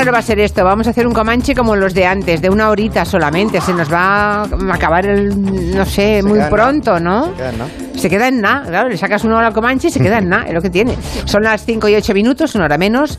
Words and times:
Raro 0.00 0.12
va 0.12 0.20
a 0.20 0.22
ser 0.22 0.40
esto. 0.40 0.64
Vamos 0.64 0.86
a 0.86 0.90
hacer 0.90 1.06
un 1.06 1.12
comanche 1.12 1.54
como 1.54 1.76
los 1.76 1.92
de 1.92 2.06
antes, 2.06 2.40
de 2.40 2.48
una 2.48 2.70
horita 2.70 3.04
solamente. 3.04 3.60
Se 3.60 3.74
nos 3.74 3.92
va 3.92 4.44
a 4.44 4.48
acabar 4.72 5.04
el, 5.04 5.74
no 5.76 5.84
sé, 5.84 6.22
muy 6.22 6.40
pronto, 6.48 6.98
¿no? 6.98 7.26
Se 7.26 7.34
queda 7.36 7.48
en 7.50 7.58
nada. 7.58 7.70
Se 7.96 8.08
queda 8.08 8.28
en 8.28 8.40
nada, 8.40 8.66
claro. 8.66 8.88
Le 8.88 8.96
sacas 8.96 9.24
una 9.24 9.36
hora 9.36 9.48
al 9.48 9.52
comanche 9.52 9.88
y 9.88 9.90
se 9.90 10.00
queda 10.00 10.16
en 10.16 10.30
nada, 10.30 10.44
es 10.44 10.54
lo 10.54 10.62
que 10.62 10.70
tiene. 10.70 10.96
Son 11.26 11.42
las 11.42 11.66
5 11.66 11.86
y 11.90 11.96
8 11.96 12.14
minutos, 12.14 12.54
una 12.54 12.64
hora 12.64 12.78
menos. 12.78 13.18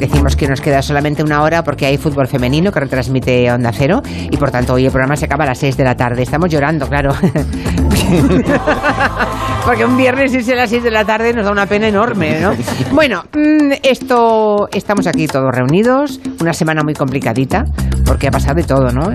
Decimos 0.00 0.34
que 0.34 0.48
nos 0.48 0.62
queda 0.62 0.80
solamente 0.80 1.22
una 1.22 1.42
hora 1.42 1.62
porque 1.62 1.84
hay 1.84 1.98
fútbol 1.98 2.26
femenino 2.26 2.72
que 2.72 2.80
retransmite 2.80 3.52
Onda 3.52 3.70
Cero 3.70 4.00
y 4.30 4.36
por 4.38 4.50
tanto 4.50 4.72
hoy 4.72 4.86
el 4.86 4.90
programa 4.90 5.14
se 5.14 5.26
acaba 5.26 5.44
a 5.44 5.48
las 5.48 5.58
6 5.58 5.76
de 5.76 5.84
la 5.84 5.94
tarde. 5.94 6.22
Estamos 6.22 6.48
llorando, 6.48 6.88
claro. 6.88 7.12
porque 9.66 9.84
un 9.84 9.98
viernes 9.98 10.32
irse 10.32 10.54
a 10.54 10.56
las 10.56 10.70
6 10.70 10.84
de 10.84 10.90
la 10.90 11.04
tarde 11.04 11.34
nos 11.34 11.44
da 11.44 11.52
una 11.52 11.66
pena 11.66 11.88
enorme, 11.88 12.40
¿no? 12.40 12.54
Bueno, 12.92 13.24
mm, 13.34 13.72
esto 13.82 14.70
estamos 14.72 15.06
aquí 15.06 15.26
todos 15.26 15.54
reunidos, 15.54 16.18
una 16.40 16.54
semana 16.54 16.82
muy 16.82 16.94
complicadita 16.94 17.66
porque 18.06 18.28
ha 18.28 18.30
pasado 18.30 18.54
de 18.54 18.62
todo, 18.62 18.90
¿no? 18.90 19.12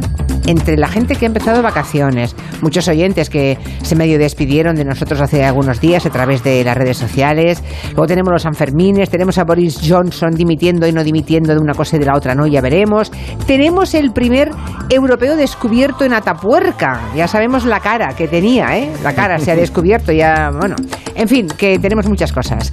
Entre 0.48 0.77
la 0.77 0.88
gente 0.88 1.16
que 1.16 1.26
ha 1.26 1.27
empezado 1.27 1.63
vacaciones, 1.63 2.35
muchos 2.62 2.88
oyentes 2.88 3.30
que 3.30 3.58
se 3.81 3.95
medio 3.95 4.20
despidieron 4.20 4.76
de 4.76 4.86
nosotros 4.86 5.20
hace 5.20 5.44
algunos 5.44 5.81
días 5.81 6.05
a 6.05 6.12
través 6.12 6.44
de 6.44 6.63
las 6.63 6.77
redes 6.77 6.98
sociales, 6.98 7.63
luego 7.91 8.05
tenemos 8.05 8.31
los 8.31 8.44
Sanfermines, 8.44 9.09
tenemos 9.09 9.39
a 9.39 9.44
Boris 9.44 9.80
Johnson 9.88 10.31
dimitiendo 10.36 10.88
y 10.88 10.91
no 10.91 11.03
dimitiendo 11.03 11.53
de 11.53 11.59
una 11.59 11.73
cosa 11.73 11.95
y 11.95 12.00
de 12.00 12.05
la 12.05 12.16
otra, 12.16 12.36
no, 12.36 12.45
ya 12.45 12.62
veremos. 12.62 13.12
Tenemos 13.48 13.95
el 13.95 14.12
primer 14.12 14.52
europeo 14.89 15.36
descubierto 15.36 16.06
en 16.06 16.14
Atapuerca, 16.14 17.02
ya 17.16 17.28
sabemos 17.28 17.66
la 17.66 17.80
cara 17.80 18.14
que 18.16 18.28
tenía, 18.28 18.78
¿eh? 18.78 18.91
La 19.03 19.14
cara 19.16 19.39
se 19.39 19.52
ha 19.52 19.56
descubierto 19.56 20.12
ya, 20.12 20.52
bueno, 20.52 20.75
en 21.16 21.28
fin, 21.28 21.47
que 21.58 21.80
tenemos 21.80 22.08
muchas 22.08 22.31
cosas. 22.31 22.72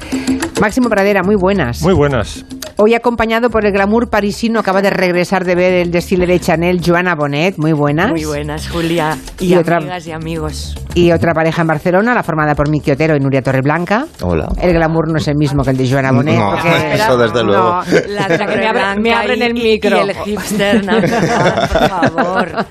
Máximo 0.61 0.89
Pradera, 0.89 1.23
muy 1.23 1.37
buenas. 1.37 1.83
Muy 1.83 1.95
buenas. 1.95 2.45
Hoy 2.85 2.95
acompañado 2.95 3.49
por 3.49 3.65
el 3.65 3.71
glamour 3.71 4.11
parisino, 4.11 4.59
acaba 4.59 4.83
de 4.83 4.91
regresar 4.91 5.45
de 5.45 5.55
ver 5.55 5.73
el 5.75 5.93
desfile 5.93 6.27
de 6.27 6.41
Chanel, 6.41 6.81
Joana 6.85 7.15
Bonet, 7.15 7.57
muy 7.57 7.73
buenas. 7.73 8.11
Muy 8.11 8.25
buenas, 8.25 8.69
Julia. 8.69 9.17
Y, 9.39 9.55
amigas 9.55 10.05
y 10.09 10.11
amigos. 10.11 10.75
Y 10.93 11.13
otra 11.13 11.33
pareja 11.33 11.63
en 11.63 11.69
Barcelona, 11.69 12.13
la 12.13 12.25
formada 12.25 12.57
por 12.57 12.69
Miki 12.69 12.91
Otero 12.91 13.15
y 13.15 13.21
Nuria 13.21 13.41
Torreblanca. 13.41 14.07
Hola. 14.21 14.49
El 14.61 14.73
glamour 14.73 15.13
no 15.13 15.19
es 15.19 15.29
el 15.29 15.37
mismo 15.37 15.63
que 15.63 15.71
el 15.71 15.77
de 15.77 15.89
Joana 15.89 16.11
Bonet. 16.11 16.37
No, 16.37 16.51
porque 16.51 16.71
eso 16.95 17.17
desde 17.17 17.45
luego. 17.45 17.63
No, 17.63 17.85
la 18.09 18.27
que 18.37 18.47
me, 18.57 18.67
abren, 18.67 19.01
me 19.01 19.15
abren 19.15 19.43
el 19.43 19.55
micro. 19.55 19.99
Y 19.99 20.01
el 20.01 20.15
hipster, 20.17 20.85
no, 20.85 21.01
por 21.01 21.89
favor. 21.89 22.67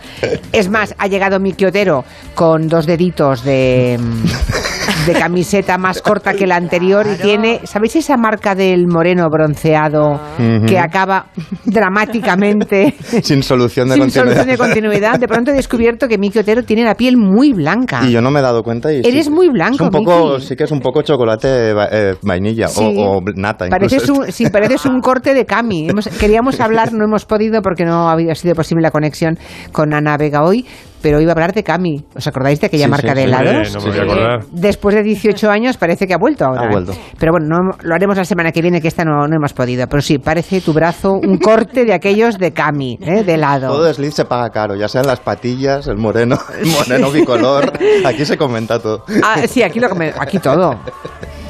Es 0.51 0.69
más, 0.69 0.93
ha 0.97 1.07
llegado 1.07 1.39
Miki 1.39 1.63
Otero 1.63 2.03
con 2.35 2.67
dos 2.67 2.85
deditos 2.85 3.45
de 3.45 3.97
de 5.05 5.13
camiseta 5.13 5.77
más 5.77 6.01
corta 6.01 6.33
que 6.33 6.45
la 6.47 6.55
anterior 6.55 7.05
y 7.11 7.21
tiene, 7.21 7.61
¿sabéis 7.63 7.95
esa 7.95 8.17
marca 8.17 8.55
del 8.55 8.87
moreno 8.87 9.27
bronceado 9.29 10.19
que 10.67 10.77
acaba 10.79 11.27
dramáticamente 11.65 12.93
sin 13.23 13.43
solución 13.43 13.89
de 13.89 13.95
sin 13.95 14.03
continuidad? 14.03 14.35
solución 14.35 14.47
de 14.47 14.57
continuidad? 14.57 15.19
De 15.19 15.27
pronto 15.27 15.51
he 15.51 15.53
descubierto 15.53 16.07
que 16.07 16.17
Miki 16.17 16.39
Otero 16.39 16.63
tiene 16.63 16.83
la 16.83 16.95
piel 16.95 17.17
muy 17.17 17.53
blanca. 17.53 18.01
Y 18.05 18.11
yo 18.11 18.21
no 18.21 18.31
me 18.31 18.39
he 18.39 18.43
dado 18.43 18.63
cuenta. 18.63 18.91
Y 18.93 18.99
Eres 18.99 19.25
sí, 19.25 19.31
muy 19.31 19.49
blanco, 19.49 19.75
es 19.75 19.81
un 19.81 19.89
poco, 19.89 20.33
Miki. 20.35 20.47
Sí 20.47 20.55
que 20.55 20.63
es 20.65 20.71
un 20.71 20.79
poco 20.79 21.01
chocolate 21.01 21.47
eh, 21.91 22.15
vainilla 22.21 22.67
Sí. 22.67 22.95
o, 22.97 23.17
o 23.17 23.21
nata. 23.35 23.67
Pareces 23.69 24.03
incluso. 24.03 24.21
un, 24.21 24.31
sí, 24.31 24.49
pareces 24.49 24.85
un 24.85 25.01
corte 25.01 25.33
de 25.33 25.45
Cami. 25.45 25.89
Hemos- 25.89 26.07
queríamos 26.07 26.59
hablar, 26.59 26.93
no 26.93 27.03
hemos 27.05 27.25
podido 27.25 27.61
porque 27.61 27.85
no 27.85 28.09
había 28.09 28.35
sido 28.35 28.55
posible 28.55 28.81
la 28.83 28.91
conexión 28.91 29.37
con 29.71 29.93
Ana 29.93 30.17
Vega 30.17 30.43
hoy, 30.43 30.65
pero 31.01 31.19
iba 31.19 31.31
a 31.31 31.33
hablar 31.33 31.53
de 31.53 31.63
Cami. 31.63 32.03
¿Os 32.15 32.27
acordáis 32.27 32.59
de 32.61 32.67
aquella 32.67 32.85
Sí, 32.85 32.91
marca 32.91 33.09
sí, 33.09 33.15
de 33.15 33.21
sí. 33.21 33.27
helados? 33.27 33.67
Eh, 33.67 33.71
no 33.73 33.81
me 33.81 33.89
voy 33.89 33.99
a 33.99 34.03
acordar. 34.03 34.39
Después 34.51 34.95
de 34.95 35.03
18 35.03 35.49
años 35.49 35.77
parece 35.77 36.07
que 36.07 36.13
ha 36.13 36.17
vuelto 36.17 36.45
ahora. 36.45 36.67
Ha 36.67 36.71
vuelto. 36.71 36.93
Pero 37.19 37.31
bueno, 37.33 37.47
no- 37.49 37.77
lo 37.81 37.95
haremos 37.95 38.17
la 38.17 38.25
semana 38.25 38.51
que 38.51 38.61
viene, 38.61 38.81
que 38.81 38.87
esta 38.87 39.03
no, 39.03 39.27
no 39.27 39.35
hemos 39.35 39.53
podido. 39.53 39.87
Pero 39.87 40.01
sí, 40.01 40.17
parece 40.19 40.61
tu 40.61 40.73
brazo 40.73 41.13
un 41.13 41.37
corte 41.37 41.85
de 41.85 41.93
aquellos 41.93 42.37
de 42.37 42.51
Cami, 42.51 42.97
¿eh? 43.01 43.23
de 43.23 43.33
helado. 43.33 43.67
Todo 43.69 43.83
desliz 43.83 44.13
se 44.13 44.25
paga 44.25 44.49
caro, 44.49 44.75
ya 44.75 44.87
sean 44.87 45.07
las 45.07 45.19
patillas, 45.19 45.87
el 45.87 45.97
moreno, 45.97 46.37
el 46.59 46.67
moreno 46.67 47.11
bicolor. 47.11 47.71
Aquí 48.05 48.25
se 48.25 48.37
comenta 48.37 48.79
todo. 48.79 49.03
Ah, 49.23 49.41
sí, 49.47 49.63
aquí, 49.63 49.79
lo 49.79 49.89
come- 49.89 50.13
aquí 50.19 50.39
todo. 50.39 50.75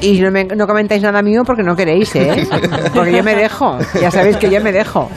Y 0.00 0.20
no, 0.20 0.30
me- 0.32 0.44
no 0.44 0.66
comentáis 0.66 1.00
nada 1.02 1.22
mío 1.22 1.42
porque 1.46 1.62
no 1.62 1.76
queréis, 1.76 2.14
¿eh? 2.16 2.46
Porque 2.94 3.12
yo 3.12 3.22
me 3.22 3.36
dejo. 3.36 3.78
Ya 4.00 4.10
sabéis 4.10 4.36
que 4.36 4.50
yo 4.50 4.60
me 4.60 4.72
dejo. 4.72 5.08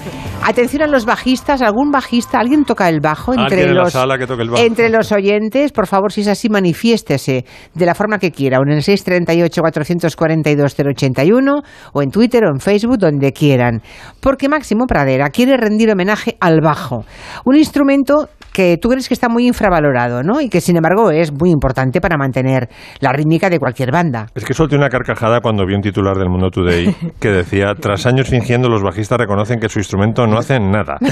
Atención 0.47 0.83
a 0.83 0.87
los 0.87 1.05
bajistas. 1.05 1.63
¿Algún 1.63 1.89
bajista? 1.89 2.39
¿Alguien 2.39 2.65
toca 2.65 2.87
el 2.87 2.99
bajo 2.99 3.33
entre 3.33 3.65
la 3.65 3.73
los 3.73 3.93
sala 3.93 4.15
que 4.19 4.27
toque 4.27 4.43
el 4.43 4.51
bajo. 4.51 4.63
entre 4.63 4.89
los 4.89 5.11
oyentes? 5.11 5.71
Por 5.71 5.87
favor, 5.87 6.11
si 6.11 6.21
es 6.21 6.27
así, 6.27 6.49
manifiéstese 6.49 7.45
de 7.73 7.85
la 7.85 7.95
forma 7.95 8.19
que 8.19 8.31
quiera. 8.31 8.59
O 8.59 8.61
en 8.61 8.73
el 8.73 8.83
638 8.83 9.59
442 9.59 10.75
081 10.77 11.61
o 11.93 12.01
en 12.03 12.11
Twitter 12.11 12.43
o 12.45 12.49
en 12.53 12.59
Facebook, 12.59 12.99
donde 12.99 13.33
quieran. 13.33 13.81
Porque 14.19 14.47
Máximo 14.47 14.85
Pradera 14.85 15.29
quiere 15.29 15.57
rendir 15.57 15.89
homenaje 15.89 16.37
al 16.39 16.61
bajo. 16.61 17.05
Un 17.45 17.55
instrumento 17.55 18.29
que 18.55 18.77
tú 18.81 18.87
crees 18.87 19.09
que 19.09 19.13
está 19.13 19.27
muy 19.27 19.45
infravalorado, 19.47 20.23
¿no? 20.23 20.39
Y 20.39 20.47
que 20.47 20.61
sin 20.61 20.77
embargo 20.77 21.11
es 21.11 21.29
muy 21.33 21.49
importante 21.51 21.99
para 21.99 22.15
mantener 22.17 22.69
la 23.01 23.11
rítmica 23.11 23.49
de 23.49 23.59
cualquier 23.59 23.91
banda. 23.91 24.27
Es 24.33 24.45
que 24.45 24.53
solté 24.53 24.77
una 24.77 24.87
carcajada 24.87 25.41
cuando 25.41 25.65
vi 25.65 25.75
un 25.75 25.81
titular 25.81 26.15
del 26.17 26.29
Mundo 26.29 26.49
Today 26.51 26.95
que 27.19 27.29
decía, 27.29 27.73
tras 27.77 28.05
años 28.05 28.29
fingiendo, 28.29 28.69
los 28.69 28.81
bajistas 28.81 29.17
reconocen 29.19 29.59
que 29.59 29.67
su 29.67 29.79
instrumento 29.79 30.25
no 30.25 30.37
hace 30.37 30.57
nada. 30.59 30.95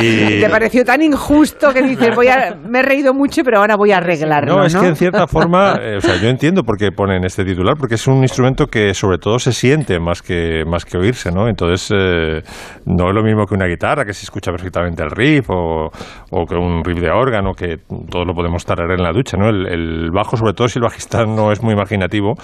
Y- 0.00 0.40
Te 0.40 0.48
pareció 0.50 0.84
tan 0.84 1.00
injusto 1.02 1.72
que 1.72 1.82
dices, 1.82 2.14
voy 2.14 2.28
a, 2.28 2.54
me 2.68 2.80
he 2.80 2.82
reído 2.82 3.14
mucho, 3.14 3.42
pero 3.42 3.58
ahora 3.58 3.74
voy 3.76 3.90
a 3.92 3.96
arreglarlo, 3.98 4.52
¿no? 4.52 4.58
No, 4.60 4.64
es 4.66 4.76
que 4.76 4.86
en 4.86 4.96
cierta 4.96 5.26
forma, 5.26 5.76
eh, 5.82 5.96
o 5.96 6.00
sea, 6.00 6.16
yo 6.20 6.28
entiendo 6.28 6.62
por 6.62 6.76
qué 6.76 6.90
ponen 6.92 7.24
este 7.24 7.44
titular, 7.44 7.74
porque 7.78 7.94
es 7.94 8.06
un 8.06 8.18
instrumento 8.22 8.66
que 8.66 8.92
sobre 8.94 9.18
todo 9.18 9.38
se 9.38 9.52
siente 9.52 9.98
más 9.98 10.20
que, 10.22 10.64
más 10.66 10.84
que 10.84 10.98
oírse, 10.98 11.30
¿no? 11.30 11.48
Entonces, 11.48 11.90
eh, 11.94 12.42
no 12.84 13.08
es 13.08 13.14
lo 13.14 13.22
mismo 13.22 13.46
que 13.46 13.54
una 13.54 13.66
guitarra, 13.66 14.04
que 14.04 14.12
se 14.12 14.24
escucha 14.24 14.50
perfectamente 14.50 15.02
el 15.02 15.10
riff, 15.10 15.48
o, 15.50 15.57
o 15.58 16.44
que 16.46 16.54
un 16.56 16.82
riff 16.84 17.00
de 17.00 17.10
órgano, 17.10 17.52
que 17.52 17.76
todos 18.10 18.26
lo 18.26 18.34
podemos 18.34 18.64
tararear 18.64 18.98
en 18.98 19.04
la 19.04 19.12
ducha, 19.12 19.36
¿no? 19.36 19.48
El, 19.48 20.10
bajo, 20.12 20.36
sobre 20.36 20.52
todo 20.52 20.68
si 20.68 20.78
el 20.78 20.82
bajista 20.84 21.24
no 21.24 21.52
es 21.52 21.62
muy 21.62 21.72
imaginativo, 21.74 22.34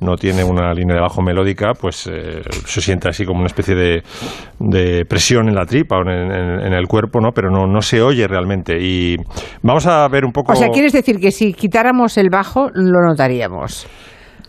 no 0.00 0.16
tiene 0.16 0.44
una 0.44 0.72
línea 0.72 0.96
de 0.96 1.00
bajo 1.02 1.22
melódica, 1.22 1.72
pues 1.74 2.06
eh, 2.12 2.42
se 2.66 2.80
siente 2.80 3.08
así 3.08 3.24
como 3.24 3.38
una 3.40 3.46
especie 3.46 3.74
de, 3.74 4.02
de 4.58 5.04
presión 5.06 5.48
en 5.48 5.54
la 5.54 5.64
tripa 5.66 5.96
o 5.98 6.02
en, 6.02 6.08
en- 6.08 6.60
en 6.66 6.72
el 6.72 6.86
cuerpo, 6.86 7.20
¿no? 7.20 7.30
Pero 7.34 7.50
no, 7.50 7.66
no 7.66 7.80
se 7.82 8.00
oye 8.02 8.26
realmente. 8.26 8.76
Y 8.80 9.16
vamos 9.62 9.86
a 9.86 10.06
ver 10.08 10.24
un 10.24 10.32
poco... 10.32 10.52
O 10.52 10.56
sea, 10.56 10.68
quieres 10.68 10.92
decir 10.92 11.16
que 11.18 11.30
si 11.30 11.52
quitáramos 11.52 12.16
el 12.18 12.28
bajo, 12.30 12.68
lo 12.74 13.00
notaríamos. 13.06 13.86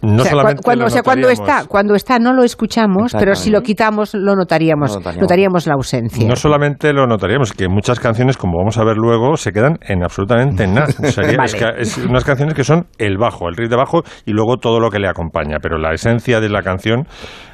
No 0.04 0.18
o 0.18 0.20
sea, 0.20 0.32
solamente 0.32 0.58
cu- 0.58 0.64
cuando, 0.66 0.86
o 0.86 0.90
sea, 0.90 1.02
está, 1.32 1.66
cuando 1.68 1.96
está 1.96 2.20
no 2.20 2.34
lo 2.34 2.44
escuchamos, 2.44 3.14
pero 3.18 3.36
si 3.36 3.50
lo 3.50 3.62
quitamos 3.62 4.14
lo 4.14 4.36
notaríamos, 4.36 4.96
notaríamos. 4.96 5.22
notaríamos 5.22 5.68
la 5.68 5.74
ausencia. 5.76 6.28
No 6.28 6.36
solamente 6.36 6.92
lo 6.94 7.08
notaríamos, 7.08 7.54
que 7.54 7.68
muchas 7.70 8.00
canciones, 8.00 8.38
como 8.38 8.58
vamos 8.58 8.78
a 8.78 8.84
ver 8.84 8.98
luego, 8.98 9.38
se 9.38 9.52
quedan 9.52 9.78
en 9.82 10.04
absolutamente 10.04 10.68
nada. 10.68 10.88
Sería- 10.88 11.38
Vale. 11.38 11.46
es, 11.46 11.56
que 11.56 11.66
es 11.80 11.98
unas 11.98 12.24
canciones 12.24 12.54
que 12.54 12.64
son 12.64 12.86
el 12.98 13.18
bajo, 13.18 13.48
el 13.48 13.56
riff 13.56 13.70
de 13.70 13.76
bajo 13.78 14.02
y 14.26 14.32
luego 14.34 14.58
todo 14.58 14.80
lo 14.80 14.90
que 14.90 15.00
le 15.00 15.08
acompaña. 15.08 15.58
Pero 15.62 15.78
la 15.78 15.94
esencia 15.94 16.40
de 16.42 16.50
la 16.50 16.62
canción, 16.62 17.08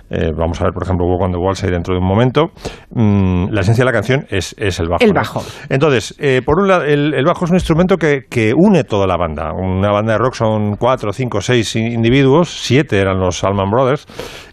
eh, 0.09 0.31
vamos 0.35 0.59
a 0.61 0.65
ver, 0.65 0.73
por 0.73 0.83
ejemplo, 0.83 1.05
Walk 1.05 1.21
on 1.21 1.31
the 1.31 1.67
dentro 1.69 1.93
de 1.93 1.99
un 1.99 2.07
momento, 2.07 2.51
mm, 2.91 3.49
la 3.51 3.61
esencia 3.61 3.83
de 3.83 3.85
la 3.85 3.91
canción 3.93 4.25
es, 4.29 4.55
es 4.57 4.79
el 4.79 4.87
bajo. 4.89 5.03
El 5.03 5.09
¿no? 5.09 5.15
bajo. 5.15 5.43
Entonces, 5.69 6.15
eh, 6.19 6.41
por 6.45 6.59
un 6.59 6.67
lado, 6.67 6.83
el, 6.83 7.13
el 7.13 7.25
bajo 7.25 7.45
es 7.45 7.51
un 7.51 7.57
instrumento 7.57 7.97
que, 7.97 8.21
que 8.29 8.53
une 8.55 8.83
toda 8.83 9.07
la 9.07 9.17
banda. 9.17 9.51
Una 9.53 9.91
banda 9.91 10.13
de 10.13 10.19
rock 10.19 10.33
son 10.35 10.75
cuatro, 10.77 11.11
cinco, 11.13 11.41
seis 11.41 11.75
individuos, 11.75 12.49
siete 12.49 12.97
eran 12.99 13.19
los 13.19 13.43
Allman 13.43 13.69
Brothers, 13.69 14.05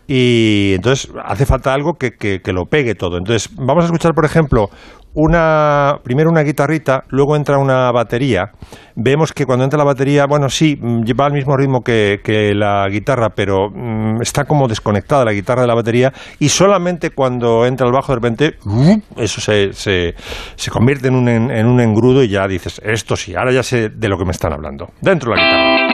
y 0.06 0.72
entonces 0.76 1.10
hace 1.24 1.46
falta 1.46 1.72
algo 1.74 1.94
que, 1.94 2.12
que- 2.12 2.40
que 2.40 2.52
lo 2.52 2.64
pegue 2.66 2.94
todo. 2.94 3.18
Entonces, 3.18 3.50
vamos 3.56 3.84
a 3.84 3.86
escuchar, 3.86 4.12
por 4.14 4.24
ejemplo, 4.24 4.68
una 5.16 5.98
primero 6.04 6.30
una 6.30 6.42
guitarrita, 6.42 7.04
luego 7.08 7.36
entra 7.36 7.58
una 7.58 7.90
batería. 7.90 8.52
Vemos 8.94 9.32
que 9.32 9.44
cuando 9.46 9.64
entra 9.64 9.78
la 9.78 9.84
batería, 9.84 10.26
bueno, 10.28 10.48
sí, 10.48 10.76
mm, 10.80 11.04
va 11.18 11.26
al 11.26 11.32
mismo 11.32 11.56
ritmo 11.56 11.80
que, 11.80 12.20
que 12.22 12.54
la 12.54 12.86
guitarra, 12.88 13.30
pero 13.34 13.70
mm, 13.70 14.20
está 14.20 14.44
como 14.44 14.68
desconectada 14.68 15.24
la 15.24 15.32
guitarra 15.32 15.62
de 15.62 15.68
la 15.68 15.74
batería 15.74 16.12
y 16.38 16.50
solamente 16.50 17.10
cuando 17.10 17.64
entra 17.64 17.86
el 17.86 17.92
bajo 17.92 18.12
de 18.12 18.16
repente, 18.16 18.58
¡uh! 18.66 18.98
eso 19.16 19.40
se, 19.40 19.72
se, 19.72 20.14
se 20.54 20.70
convierte 20.70 21.08
en 21.08 21.14
un, 21.14 21.28
en, 21.28 21.66
un 21.66 21.80
engrudo 21.80 22.22
y 22.22 22.28
ya 22.28 22.46
dices, 22.46 22.80
esto 22.84 23.16
sí, 23.16 23.34
ahora 23.34 23.52
ya 23.52 23.62
sé 23.62 23.88
de 23.88 24.08
lo 24.08 24.18
que 24.18 24.24
me 24.26 24.32
están 24.32 24.52
hablando. 24.52 24.90
Dentro 25.00 25.32
de 25.32 25.36
la 25.38 25.42
guitarra. 25.42 25.86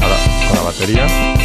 Ahora, 0.00 0.16
con 0.48 0.56
la 0.56 0.62
batería. 0.62 1.37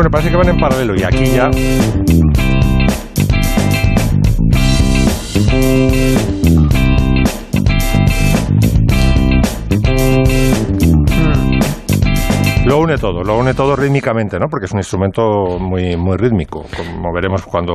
Bueno, 0.00 0.10
parece 0.10 0.30
que 0.30 0.36
van 0.36 0.48
en 0.48 0.58
paralelo 0.58 0.94
y 0.96 1.02
aquí 1.02 1.26
ya 1.26 1.50
Luego 12.70 12.84
une 12.84 12.98
todo, 12.98 13.24
lo 13.24 13.36
une 13.36 13.52
todo 13.52 13.74
rítmicamente, 13.74 14.38
¿no? 14.38 14.46
Porque 14.48 14.66
es 14.66 14.72
un 14.72 14.78
instrumento 14.78 15.58
muy, 15.58 15.96
muy 15.96 16.16
rítmico, 16.16 16.64
como 16.76 17.12
veremos 17.12 17.44
cuando 17.44 17.74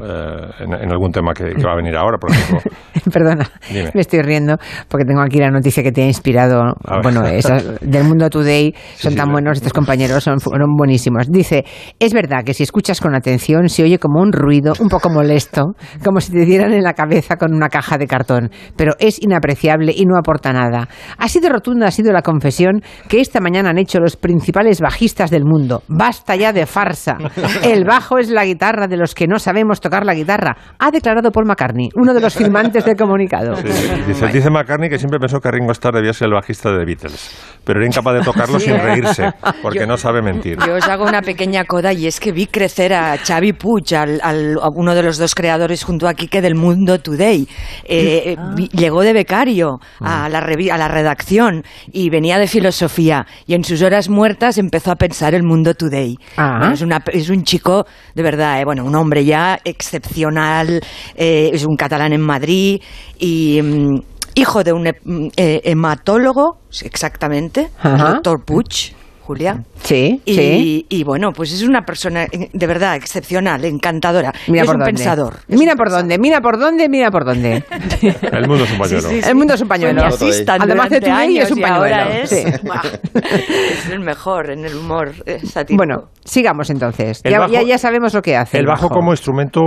eh, 0.00 0.62
en, 0.62 0.88
algún 0.92 1.10
tema 1.10 1.34
que, 1.34 1.46
va 1.64 1.72
a 1.72 1.74
venir 1.74 1.96
ahora, 1.96 2.16
por 2.16 2.30
ejemplo. 2.30 2.60
Perdona, 3.12 3.50
me 3.92 4.00
estoy 4.00 4.22
riendo 4.22 4.56
porque 4.88 5.04
tengo 5.04 5.20
aquí 5.20 5.40
la 5.40 5.50
noticia 5.50 5.82
que 5.82 5.90
te 5.90 6.04
ha 6.04 6.06
inspirado. 6.06 6.62
Bueno, 7.02 7.24
esas 7.24 7.80
del 7.80 8.04
Mundo 8.04 8.30
Today 8.30 8.72
son 8.94 9.16
tan 9.16 9.32
buenos 9.32 9.58
estos 9.58 9.72
compañeros, 9.72 10.22
son, 10.22 10.38
fueron 10.38 10.76
buenísimos. 10.76 11.26
Dice, 11.28 11.64
es 11.98 12.14
verdad 12.14 12.44
que 12.44 12.54
si 12.54 12.62
escuchas 12.62 13.00
con 13.00 13.16
atención 13.16 13.68
se 13.68 13.82
oye 13.82 13.98
como 13.98 14.20
un 14.20 14.32
ruido 14.32 14.74
un 14.78 14.88
poco 14.88 15.10
molesto, 15.10 15.72
como 16.04 16.20
si 16.20 16.30
te 16.30 16.44
dieran 16.44 16.72
en 16.72 16.84
la 16.84 16.94
cabeza 16.94 17.34
con 17.34 17.52
una 17.52 17.68
caja 17.68 17.98
de 17.98 18.06
cartón, 18.06 18.50
pero 18.76 18.92
es 19.00 19.20
inapreciable 19.20 19.92
y 19.92 20.04
no 20.04 20.16
aporta 20.16 20.52
nada. 20.52 20.88
Así 21.18 21.40
de 21.40 21.48
rotunda 21.48 21.88
ha 21.88 21.90
sido 21.90 22.12
la 22.12 22.22
confesión 22.22 22.80
que 23.08 23.20
esta 23.20 23.40
mañana 23.40 23.70
han 23.70 23.78
hecho 23.78 23.98
los 23.98 24.14
principales 24.16 24.35
bajistas 24.80 25.30
del 25.30 25.44
mundo. 25.44 25.82
Basta 25.88 26.36
ya 26.36 26.52
de 26.52 26.66
farsa. 26.66 27.16
El 27.62 27.84
bajo 27.84 28.18
es 28.18 28.30
la 28.30 28.44
guitarra 28.44 28.86
de 28.86 28.96
los 28.96 29.14
que 29.14 29.26
no 29.26 29.38
sabemos 29.38 29.80
tocar 29.80 30.04
la 30.04 30.14
guitarra, 30.14 30.56
ha 30.78 30.90
declarado 30.90 31.30
Paul 31.30 31.46
McCartney, 31.46 31.88
uno 31.94 32.14
de 32.14 32.20
los 32.20 32.34
firmantes 32.36 32.84
del 32.84 32.96
comunicado. 32.96 33.56
dice, 33.56 34.50
McCartney 34.50 34.88
que 34.88 34.98
siempre 34.98 35.18
pensó 35.18 35.40
que 35.40 35.50
Ringo 35.50 35.72
Starr 35.72 35.94
debía 35.94 36.12
ser 36.12 36.26
el 36.26 36.34
bajista 36.34 36.70
de 36.70 36.78
The 36.78 36.84
Beatles, 36.84 37.58
pero 37.64 37.80
era 37.80 37.86
incapaz 37.86 38.14
de 38.14 38.20
tocarlo 38.20 38.58
sin 38.66 38.78
reírse, 38.78 39.32
porque 39.62 39.86
no 39.86 39.96
sabe 39.96 40.22
mentir. 40.22 40.58
Yo 40.66 40.74
os 40.74 40.88
hago 40.88 41.04
una 41.04 41.22
pequeña 41.22 41.64
coda 41.64 41.92
y 41.92 42.06
es 42.06 42.20
que 42.20 42.32
vi 42.32 42.46
crecer 42.46 42.92
a 42.92 43.16
Xavi 43.18 43.52
Puig, 43.52 43.94
al, 43.94 44.20
a 44.22 44.68
uno 44.68 44.94
de 44.94 45.02
los 45.02 45.18
dos 45.18 45.34
creadores 45.34 45.84
junto 45.84 46.08
a 46.08 46.14
Kike 46.14 46.40
del 46.40 46.54
Mundo 46.54 46.98
Today. 47.00 47.48
Eh, 47.84 48.36
ah. 48.38 48.54
Llegó 48.72 49.02
de 49.02 49.12
becario 49.12 49.80
a 50.00 50.28
la, 50.28 50.38
a 50.38 50.78
la 50.78 50.88
redacción 50.88 51.64
y 51.92 52.10
venía 52.10 52.38
de 52.38 52.46
filosofía 52.46 53.26
y 53.46 53.54
en 53.54 53.64
sus 53.64 53.82
horas 53.82 54.08
muertas 54.08 54.25
empezó 54.58 54.90
a 54.90 54.96
pensar 54.96 55.34
el 55.34 55.42
Mundo 55.42 55.74
Today. 55.74 56.16
Ah. 56.36 56.70
es, 56.72 56.82
una, 56.82 57.02
es, 57.12 57.30
un 57.30 57.42
chico, 57.44 57.86
de 58.14 58.22
verdad, 58.22 58.60
eh, 58.60 58.64
bueno, 58.64 58.84
un 58.84 58.94
hombre 58.94 59.24
ya 59.24 59.58
excepcional, 59.64 60.80
eh, 61.14 61.50
es 61.52 61.64
un 61.64 61.76
catalán 61.76 62.12
en 62.12 62.20
Madrid 62.20 62.80
y... 63.18 63.60
Mm, 63.62 64.00
hijo 64.38 64.62
de 64.62 64.74
un 64.74 64.86
hematólogo, 65.36 66.58
exactamente, 66.82 67.70
doctor 67.82 68.44
Puig, 68.44 68.94
Julia. 69.26 69.64
Sí, 69.82 70.22
y, 70.24 70.34
sí. 70.34 70.86
Y 70.88 71.02
bueno, 71.02 71.32
pues 71.32 71.52
es 71.52 71.64
una 71.64 71.82
persona 71.82 72.24
eh, 72.24 72.48
de 72.52 72.66
verdad 72.66 72.94
excepcional, 72.94 73.64
encantadora. 73.64 74.32
Mira 74.46 74.62
es 74.62 74.68
un 74.68 74.78
pensador. 74.78 75.38
Mira 75.48 75.74
por 75.74 75.90
dónde, 75.90 76.16
mira 76.16 76.40
por 76.40 76.58
dónde, 76.58 76.88
mira 76.88 77.10
por 77.10 77.24
dónde. 77.24 77.64
El 78.32 78.46
mundo 78.46 78.62
es 78.64 78.72
un 78.72 78.78
pañuelo. 78.78 79.10
El 79.10 79.34
mundo 79.34 79.54
es 79.54 79.60
un 79.60 79.68
pañuelo. 79.68 80.02
Además 80.04 80.90
de 80.90 81.00
tu 81.00 81.10
años 81.10 81.46
es 81.46 81.50
un 81.50 81.60
pañuelo. 81.60 82.10
Es, 82.12 82.32
es, 82.32 83.90
el 83.90 84.00
mejor 84.00 84.50
en 84.50 84.64
el 84.64 84.76
humor 84.76 85.12
eh, 85.26 85.40
satírico. 85.44 85.78
Bueno, 85.78 86.10
sigamos 86.24 86.70
entonces. 86.70 87.20
Ya, 87.24 87.48
ya, 87.48 87.78
sabemos 87.78 88.14
lo 88.14 88.22
que 88.22 88.36
hace. 88.36 88.58
El, 88.58 88.66
bajo, 88.66 88.88
como 88.88 89.10
instrumento 89.10 89.60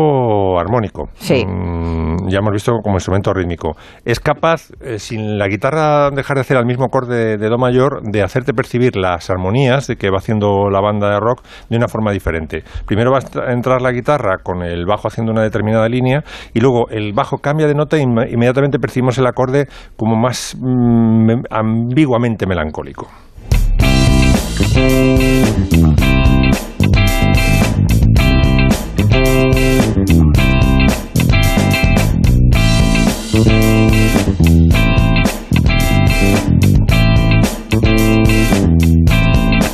armónico. 0.58 1.10
Sí. 1.16 1.46
Mm, 1.46 2.30
ya 2.30 2.38
hemos 2.38 2.54
visto 2.54 2.72
como 2.82 2.96
instrumento 2.96 3.34
rítmico. 3.34 3.76
Es 4.06 4.22
capaz, 4.22 4.70
eh, 4.80 5.00
sin 5.00 5.38
la 5.38 5.48
guitarra 5.48 6.12
dejar 6.12 6.38
de 6.38 6.42
hacer 6.42 6.56
el 6.56 6.66
mismo 6.66 6.86
acorde 6.86 7.38
de 7.38 7.50
do 7.50 7.58
mayor, 7.58 8.02
de 8.04 8.24
hacerte 8.24 8.54
percibir 8.54 8.96
las 8.96 9.30
armonías 9.30 9.49
de 9.52 9.96
que 9.98 10.10
va 10.10 10.18
haciendo 10.18 10.70
la 10.70 10.80
banda 10.80 11.10
de 11.10 11.20
rock 11.20 11.44
de 11.70 11.78
una 11.78 11.88
forma 11.88 12.12
diferente. 12.12 12.64
Primero 12.86 13.12
va 13.12 13.20
a 13.20 13.52
entrar 13.52 13.82
la 13.82 13.92
guitarra 13.92 14.38
con 14.44 14.62
el 14.62 14.86
bajo 14.86 15.08
haciendo 15.08 15.32
una 15.32 15.42
determinada 15.42 15.88
línea 15.90 16.24
y 16.54 16.60
luego 16.60 16.90
el 16.90 17.14
bajo 17.14 17.40
cambia 17.40 17.68
de 17.68 17.74
nota 17.74 17.98
e 17.98 18.02
inmediatamente 18.02 18.80
percibimos 18.80 19.18
el 19.18 19.28
acorde 19.28 19.68
como 19.96 20.16
más 20.16 20.56
mm, 20.60 21.44
ambiguamente 21.50 22.46
melancólico. 22.46 23.08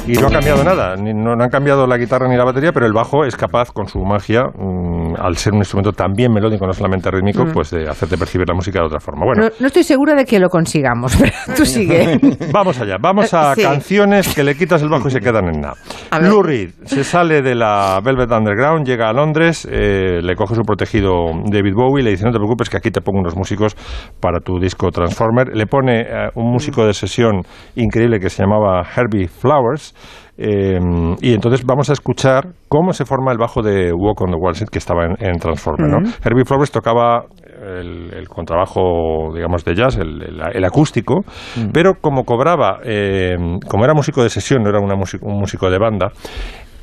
Y 0.08 0.14
no 0.14 0.28
ha 0.28 0.30
cambiado 0.30 0.64
nada, 0.64 0.96
no, 0.96 1.32
han 1.32 1.50
cambiado 1.50 1.88
la 1.88 1.98
guitarra 1.98 2.28
ni 2.28 2.38
la 2.38 2.44
batería, 2.44 2.72
pero 2.72 2.86
el 2.86 2.94
bajo 2.94 3.26
es 3.26 3.36
capaz, 3.36 3.72
con 3.72 3.88
su 3.88 4.00
magia, 4.06 4.44
mm, 4.56 4.95
al 5.18 5.38
ser 5.38 5.54
un 5.54 5.60
instrumento 5.60 5.92
también 5.92 6.32
melódico, 6.32 6.66
no 6.66 6.74
solamente 6.74 7.10
rítmico, 7.12 7.46
mm. 7.46 7.52
pues 7.52 7.72
de 7.72 7.88
hacerte 7.88 8.18
percibir 8.18 8.48
la 8.48 8.54
música 8.54 8.80
de 8.80 8.86
otra 8.86 9.00
forma. 9.00 9.26
Bueno, 9.26 9.50
no, 9.60 9.68
estoy 9.68 9.84
segura 9.84 10.16
de 10.16 10.26
que 10.26 10.40
lo 10.40 10.50
consigamos, 10.50 11.16
pero 11.20 11.34
tú 11.56 11.66
sigue. 11.66 12.20
vamos 12.52 12.80
allá, 12.80 12.98
vamos 13.00 13.34
a 13.34 13.56
canciones 13.56 14.34
que 14.34 14.44
le 14.44 14.56
quitas 14.56 14.82
el 14.82 14.90
bajo 14.90 15.08
y 15.08 15.12
se 15.12 15.20
quedan 15.20 15.46
en 15.54 15.62
nada. 15.62 15.76
Lou 16.22 16.42
Reed 16.42 16.72
se 16.86 17.04
sale 17.04 17.42
de 17.42 17.56
la 17.56 18.00
Velvet 18.04 18.32
Underground, 18.32 18.86
llega 18.86 19.10
a 19.10 19.14
Londres, 19.14 19.68
eh, 19.70 20.20
le 20.22 20.36
coge 20.36 20.56
su 20.56 20.62
protegido 20.62 21.32
David 21.46 21.74
Bowie, 21.76 22.04
le 22.04 22.12
dice 22.12 22.26
no 22.26 22.32
te 22.32 22.38
preocupes 22.38 22.70
que 22.70 22.78
aquí 22.78 22.92
te 22.92 23.02
pongo 23.02 23.20
unos 23.20 23.36
músicos 23.36 23.76
para 24.20 24.40
tu 24.40 24.60
disco 24.60 24.92
Transformer. 24.92 25.56
Le 25.56 25.66
pone 25.68 26.02
eh, 26.02 26.30
un 26.36 26.52
músico 26.52 26.86
de 26.86 26.94
sesión 26.94 27.42
increíble 27.76 28.20
que 28.20 28.30
se 28.30 28.44
llamaba 28.44 28.84
Herbie 28.96 29.28
Flowers 29.28 29.94
eh, 30.38 30.80
y 31.22 31.34
entonces 31.34 31.66
vamos 31.66 31.90
a 31.90 31.94
escuchar 31.94 32.50
cómo 32.68 32.92
se 32.92 33.06
forma 33.06 33.32
el 33.32 33.38
bajo 33.38 33.62
de 33.62 33.94
Walk 33.94 34.22
on 34.22 34.32
the 34.32 34.38
Wall 34.38 34.54
Street 34.54 34.70
que 34.70 34.80
estaba 34.80 35.06
en, 35.06 35.40
Transformer. 35.40 35.90
¿no? 35.90 36.10
Herbie 36.24 36.46
Flowers 36.46 36.72
tocaba 36.72 37.26
el, 37.66 38.28
contrabajo, 38.28 39.34
digamos, 39.34 39.64
de 39.64 39.76
jazz, 39.76 39.98
el, 39.98 40.66
acústico, 40.66 41.24
pero 41.72 41.96
como 42.02 42.24
cobraba, 42.24 42.80
eh, 42.84 43.36
como 43.68 43.86
era 43.86 43.94
músico 43.94 44.24
de 44.24 44.30
sesión, 44.30 44.64
no 44.64 44.70
era 44.70 44.80
una 44.80 44.96
un 44.96 45.40
músico 45.40 45.70
de 45.70 45.78
banda, 45.78 46.12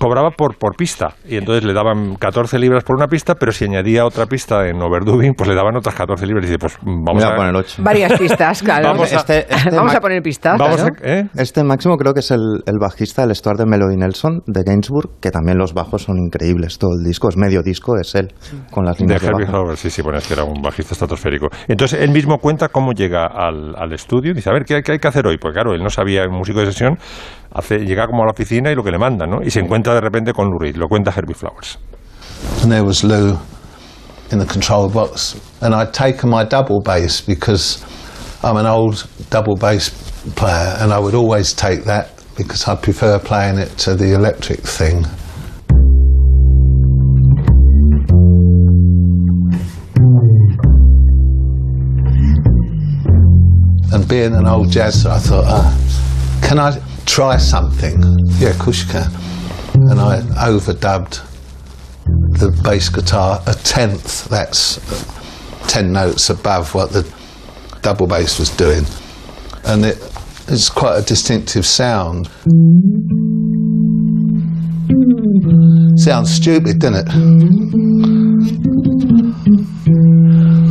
cobraba 0.02 0.30
por, 0.30 0.58
por 0.58 0.74
pista 0.74 1.14
y 1.24 1.36
entonces 1.36 1.62
le 1.64 1.72
daban 1.72 2.16
14 2.16 2.58
libras 2.58 2.82
por 2.82 2.96
una 2.96 3.06
pista, 3.06 3.36
pero 3.36 3.52
si 3.52 3.66
añadía 3.66 4.04
otra 4.04 4.26
pista 4.26 4.66
en 4.66 4.82
overdubbing, 4.82 5.34
pues 5.34 5.48
le 5.48 5.54
daban 5.54 5.76
otras 5.76 5.94
14 5.94 6.26
libras 6.26 6.44
y 6.44 6.48
dice, 6.48 6.58
pues 6.58 6.76
vamos 6.82 7.22
a, 7.22 7.36
poner 7.36 7.54
8. 7.54 7.82
Varias 7.84 8.12
pistas, 8.18 8.62
claro. 8.64 8.88
vamos 8.88 9.12
a, 9.12 9.16
este, 9.16 9.46
este 9.48 10.00
poner 10.00 10.20
pistas. 10.20 10.60
¿eh? 11.02 11.28
Este 11.36 11.62
máximo 11.62 11.96
creo 11.96 12.14
que 12.14 12.18
es 12.18 12.32
el, 12.32 12.64
el 12.66 12.78
bajista, 12.80 13.22
el 13.22 13.32
Stuart 13.32 13.58
de 13.58 13.66
Melody 13.66 13.96
Nelson 13.96 14.42
de 14.46 14.62
Gainsbourg, 14.66 15.20
que 15.20 15.30
también 15.30 15.56
los 15.56 15.72
bajos 15.72 16.02
son 16.02 16.18
increíbles, 16.18 16.78
todo 16.78 16.90
el 16.98 17.04
disco, 17.04 17.28
es 17.28 17.36
medio 17.36 17.62
disco, 17.62 17.96
es 17.96 18.16
él, 18.16 18.32
con 18.72 18.84
las 18.84 18.98
líneas 18.98 19.22
de, 19.22 19.28
de 19.28 19.76
Sí, 19.76 19.88
sí, 19.88 20.02
bueno, 20.02 20.18
es 20.18 20.26
que 20.26 20.34
era 20.34 20.42
un 20.42 20.60
bajista 20.60 20.94
estratosférico. 20.94 21.46
Entonces 21.68 22.00
él 22.00 22.10
mismo 22.10 22.38
cuenta 22.38 22.68
cómo 22.68 22.92
llega 22.92 23.26
al, 23.26 23.76
al 23.76 23.92
estudio 23.92 24.32
y 24.32 24.34
dice, 24.34 24.50
a 24.50 24.52
ver, 24.52 24.64
¿qué, 24.64 24.82
¿qué 24.82 24.92
hay 24.92 24.98
que 24.98 25.08
hacer 25.08 25.28
hoy? 25.28 25.38
Pues 25.38 25.54
claro, 25.54 25.74
él 25.74 25.82
no 25.82 25.90
sabía, 25.90 26.26
músico 26.28 26.58
de 26.58 26.66
sesión, 26.66 26.98
hace, 27.54 27.78
llega 27.78 28.06
como 28.06 28.22
a 28.22 28.26
la 28.26 28.32
oficina 28.32 28.70
y 28.70 28.74
lo 28.74 28.82
que 28.82 28.90
le 28.90 28.98
¿no? 28.98 29.42
Y 29.42 29.50
se 29.50 29.60
encuentra 29.60 29.94
de 29.94 30.00
repente 30.00 30.32
con 30.32 30.48
lo 30.50 30.88
cuenta 30.88 31.12
Herbie 31.14 31.34
Flowers. 31.34 31.78
And 32.62 32.70
there 32.70 32.84
was 32.84 33.04
Lou 33.04 33.38
in 34.30 34.38
the 34.38 34.46
control 34.46 34.88
box, 34.88 35.36
and 35.60 35.74
I'd 35.74 35.92
taken 35.92 36.30
my 36.30 36.44
double 36.44 36.80
bass 36.80 37.20
because 37.20 37.84
I'm 38.42 38.56
an 38.56 38.66
old 38.66 39.06
double 39.30 39.56
bass 39.56 39.90
player, 40.34 40.76
and 40.80 40.92
I 40.92 40.98
would 40.98 41.14
always 41.14 41.52
take 41.52 41.84
that 41.84 42.10
because 42.36 42.66
I 42.66 42.74
prefer 42.74 43.18
playing 43.18 43.58
it 43.58 43.76
to 43.78 43.94
the 43.94 44.14
electric 44.14 44.60
thing. 44.60 45.04
And 53.92 54.08
being 54.08 54.34
an 54.34 54.46
old 54.46 54.68
jazzer, 54.68 55.10
I 55.10 55.18
thought, 55.18 55.44
uh, 55.46 55.76
can 56.40 56.58
I 56.58 56.80
try 57.12 57.36
something. 57.36 58.02
Yeah, 58.38 58.48
of 58.48 58.58
course 58.58 58.86
you 58.86 58.90
can. 58.90 59.12
And 59.90 60.00
I 60.00 60.22
overdubbed 60.48 61.20
the 62.38 62.58
bass 62.64 62.88
guitar 62.88 63.38
a 63.46 63.52
tenth. 63.52 64.24
That's 64.30 64.80
ten 65.70 65.92
notes 65.92 66.30
above 66.30 66.74
what 66.74 66.92
the 66.92 67.06
double 67.82 68.06
bass 68.06 68.38
was 68.38 68.48
doing, 68.48 68.86
and 69.66 69.84
it, 69.84 69.98
it's 70.48 70.70
quite 70.70 70.96
a 70.96 71.02
distinctive 71.02 71.66
sound. 71.66 72.30
Sounds 75.98 76.32
stupid, 76.32 76.78
doesn't 76.78 77.06
it? 77.06 77.12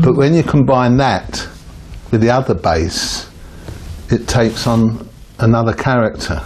But 0.04 0.16
when 0.16 0.34
you 0.34 0.42
combine 0.42 0.98
that 0.98 1.48
with 2.10 2.22
the 2.22 2.32
other 2.32 2.56
bass, 2.56 3.30
it 4.10 4.28
takes 4.28 4.66
on 4.66 5.08
another 5.42 5.74
character. 5.74 6.42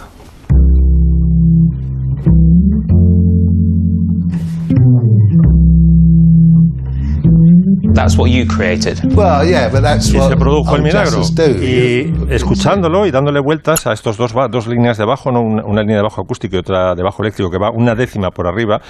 That's 7.96 8.18
what 8.18 8.30
you 8.30 8.46
created. 8.46 9.00
Well, 9.16 9.42
yeah, 9.42 9.70
but 9.70 9.80
that's 9.82 10.12
y 10.12 10.18
what 10.18 10.28
se 10.28 10.36
produjo 10.36 10.76
el 10.76 10.82
milagro. 10.82 11.22
Y 11.62 12.12
escuchándolo 12.28 13.06
y 13.06 13.10
dándole 13.10 13.40
vueltas 13.40 13.86
a 13.86 13.92
estos 13.94 14.18
dos, 14.18 14.34
dos 14.50 14.66
líneas 14.66 14.98
de 14.98 15.06
bajo, 15.06 15.32
¿no? 15.32 15.40
una, 15.40 15.64
una, 15.64 15.80
línea 15.80 15.96
de 15.96 16.02
bajo 16.02 16.20
acústico 16.20 16.56
y 16.56 16.58
otra 16.58 16.94
de 16.94 17.02
bajo 17.02 17.22
eléctrico 17.22 17.50
que 17.50 17.58
va 17.58 17.70
una 17.70 17.94
décima 17.94 18.30
por 18.30 18.46
arriba, 18.46 18.80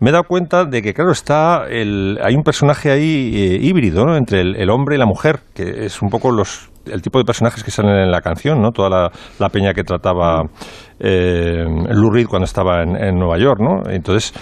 me 0.00 0.10
he 0.10 0.12
dado 0.12 0.24
cuenta 0.24 0.64
de 0.64 0.82
que, 0.82 0.92
claro, 0.94 1.12
está 1.12 1.66
el, 1.70 2.18
hay 2.22 2.34
un 2.34 2.42
personaje 2.42 2.90
ahí 2.90 3.32
eh, 3.34 3.58
híbrido 3.62 4.04
¿no? 4.04 4.16
entre 4.16 4.40
el, 4.40 4.56
el 4.56 4.68
hombre 4.70 4.96
y 4.96 4.98
la 4.98 5.06
mujer, 5.06 5.40
que 5.54 5.86
es 5.86 6.02
un 6.02 6.10
poco 6.10 6.32
los 6.32 6.68
el 6.86 7.02
tipo 7.02 7.18
de 7.18 7.24
personajes 7.24 7.62
que 7.62 7.70
salen 7.70 7.96
en 7.96 8.10
la 8.10 8.20
canción, 8.20 8.60
¿no? 8.62 8.72
Toda 8.72 8.90
la, 8.90 9.12
la 9.38 9.48
peña 9.48 9.74
que 9.74 9.84
trataba 9.84 10.48
eh, 10.98 11.64
Lou 11.90 12.10
Reed 12.10 12.26
cuando 12.26 12.44
estaba 12.44 12.82
en, 12.82 12.96
en 12.96 13.14
Nueva 13.16 13.38
York, 13.38 13.60
¿no? 13.60 13.90
Entonces, 13.90 14.32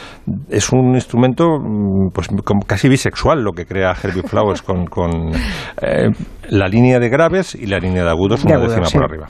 es 0.49 0.71
un 0.73 0.95
instrumento 0.95 1.59
mm, 1.59 2.11
pues 2.13 2.29
como 2.45 2.61
casi 2.67 2.89
bisexual 2.89 3.43
lo 3.43 3.53
que 3.53 3.67
crea 3.67 3.93
Herbie 4.03 4.23
Flowers 4.27 4.63
con, 4.63 4.87
con 4.87 5.11
eh, 5.83 6.11
la 6.51 6.69
línea 6.69 6.99
de 6.99 7.09
graves 7.09 7.55
y 7.55 7.67
la 7.67 7.79
línea 7.79 8.05
de 8.05 8.11
agudos 8.11 8.43
De 8.43 8.47
una 8.49 8.57
agudos, 8.57 8.71
décima 8.73 8.87
sí. 8.87 8.97
por 8.99 9.05
arriba. 9.11 9.27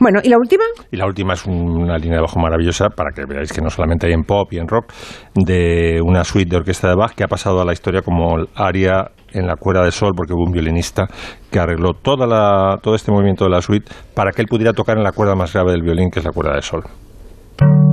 Bueno, 0.00 0.20
¿y 0.22 0.28
la 0.28 0.36
última? 0.38 0.62
Y 0.92 0.96
la 0.96 1.06
última 1.06 1.32
es 1.34 1.44
un- 1.44 1.82
una 1.82 1.98
línea 1.98 2.16
de 2.16 2.22
bajo 2.22 2.38
maravillosa 2.38 2.88
para 2.88 3.10
que 3.12 3.22
veáis 3.28 3.52
que 3.52 3.60
no 3.60 3.68
solamente 3.68 4.06
hay 4.06 4.12
en 4.12 4.22
pop 4.22 4.52
y 4.52 4.58
en 4.58 4.68
rock, 4.68 4.92
de 5.34 6.00
una 6.04 6.22
suite 6.22 6.48
de 6.50 6.56
orquesta 6.56 6.88
de 6.88 6.94
Bach 6.94 7.12
que 7.14 7.24
ha 7.24 7.28
pasado 7.28 7.60
a 7.60 7.64
la 7.64 7.72
historia 7.72 8.02
como 8.02 8.36
el 8.38 8.48
aria 8.54 9.10
en 9.32 9.46
la 9.46 9.56
cuerda 9.56 9.84
de 9.84 9.90
sol, 9.90 10.12
porque 10.16 10.32
hubo 10.32 10.44
un 10.44 10.52
violinista 10.52 11.06
que 11.50 11.58
arregló 11.58 11.92
toda 11.92 12.26
la, 12.26 12.78
todo 12.80 12.94
este 12.94 13.10
movimiento 13.12 13.44
de 13.44 13.50
la 13.50 13.60
suite 13.60 13.90
para 14.14 14.30
que 14.30 14.40
él 14.40 14.48
pudiera 14.48 14.72
tocar 14.72 14.96
en 14.96 15.02
la 15.02 15.12
cuerda 15.12 15.34
más 15.34 15.52
grave 15.52 15.72
del 15.72 15.82
violín, 15.82 16.10
que 16.10 16.20
es 16.20 16.24
la 16.24 16.30
cuerda 16.32 16.47
de 16.54 16.62
sol. 16.62 17.87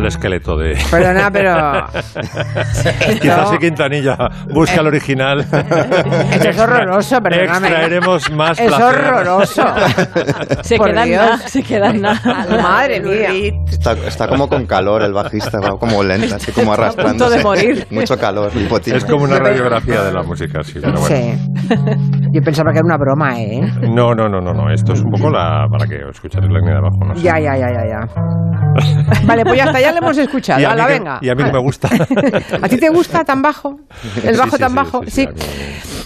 El 0.00 0.06
esqueleto 0.06 0.56
de... 0.56 0.76
Perdona, 0.90 1.30
pero... 1.30 1.86
Quizás 3.20 3.50
sí 3.50 3.58
Quintanilla 3.58 4.16
busca 4.52 4.80
el 4.80 4.86
original. 4.88 5.40
Esto 6.32 6.48
es 6.48 6.58
horroroso, 6.58 7.20
perdóname. 7.20 7.68
Extraeremos 7.68 8.30
más 8.32 8.58
Es 8.58 8.66
placer. 8.68 8.84
horroroso. 8.86 9.62
Se 10.62 10.76
Por 10.76 10.88
queda 10.90 11.06
nada, 11.06 11.38
se 11.48 11.62
queda 11.62 11.92
nada. 11.92 12.46
Madre 12.62 13.00
mía. 13.00 13.52
Está, 13.70 13.92
está 13.92 14.28
como 14.28 14.48
con 14.48 14.66
calor 14.66 15.02
el 15.02 15.12
bajista, 15.12 15.58
va 15.60 15.78
como 15.78 16.02
lenta, 16.02 16.36
así 16.36 16.52
como 16.52 16.72
Está 16.74 16.86
a 16.88 16.90
punto 16.92 17.26
arrastrándose. 17.26 17.36
de 17.38 17.42
morir. 17.44 17.86
Mucho 17.90 18.16
calor, 18.18 18.50
hipotimia. 18.54 18.98
Es 18.98 19.04
como 19.04 19.24
una 19.24 19.38
radiografía 19.38 20.02
de 20.02 20.12
la 20.12 20.22
música, 20.22 20.62
sí. 20.62 20.74
Pero 20.80 21.00
bueno. 21.00 21.06
Sí. 21.06 22.29
Yo 22.32 22.40
pensaba 22.42 22.72
que 22.72 22.78
era 22.78 22.86
una 22.86 22.96
broma, 22.96 23.40
¿eh? 23.40 23.60
No, 23.82 24.14
no, 24.14 24.28
no, 24.28 24.40
no, 24.40 24.52
no. 24.52 24.70
Esto 24.70 24.92
es 24.92 25.02
un 25.02 25.10
poco 25.10 25.30
la 25.30 25.66
para 25.70 25.86
que 25.86 25.96
escuchéis 26.10 26.44
la 26.44 26.58
línea 26.58 26.74
de 26.74 26.78
abajo. 26.78 27.04
No 27.04 27.14
sé. 27.14 27.22
Ya, 27.22 27.38
ya, 27.40 27.56
ya, 27.56 27.68
ya, 27.72 27.86
ya. 27.88 29.24
Vale, 29.26 29.44
pues 29.44 29.56
ya 29.58 29.64
está, 29.64 29.80
ya 29.80 29.92
lo 29.92 29.98
hemos 29.98 30.18
escuchado. 30.18 30.60
Y 30.60 30.64
a, 30.64 30.74
que, 30.74 30.92
venga. 30.92 31.18
y 31.20 31.28
a 31.28 31.34
mí 31.34 31.44
que 31.44 31.52
me 31.52 31.58
gusta. 31.58 31.88
¿A 32.62 32.68
ti 32.68 32.78
te 32.78 32.88
gusta 32.88 33.24
tan 33.24 33.42
bajo? 33.42 33.76
¿El 34.24 34.36
bajo 34.36 34.56
sí, 34.56 34.58
tan 34.58 34.70
sí, 34.70 34.76
bajo? 34.76 35.00
sí, 35.06 35.28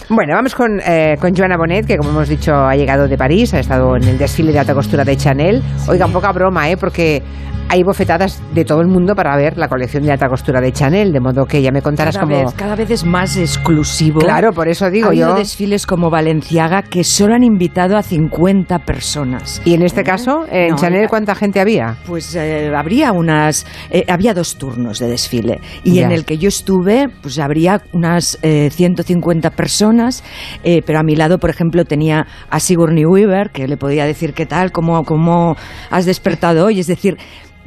Bueno, 0.09 0.33
vamos 0.35 0.55
con, 0.55 0.79
eh, 0.85 1.15
con 1.19 1.35
Joana 1.35 1.57
Bonet, 1.57 1.85
que 1.85 1.97
como 1.97 2.09
hemos 2.09 2.29
dicho 2.29 2.53
ha 2.53 2.75
llegado 2.75 3.07
de 3.07 3.17
París, 3.17 3.53
ha 3.53 3.59
estado 3.59 3.95
en 3.95 4.03
el 4.03 4.17
desfile 4.17 4.51
de 4.51 4.59
alta 4.59 4.73
costura 4.73 5.03
de 5.03 5.15
Chanel. 5.15 5.61
Oiga, 5.87 6.05
un 6.05 6.13
poca 6.13 6.31
broma, 6.31 6.69
¿eh? 6.69 6.77
Porque 6.77 7.21
hay 7.69 7.83
bofetadas 7.83 8.41
de 8.53 8.63
todo 8.63 8.81
el 8.81 8.87
mundo 8.87 9.15
para 9.15 9.35
ver 9.35 9.57
la 9.57 9.67
colección 9.67 10.03
de 10.03 10.11
alta 10.11 10.27
costura 10.29 10.61
de 10.61 10.71
Chanel, 10.71 11.11
de 11.11 11.19
modo 11.19 11.45
que 11.45 11.61
ya 11.61 11.71
me 11.71 11.81
contarás 11.81 12.15
Cada 12.15 12.27
como... 12.27 12.45
vez, 12.45 12.53
cada 12.53 12.75
vez 12.75 12.89
es 12.91 13.03
más 13.05 13.35
exclusivo. 13.37 14.19
Claro, 14.19 14.51
por 14.53 14.67
eso 14.67 14.89
digo 14.89 15.07
ha 15.07 15.09
habido 15.09 15.29
yo... 15.29 15.35
desfiles 15.35 15.85
como 15.85 16.09
Valenciaga 16.09 16.83
que 16.83 17.03
solo 17.03 17.33
han 17.35 17.43
invitado 17.43 17.97
a 17.97 18.03
50 18.03 18.79
personas. 18.79 19.61
Y 19.65 19.73
en 19.73 19.81
este 19.81 20.03
caso, 20.03 20.45
en 20.49 20.69
No, 20.71 20.75
Chanel, 20.77 21.07
¿cuánta 21.09 21.35
gente 21.35 21.59
había? 21.59 21.97
Pues 22.05 22.35
eh, 22.35 22.71
habría 22.75 23.11
unas, 23.11 23.65
eh, 23.89 24.05
había 24.07 24.33
dos 24.33 24.57
turnos 24.57 24.99
de 24.99 25.07
desfile 25.07 25.59
y 25.83 25.95
Ya. 25.95 26.05
en 26.05 26.11
el 26.11 26.25
que 26.25 26.37
yo 26.37 26.47
estuve, 26.49 27.09
pues 27.21 27.39
habría 27.39 27.81
unas 27.93 28.37
eh, 28.41 28.69
150 28.71 29.49
personas, 29.51 30.23
eh, 30.63 30.81
pero 30.85 30.99
a 30.99 31.03
mi 31.03 31.15
lado, 31.15 31.39
por 31.39 31.49
ejemplo, 31.49 31.83
tenía 31.85 32.27
a 32.49 32.59
Sigourney 32.59 33.05
Weaver, 33.05 33.49
que 33.49 33.67
le 33.67 33.77
podía 33.77 34.05
decir 34.05 34.33
qué 34.33 34.45
tal, 34.45 34.71
cómo, 34.71 35.03
cómo 35.03 35.55
has 35.89 36.05
despertado 36.05 36.65
hoy, 36.65 36.79
es 36.79 36.87
decir. 36.87 37.17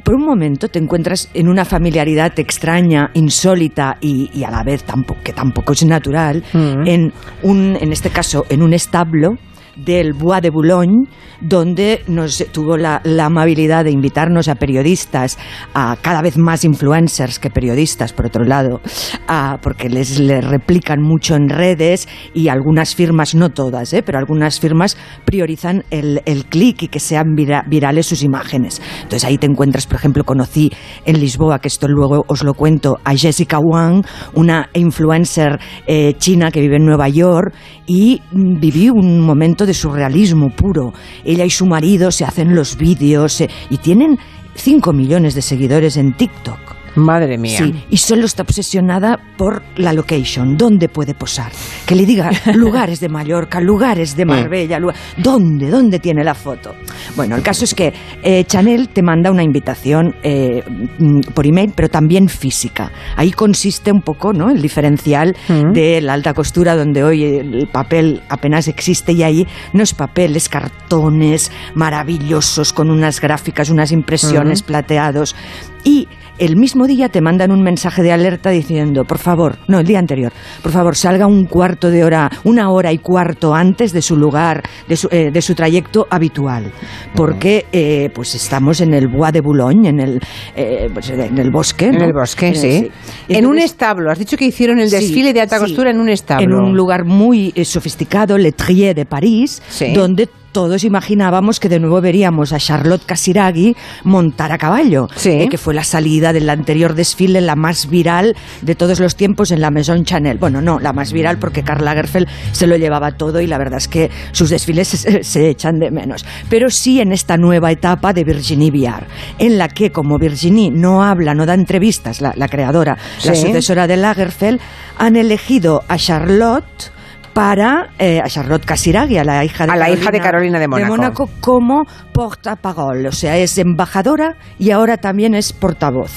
Por 0.03 0.15
un 0.15 0.25
momento 0.25 0.69
te 0.69 0.79
encuentras 0.79 1.29
en 1.33 1.47
una 1.47 1.65
familiaridad 1.65 2.37
extraña, 2.39 3.11
insólita 3.13 3.97
y, 4.01 4.29
y 4.33 4.43
a 4.43 4.49
la 4.51 4.63
vez 4.63 4.83
tampoco, 4.83 5.19
que 5.23 5.33
tampoco 5.33 5.73
es 5.73 5.83
natural, 5.85 6.43
Mm. 6.53 6.87
en 6.87 7.13
un, 7.43 7.77
en 7.79 7.91
este 7.91 8.09
caso, 8.09 8.45
en 8.49 8.61
un 8.63 8.73
establo 8.73 9.37
del 9.85 10.13
Bois 10.13 10.41
de 10.41 10.49
Boulogne, 10.49 11.07
donde 11.41 12.01
nos 12.07 12.43
tuvo 12.51 12.77
la, 12.77 13.01
la 13.03 13.25
amabilidad 13.25 13.85
de 13.85 13.91
invitarnos 13.91 14.47
a 14.47 14.55
periodistas, 14.55 15.37
a 15.73 15.95
cada 16.01 16.21
vez 16.21 16.37
más 16.37 16.63
influencers 16.65 17.39
que 17.39 17.49
periodistas, 17.49 18.13
por 18.13 18.25
otro 18.27 18.43
lado, 18.43 18.81
a- 19.27 19.57
porque 19.61 19.89
les, 19.89 20.19
les 20.19 20.43
replican 20.45 21.01
mucho 21.01 21.35
en 21.35 21.49
redes 21.49 22.07
y 22.33 22.49
algunas 22.49 22.95
firmas, 22.95 23.35
no 23.35 23.49
todas, 23.49 23.93
¿eh? 23.93 24.03
pero 24.03 24.17
algunas 24.17 24.59
firmas 24.59 24.97
priorizan 25.25 25.83
el, 25.91 26.21
el 26.25 26.45
clic 26.45 26.83
y 26.83 26.87
que 26.87 26.99
sean 26.99 27.35
vira- 27.35 27.63
virales 27.67 28.07
sus 28.07 28.23
imágenes. 28.23 28.81
Entonces 29.03 29.23
ahí 29.23 29.37
te 29.37 29.45
encuentras, 29.47 29.85
por 29.87 29.95
ejemplo, 29.95 30.23
conocí 30.23 30.71
en 31.05 31.19
Lisboa, 31.19 31.59
que 31.59 31.67
esto 31.69 31.87
luego 31.87 32.25
os 32.27 32.43
lo 32.43 32.53
cuento, 32.53 32.97
a 33.03 33.15
Jessica 33.15 33.59
Wang, 33.59 34.03
una 34.33 34.69
influencer 34.73 35.59
eh, 35.87 36.13
china 36.17 36.51
que 36.51 36.61
vive 36.61 36.75
en 36.77 36.85
Nueva 36.85 37.07
York 37.09 37.53
y 37.85 38.21
viví 38.31 38.89
un 38.89 39.19
momento 39.21 39.65
de 39.65 39.68
surrealismo 39.73 40.49
puro. 40.49 40.93
Ella 41.23 41.45
y 41.45 41.49
su 41.49 41.65
marido 41.65 42.11
se 42.11 42.25
hacen 42.25 42.55
los 42.55 42.77
vídeos 42.77 43.41
eh, 43.41 43.49
y 43.69 43.77
tienen 43.77 44.17
5 44.55 44.93
millones 44.93 45.35
de 45.35 45.41
seguidores 45.41 45.97
en 45.97 46.13
TikTok. 46.15 46.68
Madre 46.99 47.37
mía. 47.37 47.57
Sí, 47.57 47.73
y 47.89 47.97
solo 47.97 48.25
está 48.25 48.43
obsesionada 48.43 49.17
por 49.37 49.61
la 49.77 49.93
location, 49.93 50.57
dónde 50.57 50.89
puede 50.89 51.13
posar. 51.13 51.51
Que 51.85 51.95
le 51.95 52.05
diga 52.05 52.29
lugares 52.53 52.99
de 52.99 53.09
Mallorca, 53.09 53.59
lugares 53.61 54.15
de 54.15 54.25
Marbella, 54.25 54.79
lugar- 54.79 54.95
¿dónde? 55.17 55.69
¿Dónde 55.69 55.99
tiene 55.99 56.23
la 56.23 56.33
foto? 56.35 56.75
Bueno, 57.15 57.35
el 57.35 57.41
caso 57.41 57.63
es 57.65 57.73
que 57.73 57.93
eh, 58.23 58.43
Chanel 58.45 58.89
te 58.89 59.01
manda 59.01 59.31
una 59.31 59.43
invitación 59.43 60.15
eh, 60.23 60.63
mm, 60.99 61.19
por 61.33 61.45
email, 61.47 61.73
pero 61.75 61.89
también 61.89 62.27
física. 62.29 62.91
Ahí 63.15 63.31
consiste 63.31 63.91
un 63.91 64.01
poco 64.01 64.33
¿no? 64.33 64.49
el 64.49 64.61
diferencial 64.61 65.35
Mm. 65.47 65.71
de 65.73 66.01
la 66.01 66.13
alta 66.13 66.33
costura, 66.33 66.75
donde 66.75 67.03
hoy 67.03 67.23
el 67.23 67.67
papel 67.71 68.21
apenas 68.29 68.67
existe 68.67 69.13
y 69.13 69.23
ahí 69.23 69.47
no 69.73 69.83
es 69.83 69.93
papel, 69.93 70.35
es 70.35 70.49
cartones 70.49 71.51
maravillosos 71.73 72.73
con 72.73 72.89
unas 72.89 73.19
gráficas, 73.21 73.69
unas 73.69 73.91
impresiones 73.91 74.61
plateados. 74.63 75.35
Y 75.83 76.07
el 76.39 76.55
mismo 76.55 76.87
día 76.87 77.09
te 77.09 77.21
mandan 77.21 77.51
un 77.51 77.61
mensaje 77.61 78.01
de 78.01 78.11
alerta 78.11 78.49
diciendo, 78.49 79.03
por 79.05 79.17
favor, 79.19 79.57
no, 79.67 79.79
el 79.79 79.85
día 79.85 79.99
anterior, 79.99 80.31
por 80.63 80.71
favor, 80.71 80.95
salga 80.95 81.27
un 81.27 81.45
cuarto 81.45 81.89
de 81.89 82.03
hora, 82.03 82.29
una 82.43 82.69
hora 82.71 82.91
y 82.91 82.97
cuarto 82.97 83.53
antes 83.53 83.91
de 83.93 84.01
su 84.01 84.15
lugar, 84.15 84.63
de 84.87 84.95
su, 84.95 85.07
eh, 85.11 85.29
de 85.31 85.41
su 85.41 85.53
trayecto 85.55 86.07
habitual. 86.09 86.71
Porque 87.15 87.65
eh, 87.71 88.09
pues 88.13 88.35
estamos 88.35 88.81
en 88.81 88.93
el 88.93 89.07
Bois 89.07 89.33
de 89.33 89.41
Boulogne, 89.41 89.89
en 89.89 89.99
el, 89.99 90.19
eh, 90.55 90.89
pues, 90.93 91.09
en 91.09 91.37
el 91.37 91.51
bosque. 91.51 91.87
En 91.87 92.01
el 92.01 92.13
bosque, 92.13 92.49
Eh, 92.49 92.55
sí. 92.55 92.91
En 93.27 93.45
un 93.45 93.59
establo. 93.59 94.11
Has 94.11 94.19
dicho 94.19 94.37
que 94.37 94.45
hicieron 94.45 94.79
el 94.79 94.89
Sí, 94.89 94.95
desfile 94.95 95.33
de 95.33 95.41
alta 95.41 95.57
sí. 95.57 95.63
costura 95.65 95.91
en 95.91 95.99
un 95.99 96.09
establo. 96.09 96.43
en 96.43 96.53
un 96.53 96.75
lugar 96.75 97.05
muy 97.05 97.51
eh, 97.55 97.65
sofisticado, 97.65 98.37
Le 98.37 98.51
Trier 98.51 98.95
de 98.95 99.05
París, 99.05 99.61
donde 99.93 100.29
todos 100.51 100.83
imaginábamos 100.83 101.59
que 101.59 101.69
de 101.69 101.79
nuevo 101.79 102.01
veríamos 102.01 102.53
a 102.53 102.57
Charlotte 102.59 103.05
Casiraghi 103.05 103.75
montar 104.03 104.51
a 104.51 104.57
caballo, 104.57 105.07
Sí. 105.15 105.29
eh, 105.29 105.47
que 105.49 105.57
fue 105.57 105.73
la 105.73 105.83
salida 105.83 106.33
del 106.33 106.49
anterior 106.49 106.93
desfile, 106.95 107.41
la 107.41 107.55
más 107.55 107.89
viral 107.89 108.35
de 108.61 108.75
todos 108.75 108.99
los 108.99 109.15
tiempos 109.15 109.51
en 109.51 109.61
la 109.61 109.71
Maison 109.71 110.03
Chanel. 110.05 110.37
Bueno, 110.37 110.61
no, 110.61 110.79
la 110.79 110.93
más 110.93 111.13
viral 111.13 111.37
porque 111.39 111.63
Karl 111.63 111.85
Lagerfeld 111.85 112.27
se 112.51 112.67
lo 112.67 112.75
llevaba 112.77 113.11
todo 113.13 113.41
y 113.41 113.47
la 113.47 113.57
verdad 113.57 113.77
es 113.77 113.87
que 113.87 114.09
sus 114.31 114.49
desfiles 114.49 114.87
se, 114.87 115.23
se 115.23 115.49
echan 115.49 115.79
de 115.79 115.91
menos. 115.91 116.25
Pero 116.49 116.69
sí 116.69 116.99
en 117.01 117.11
esta 117.11 117.37
nueva 117.37 117.71
etapa 117.71 118.13
de 118.13 118.23
Virginie 118.23 118.71
Viard, 118.71 119.05
en 119.37 119.57
la 119.57 119.67
que 119.69 119.91
como 119.91 120.17
Virginie 120.17 120.71
no 120.71 121.03
habla, 121.03 121.33
no 121.35 121.45
da 121.45 121.53
entrevistas, 121.53 122.21
la, 122.21 122.33
la 122.35 122.47
creadora, 122.47 122.97
la 123.23 123.35
sucesora 123.35 123.87
de 123.87 123.97
Lagerfeld, 123.97 124.59
han 124.97 125.15
elegido 125.15 125.83
a 125.87 125.97
Charlotte 125.97 126.91
para 127.33 127.89
eh, 127.99 128.19
a 128.23 128.27
Charlotte 128.27 128.65
Casiraghi, 128.65 129.17
a 129.17 129.23
la 129.23 129.43
hija 129.45 129.65
de 129.65 129.71
A 129.71 129.75
la 129.75 129.89
hija 129.89 130.11
de 130.11 130.19
Carolina 130.19 130.59
de 130.59 130.67
Mónaco. 130.67 131.29
como 131.39 131.85
porta-parole, 132.13 133.07
o 133.07 133.11
sea, 133.11 133.37
es 133.37 133.57
embajadora 133.57 134.35
y 134.57 134.71
ahora 134.71 134.97
también 134.97 135.35
es 135.35 135.53
portavoz. 135.53 136.11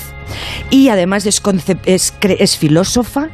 Y 0.71 0.88
además 0.88 1.26
es, 1.26 2.57
filósofa, 2.59 3.28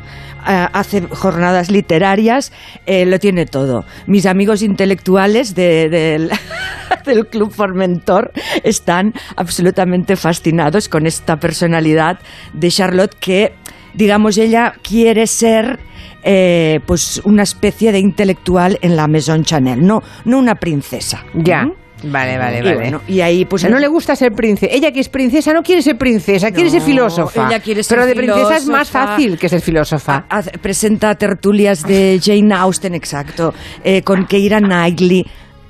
ah, 0.44 0.68
hace 0.72 1.02
jornadas 1.10 1.70
literarias, 1.70 2.52
eh, 2.86 3.06
lo 3.06 3.18
tiene 3.18 3.46
todo. 3.46 3.84
Mis 4.06 4.26
amigos 4.26 4.62
intelectuales 4.62 5.54
de- 5.54 5.88
del, 5.88 6.30
del 7.06 7.26
Club 7.26 7.52
Formentor 7.52 8.32
están 8.64 9.12
absolutamente 9.36 10.16
fascinados 10.16 10.88
con 10.88 11.06
esta 11.06 11.36
personalidad 11.36 12.18
de 12.52 12.68
Charlotte 12.70 13.14
que, 13.18 13.52
digamos, 13.94 14.36
ella 14.38 14.72
quiere 14.82 15.26
ser 15.26 15.78
eh, 16.30 16.80
pues 16.86 17.22
una 17.24 17.42
especie 17.42 17.90
de 17.90 17.98
intelectual 18.00 18.78
en 18.82 18.96
la 18.96 19.06
Maison 19.08 19.42
Chanel, 19.44 19.84
no, 19.86 20.02
no 20.26 20.38
una 20.38 20.56
princesa. 20.56 21.24
Ya. 21.32 21.64
¿Mm? 21.64 21.72
Vale, 22.04 22.36
vale, 22.38 22.58
Y 22.58 22.62
vale. 22.62 22.74
bueno, 22.76 23.00
y 23.08 23.20
ahí 23.22 23.44
pues 23.46 23.68
no 23.68 23.78
le 23.78 23.88
gusta 23.88 24.14
ser 24.14 24.32
princesa. 24.32 24.72
Ella 24.72 24.92
que 24.92 25.00
es 25.00 25.08
princesa 25.08 25.52
no 25.52 25.62
quiere 25.64 25.82
ser 25.82 25.96
princesa, 25.98 26.52
quiere 26.52 26.70
ser 26.70 26.80
No, 26.80 26.86
filósofa. 26.86 27.48
ella 27.48 27.58
quiere 27.60 27.82
ser 27.82 27.96
Pero 27.96 28.06
de 28.06 28.14
princesa 28.14 28.56
es 28.58 28.66
más 28.66 28.88
filósofa. 28.88 29.06
fácil 29.14 29.38
que 29.38 29.48
ser 29.48 29.60
filósofa. 29.62 30.24
Ha- 30.28 30.38
hace- 30.38 30.50
presenta 30.58 31.14
tertulias 31.16 31.82
de 31.82 32.20
Jane 32.22 32.54
Austen, 32.54 32.94
exacto, 32.94 33.52
eh, 33.82 34.02
con 34.02 34.26
Keira 34.26 34.60
Knightley. 34.60 35.26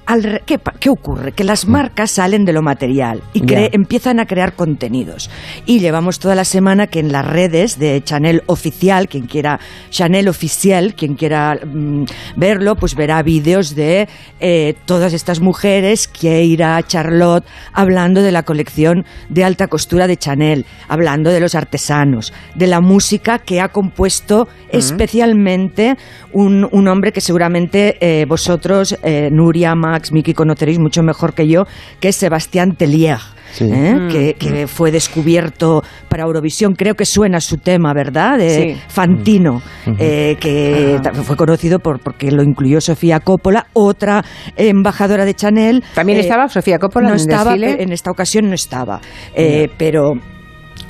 Al 0.08 0.40
¿qué, 0.46 0.58
qué 0.80 0.88
ocurre? 0.88 1.32
Que 1.32 1.44
las 1.44 1.66
marcas 1.68 2.12
salen 2.12 2.46
de 2.46 2.54
lo 2.54 2.62
material 2.62 3.22
y 3.34 3.44
Ya. 3.44 3.68
empiezan 3.72 4.20
a 4.20 4.24
crear 4.24 4.54
contenidos. 4.54 5.28
Y 5.66 5.80
llevamos 5.80 6.18
toda 6.18 6.34
la 6.34 6.46
semana 6.46 6.86
que 6.86 6.98
en 7.00 7.12
las 7.12 7.26
redes 7.26 7.78
de 7.78 8.02
Chanel 8.02 8.42
Oficial, 8.46 9.06
quien 9.06 9.26
quiera, 9.26 9.60
Chanel 9.90 10.28
Oficial, 10.28 10.94
quien 10.94 11.14
quiera 11.14 11.58
mm, 11.62 12.04
verlo, 12.36 12.74
pues 12.76 12.94
verá 12.94 13.22
vídeos 13.22 13.74
de 13.74 14.08
eh, 14.40 14.76
todas 14.86 15.12
estas 15.12 15.40
mujeres, 15.40 16.08
Keira, 16.08 16.82
Charlotte, 16.86 17.44
hablando 17.74 18.22
de 18.22 18.32
la 18.32 18.44
colección 18.44 19.04
de 19.28 19.44
alta 19.44 19.66
costura 19.66 20.06
de 20.06 20.16
Chanel, 20.16 20.64
hablando 20.88 21.28
de 21.28 21.40
los 21.40 21.54
artesanos, 21.54 22.32
de 22.54 22.66
la 22.66 22.80
música 22.80 23.40
que 23.40 23.60
ha 23.60 23.68
compuesto 23.68 24.48
especialmente 24.70 25.96
un, 26.32 26.66
un 26.72 26.88
hombre 26.88 27.12
que 27.12 27.20
seguramente 27.20 27.98
eh, 28.00 28.24
vosotros, 28.26 28.96
eh, 29.02 29.28
Nuria, 29.30 29.74
Max, 29.98 30.12
Miki, 30.12 30.32
conoceréis 30.32 30.78
mucho 30.78 31.02
mejor 31.02 31.34
que 31.34 31.48
yo, 31.48 31.64
que 31.98 32.08
es 32.10 32.16
Sebastián 32.16 32.76
Tellier. 32.76 33.18
Sí. 33.50 33.64
¿eh? 33.72 34.08
que, 34.12 34.34
que 34.34 34.66
fue 34.66 34.90
descubierto 34.92 35.82
para 36.10 36.24
Eurovisión, 36.24 36.74
creo 36.74 36.94
que 36.94 37.06
suena 37.06 37.40
su 37.40 37.56
tema, 37.56 37.94
¿verdad? 37.94 38.36
De 38.36 38.74
Sí. 38.74 38.80
Fantino, 38.88 39.62
eh, 39.98 40.36
que 40.38 41.00
ta- 41.02 41.14
fue 41.14 41.34
conocido 41.34 41.78
por 41.78 41.98
porque 41.98 42.30
lo 42.30 42.42
incluyó 42.42 42.78
Sofía 42.82 43.20
Coppola, 43.20 43.66
otra 43.72 44.22
embajadora 44.54 45.24
de 45.24 45.32
Chanel. 45.32 45.82
¿También 45.94 46.18
estaba 46.18 46.46
Sofía 46.50 46.78
Coppola 46.78 47.08
No 47.08 47.14
en 47.14 47.20
el 47.20 47.26
estaba, 47.26 47.52
desfile? 47.52 47.82
en 47.82 47.90
esta 47.92 48.10
ocasión 48.10 48.48
no 48.50 48.54
estaba, 48.54 49.00
eh, 49.34 49.68
pero 49.78 50.12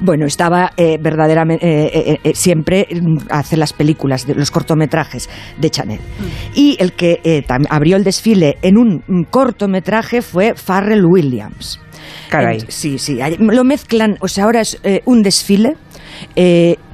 bueno, 0.00 0.26
estaba 0.26 0.72
eh, 0.76 0.98
verdaderamente 1.00 1.66
eh, 1.66 2.20
eh, 2.22 2.34
siempre 2.34 2.86
mm, 2.90 3.26
hace 3.30 3.56
las 3.56 3.72
películas, 3.72 4.26
de, 4.26 4.34
los 4.34 4.50
cortometrajes 4.50 5.28
de 5.58 5.70
Chanel. 5.70 6.00
Y 6.54 6.76
el 6.80 6.92
que 6.92 7.44
abrió 7.68 7.96
el 7.96 8.04
desfile 8.04 8.58
en 8.62 8.78
un 8.78 9.02
mm, 9.06 9.22
cortometraje 9.30 10.22
fue 10.22 10.54
Farrell 10.54 11.04
Williams. 11.04 11.80
Caray. 12.30 12.60
Sí, 12.68 12.98
sí, 12.98 13.18
lo 13.38 13.64
mezclan, 13.64 14.16
o 14.20 14.28
sea, 14.28 14.44
ahora 14.44 14.60
es 14.60 14.80
un 15.04 15.22
desfile, 15.22 15.76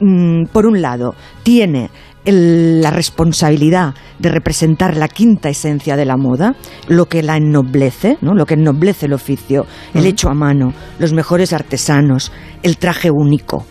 mm, 0.01 0.45
por 0.53 0.67
un 0.67 0.81
lado, 0.81 1.15
tiene 1.43 1.91
el- 2.25 2.81
la 2.81 2.91
responsabilidad 2.91 3.95
de 4.19 4.29
representar 4.29 4.97
la 4.97 5.09
quinta 5.09 5.49
esencia 5.49 5.97
de 5.97 6.05
la 6.05 6.17
moda, 6.17 6.55
lo 6.89 7.07
que 7.07 7.23
la 7.23 7.37
ennoblece, 7.37 8.17
¿no? 8.23 8.35
lo 8.35 8.47
que 8.47 8.55
ennoblece 8.55 9.07
el 9.07 9.13
oficio, 9.13 9.67
el 9.95 10.07
hecho 10.07 10.29
a 10.29 10.35
mano, 10.35 10.73
los 10.99 11.13
mejores 11.13 11.53
artesanos, 11.53 12.33
el 12.63 12.79
traje 12.79 13.11
único. 13.11 13.67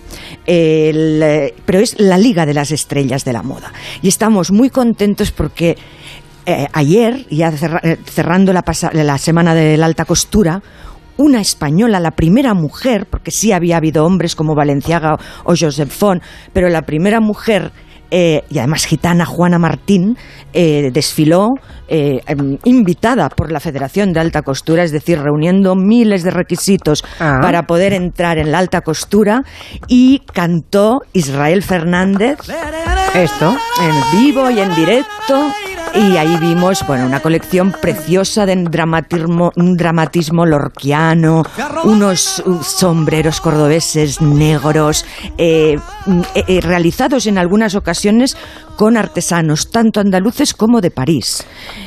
El, 0.46 1.22
eh, 1.24 1.54
pero 1.66 1.80
es 1.80 2.00
la 2.00 2.18
liga 2.18 2.46
de 2.46 2.54
las 2.54 2.72
estrellas 2.72 3.26
de 3.26 3.34
la 3.34 3.44
moda. 3.44 3.72
Y 4.02 4.08
estamos 4.08 4.52
muy 4.52 4.70
contentos 4.70 5.32
porque 5.32 5.78
eh, 6.46 6.68
ayer, 6.74 7.26
ya 7.30 7.52
cerra- 7.52 7.80
eh, 7.84 7.98
cerrando 8.06 8.52
la, 8.52 8.64
pasa- 8.64 8.92
la 8.94 9.18
semana 9.18 9.56
de 9.56 9.78
la 9.78 9.86
alta 9.86 10.04
costura, 10.06 10.62
una 11.16 11.40
española, 11.40 12.00
la 12.00 12.12
primera 12.12 12.54
mujer, 12.54 13.06
porque 13.10 13.32
sí 13.32 13.52
había 13.52 13.78
habido 13.78 14.04
hombres 14.06 14.36
como 14.36 14.56
Valenciaga 14.56 15.16
o 15.46 15.54
Josep 15.58 15.88
Font, 15.90 16.22
pero 16.52 16.68
la 16.70 16.82
primera 16.82 17.20
mujer, 17.22 17.72
eh, 18.16 18.44
y 18.48 18.60
además 18.60 18.86
gitana, 18.86 19.26
Juana 19.26 19.58
Martín, 19.58 20.16
eh, 20.54 20.92
desfiló 20.94 21.48
eh, 21.88 22.20
em, 22.28 22.60
invitada 22.64 23.28
por 23.30 23.52
la 23.52 23.60
Federación 23.60 24.14
de 24.14 24.20
Alta 24.20 24.44
Costura, 24.44 24.84
es 24.84 24.92
decir, 24.92 25.20
reuniendo 25.20 25.74
miles 25.76 26.22
de 26.24 26.30
requisitos 26.30 27.04
Ah. 27.20 27.40
para 27.42 27.64
poder 27.64 27.92
entrar 27.94 28.38
en 28.38 28.52
la 28.52 28.60
alta 28.60 28.82
costura, 28.82 29.42
y 29.88 30.20
cantó 30.32 31.00
Israel 31.14 31.64
Fernández 31.64 32.38
Esto. 33.16 33.58
en 33.82 34.20
vivo 34.22 34.50
y 34.52 34.60
en 34.60 34.76
directo. 34.76 35.52
Y 35.96 36.18
ahí 36.18 36.38
vimos, 36.38 36.84
bueno, 36.88 37.06
una 37.06 37.20
colección 37.20 37.72
preciosa 37.72 38.48
de 38.48 38.56
dramatismo, 38.56 39.52
un 39.56 39.76
dramatismo 39.78 40.44
lorquiano, 40.46 41.44
unos 41.84 42.42
uh, 42.48 42.64
sombreros 42.64 43.40
cordobeses 43.40 44.20
negros, 44.20 45.06
eh, 45.38 45.78
mm, 46.08 46.22
eh, 46.34 46.44
eh, 46.48 46.62
realizados 46.62 47.28
en 47.28 47.38
algunas 47.38 47.76
ocasiones 47.76 48.36
con 48.76 48.98
artesanos, 48.98 49.70
tanto 49.70 50.00
andaluces 50.00 50.56
como 50.56 50.82
de 50.82 50.90
París. 50.90 51.46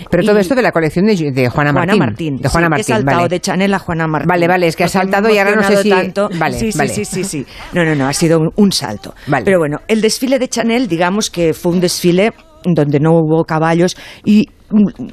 Pero 0.08 0.22
todo 0.22 0.38
esto 0.38 0.54
de 0.54 0.62
la 0.62 0.70
colección 0.70 1.06
de, 1.06 1.32
de 1.32 1.48
Juana 1.48 1.72
Martín. 1.72 1.96
Juana 1.96 2.06
Martín. 2.06 2.36
De 2.38 2.48
Juana 2.48 2.66
sí, 2.66 2.70
Martín, 2.70 2.80
He 2.84 2.96
saltado 2.96 3.16
vale. 3.18 3.28
de 3.28 3.40
Chanel 3.40 3.74
a 3.74 3.78
Juana 3.80 4.06
Martín. 4.06 4.28
Vale, 4.28 4.46
vale, 4.48 4.66
es 4.68 4.76
que 4.76 4.84
ha 4.84 4.88
saltado 4.88 5.28
y 5.30 5.38
ahora 5.38 5.56
no 5.56 5.62
sé 5.64 5.82
si- 5.82 5.90
tanto. 5.90 6.28
vale, 6.38 6.56
sí, 6.58 6.70
sí, 6.70 6.78
vale. 6.78 6.94
sí, 6.94 7.04
sí, 7.04 7.24
sí. 7.24 7.44
No, 7.72 7.84
no, 7.84 7.96
no, 7.96 8.06
ha 8.06 8.12
sido 8.12 8.38
un, 8.38 8.50
un 8.54 8.70
salto. 8.70 9.14
Vale. 9.26 9.44
Pero 9.44 9.58
bueno, 9.58 9.80
el 9.88 10.00
desfile 10.00 10.38
de 10.38 10.48
Chanel, 10.48 10.86
digamos 10.86 11.28
que 11.28 11.52
fue 11.54 11.72
un 11.72 11.80
desfile 11.80 12.32
donde 12.74 13.00
no 13.00 13.12
hubo 13.12 13.44
caballos 13.44 13.96
y 14.24 14.48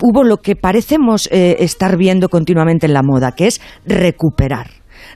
hubo 0.02 0.24
lo 0.24 0.38
que 0.38 0.56
parecemos 0.56 1.28
eh, 1.32 1.58
estar 1.60 1.98
viendo 1.98 2.30
continuamente 2.30 2.86
en 2.86 2.94
la 2.94 3.04
moda, 3.04 3.34
que 3.34 3.48
es 3.48 3.62
recuperar. 3.86 4.68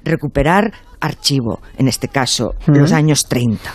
Recuperar 0.04 0.74
archivo, 1.00 1.60
en 1.78 1.88
este 1.88 2.08
caso, 2.08 2.54
los 2.68 2.92
años 2.92 3.26
30. 3.28 3.72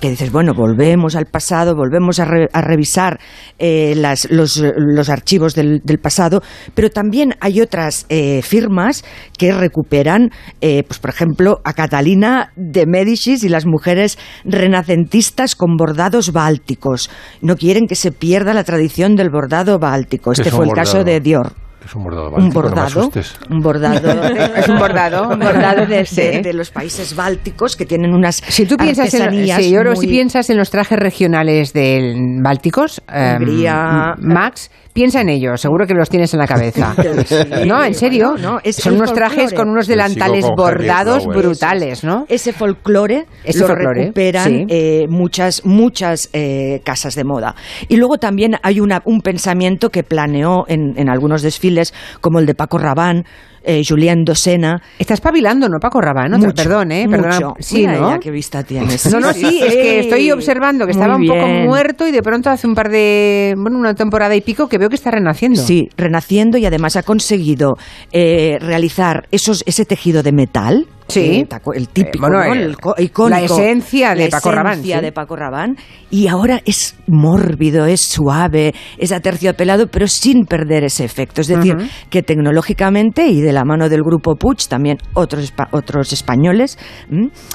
Que 0.00 0.10
dices, 0.10 0.30
bueno, 0.30 0.52
volvemos 0.54 1.16
al 1.16 1.24
pasado, 1.24 1.74
volvemos 1.74 2.20
a, 2.20 2.26
re- 2.26 2.48
a 2.52 2.60
revisar 2.60 3.18
eh, 3.58 3.94
las- 3.96 4.30
los, 4.30 4.62
los 4.76 5.08
archivos 5.08 5.54
del, 5.54 5.80
del 5.84 5.98
pasado, 5.98 6.42
pero 6.74 6.90
también 6.90 7.32
hay 7.40 7.60
otras 7.62 8.04
eh, 8.10 8.42
firmas 8.42 9.04
que 9.38 9.52
recuperan, 9.52 10.30
eh, 10.60 10.82
pues 10.86 10.98
por 10.98 11.10
ejemplo, 11.10 11.60
a 11.64 11.72
Catalina 11.72 12.52
de 12.56 12.84
Médicis 12.86 13.42
y 13.42 13.48
las 13.48 13.64
mujeres 13.64 14.18
renacentistas 14.44 15.56
con 15.56 15.76
bordados 15.76 16.32
bálticos. 16.32 17.08
No 17.40 17.56
quieren 17.56 17.86
que 17.86 17.94
se 17.94 18.12
pierda 18.12 18.52
la 18.52 18.64
tradición 18.64 19.16
del 19.16 19.30
bordado 19.30 19.78
báltico. 19.78 20.32
¿Qué 20.32 20.42
Este 20.42 20.50
fue 20.50 20.66
el 20.66 20.72
caso 20.72 21.04
de 21.04 21.20
Dior. 21.20 21.52
Es 21.86 21.94
un 21.94 22.02
bordado 22.02 22.30
Un 22.30 22.50
báltico, 22.50 22.62
no 22.62 22.68
me 22.68 22.82
bordado, 22.82 23.10
un 23.50 23.60
bordado, 23.62 24.54
Es 24.56 24.68
un 24.68 24.78
bordado, 24.78 25.28
un 25.28 25.38
bordado 25.38 25.86
de, 25.86 26.04
Sí. 26.04 26.20
de- 26.20 26.40
de 26.42 26.52
los 26.52 26.70
países 26.70 27.14
bálticos 27.14 27.76
que 27.76 27.86
tienen 27.86 28.12
unas 28.12 28.36
Si 28.48 28.66
tú 28.66 28.76
piensas 28.76 29.12
en, 29.14 29.46
sí, 29.46 29.70
yo 29.70 29.94
si 29.94 30.06
piensas 30.08 30.50
en 30.50 30.56
los 30.58 30.70
trajes 30.70 30.98
regionales 30.98 31.72
del 31.72 32.40
Bálticos, 32.42 33.00
em, 33.08 33.36
Hungría. 33.42 34.14
Max, 34.18 34.70
piensa 34.92 35.20
en 35.20 35.28
ellos, 35.28 35.60
seguro 35.60 35.86
que 35.86 35.94
los 35.94 36.08
tienes 36.08 36.32
en 36.34 36.40
la 36.40 36.46
cabeza. 36.46 36.94
Sí, 37.26 37.34
no, 37.66 37.84
en 37.84 37.94
serio, 37.94 38.30
bueno, 38.32 38.52
no, 38.52 38.58
es 38.64 38.76
son 38.76 38.94
unos 38.94 39.12
trajes 39.12 39.52
con 39.52 39.68
unos 39.68 39.86
sigo 39.86 39.96
delantales 39.96 40.46
bordados 40.56 41.24
Flowers. 41.24 41.42
brutales, 41.46 42.04
¿no? 42.04 42.24
Ese 42.28 42.52
folclore 42.52 43.26
Ese 43.44 43.60
lo 43.60 43.66
folclore, 43.68 44.00
recuperan 44.02 44.44
sí. 44.48 44.64
eh, 44.68 45.06
muchas, 45.08 45.64
muchas 45.64 46.30
eh, 46.32 46.80
casas 46.84 47.14
de 47.14 47.24
moda. 47.24 47.54
Y 47.88 47.96
luego 47.96 48.16
también 48.18 48.56
hay 48.62 48.80
una, 48.80 49.02
un 49.04 49.20
pensamiento 49.20 49.90
que 49.90 50.02
planeó 50.02 50.64
en, 50.68 50.94
en 50.96 51.08
algunos 51.08 51.42
desfiles, 51.42 51.75
como 52.20 52.38
el 52.38 52.46
de 52.46 52.54
Paco 52.54 52.78
Rabanne, 52.78 53.24
eh, 53.66 53.82
Julien 53.86 54.24
Dosena. 54.24 54.80
Está 54.98 55.14
espabilando, 55.14 55.68
¿no, 55.68 55.78
Paco 55.80 56.00
Rabanne? 56.00 56.30
No, 56.30 56.38
Mucho, 56.38 56.54
perdón, 56.54 56.92
¿eh? 56.92 57.06
Perdona. 57.10 57.34
mucho. 57.34 57.54
Sí, 57.58 57.78
Mira 57.78 57.98
¿no? 57.98 58.08
ella 58.10 58.18
qué 58.18 58.30
vista 58.30 58.62
tienes. 58.62 59.12
No, 59.12 59.20
no, 59.20 59.32
sí, 59.32 59.60
es 59.62 59.74
que 59.74 59.98
estoy 60.00 60.30
observando 60.30 60.86
que 60.86 60.92
Muy 60.94 61.00
estaba 61.02 61.16
un 61.16 61.26
poco 61.26 61.46
muerto 61.66 62.06
y 62.06 62.12
de 62.12 62.22
pronto 62.22 62.48
hace 62.48 62.66
un 62.66 62.74
par 62.74 62.88
de, 62.90 63.54
bueno, 63.58 63.78
una 63.78 63.94
temporada 63.94 64.34
y 64.36 64.40
pico 64.40 64.68
que 64.68 64.78
veo 64.78 64.88
que 64.88 64.94
está 64.94 65.10
renaciendo. 65.10 65.60
Sí, 65.60 65.88
renaciendo 65.96 66.56
y 66.58 66.64
además 66.66 66.96
ha 66.96 67.02
conseguido 67.02 67.74
eh, 68.12 68.58
realizar 68.60 69.26
esos, 69.32 69.62
ese 69.66 69.84
tejido 69.84 70.22
de 70.22 70.32
metal. 70.32 70.86
Sí. 71.08 71.20
eh, 71.20 71.48
el 71.76 71.88
típico, 71.88 72.26
Eh, 72.26 72.30
bueno, 72.30 72.44
¿no? 72.44 72.52
el- 72.52 72.60
El 72.62 72.76
co- 72.78 72.94
icónico. 72.98 73.38
la 73.38 73.44
esencia 73.44 74.14
de 74.16 74.24
La 74.24 74.30
Paco 74.30 74.50
Rabanne, 74.50 74.72
esencia 74.72 74.98
sí. 74.98 75.04
de 75.04 75.12
Paco 75.12 75.36
Rabanne. 75.36 75.76
Y 76.10 76.26
ahora 76.26 76.60
es 76.64 76.96
mórbido, 77.06 77.86
es 77.86 78.00
suave, 78.00 78.74
es 78.98 79.12
aterciopelado, 79.12 79.86
pero 79.86 80.08
sin 80.08 80.46
perder 80.46 80.82
ese 80.82 81.04
efecto. 81.04 81.42
Es 81.42 81.46
decir, 81.46 81.76
que 82.10 82.24
tecnológicamente 82.24 83.28
y 83.28 83.40
de 83.40 83.52
la 83.52 83.55
mano 83.64 83.88
del 83.88 84.02
grupo 84.02 84.36
Puig, 84.36 84.68
también 84.68 84.98
otros, 85.14 85.52
otros 85.70 86.12
españoles, 86.12 86.78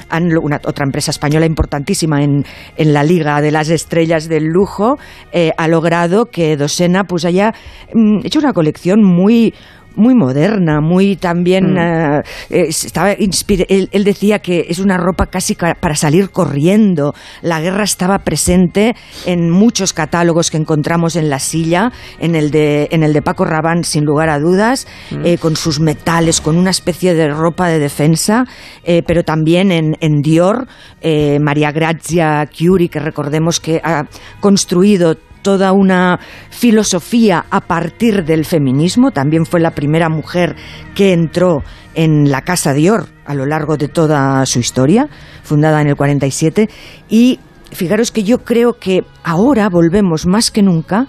han, 0.10 0.38
una, 0.42 0.60
otra 0.66 0.86
empresa 0.86 1.12
española 1.12 1.46
importantísima 1.46 2.24
en, 2.24 2.44
en 2.78 2.94
la 2.94 3.04
Liga 3.04 3.42
de 3.42 3.52
las 3.52 3.70
Estrellas 3.70 4.28
del 4.28 4.46
Lujo, 4.46 4.98
eh, 5.32 5.52
ha 5.58 5.68
logrado 5.68 6.26
que 6.26 6.58
Dosena 6.58 7.04
pues 7.04 7.26
haya 7.26 7.54
mm, 7.94 8.26
hecho 8.26 8.40
una 8.40 8.54
colección 8.54 9.04
muy 9.04 9.54
muy 9.96 10.16
moderna, 10.16 10.82
muy 10.82 11.16
también 11.16 11.78
eh, 11.78 12.22
eh, 12.50 12.66
estaba 12.68 13.12
él, 13.12 13.90
él 13.92 14.04
decía 14.04 14.40
que 14.40 14.66
es 14.70 14.80
una 14.80 14.98
ropa 14.98 15.28
casi 15.28 15.56
ca- 15.56 15.76
para 15.80 15.96
salir 15.96 16.30
corriendo. 16.32 17.14
La 17.42 17.60
guerra 17.62 17.84
estaba 17.84 18.20
presente 18.20 18.96
en 19.26 19.50
muchos 19.50 19.94
catálogos 19.94 20.52
que 20.52 20.58
encontramos 20.58 21.16
en 21.16 21.30
la 21.30 21.40
silla, 21.40 21.92
en 22.20 22.36
el 22.36 22.52
de 22.52 22.88
en 22.92 23.04
el 23.04 23.14
de 23.14 23.22
Paco 23.22 23.46
Rabanne 23.46 23.84
sin 23.84 24.06
lugar 24.06 24.30
a 24.30 24.40
dudas, 24.40 24.88
eh, 25.24 25.38
con 25.38 25.56
sus 25.56 25.80
metales, 25.80 26.42
con 26.42 26.58
una 26.58 26.70
especie 26.70 27.14
de 27.14 27.28
ropa 27.30 27.68
de 27.68 27.80
defensa, 27.80 28.46
eh, 28.84 29.04
pero 29.06 29.24
también 29.24 29.72
en, 29.72 29.96
en 30.00 30.22
Dior, 30.22 30.68
eh, 31.02 31.40
María 31.40 31.72
Grazia 31.72 32.48
Curie, 32.48 32.90
que 32.90 33.00
recordemos 33.00 33.60
que 33.60 33.82
ha 33.84 34.06
construido 34.40 35.16
toda 35.42 35.72
una 35.74 36.20
filosofía 36.50 37.46
a 37.50 37.62
partir 37.62 38.24
del 38.24 38.46
feminismo. 38.46 39.12
También 39.12 39.46
fue 39.46 39.60
la 39.60 39.72
primera 39.72 40.10
mujer 40.10 40.56
que 40.96 41.14
entró 41.14 41.64
en 41.94 42.32
la 42.32 42.42
Casa 42.42 42.74
Dior 42.74 43.08
a 43.26 43.34
lo 43.34 43.46
largo 43.46 43.78
de 43.78 43.88
toda 43.88 44.46
su 44.46 44.60
historia, 44.60 45.08
fundada 45.44 45.82
en 45.82 45.88
el 45.88 45.96
47. 45.96 46.70
Y 47.10 47.40
fijaros 47.72 48.12
que 48.12 48.24
yo 48.24 48.40
creo 48.44 48.74
que 48.80 49.04
ahora 49.24 49.70
volvemos 49.70 50.26
más 50.26 50.52
que 50.52 50.62
nunca 50.62 51.08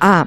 a 0.00 0.26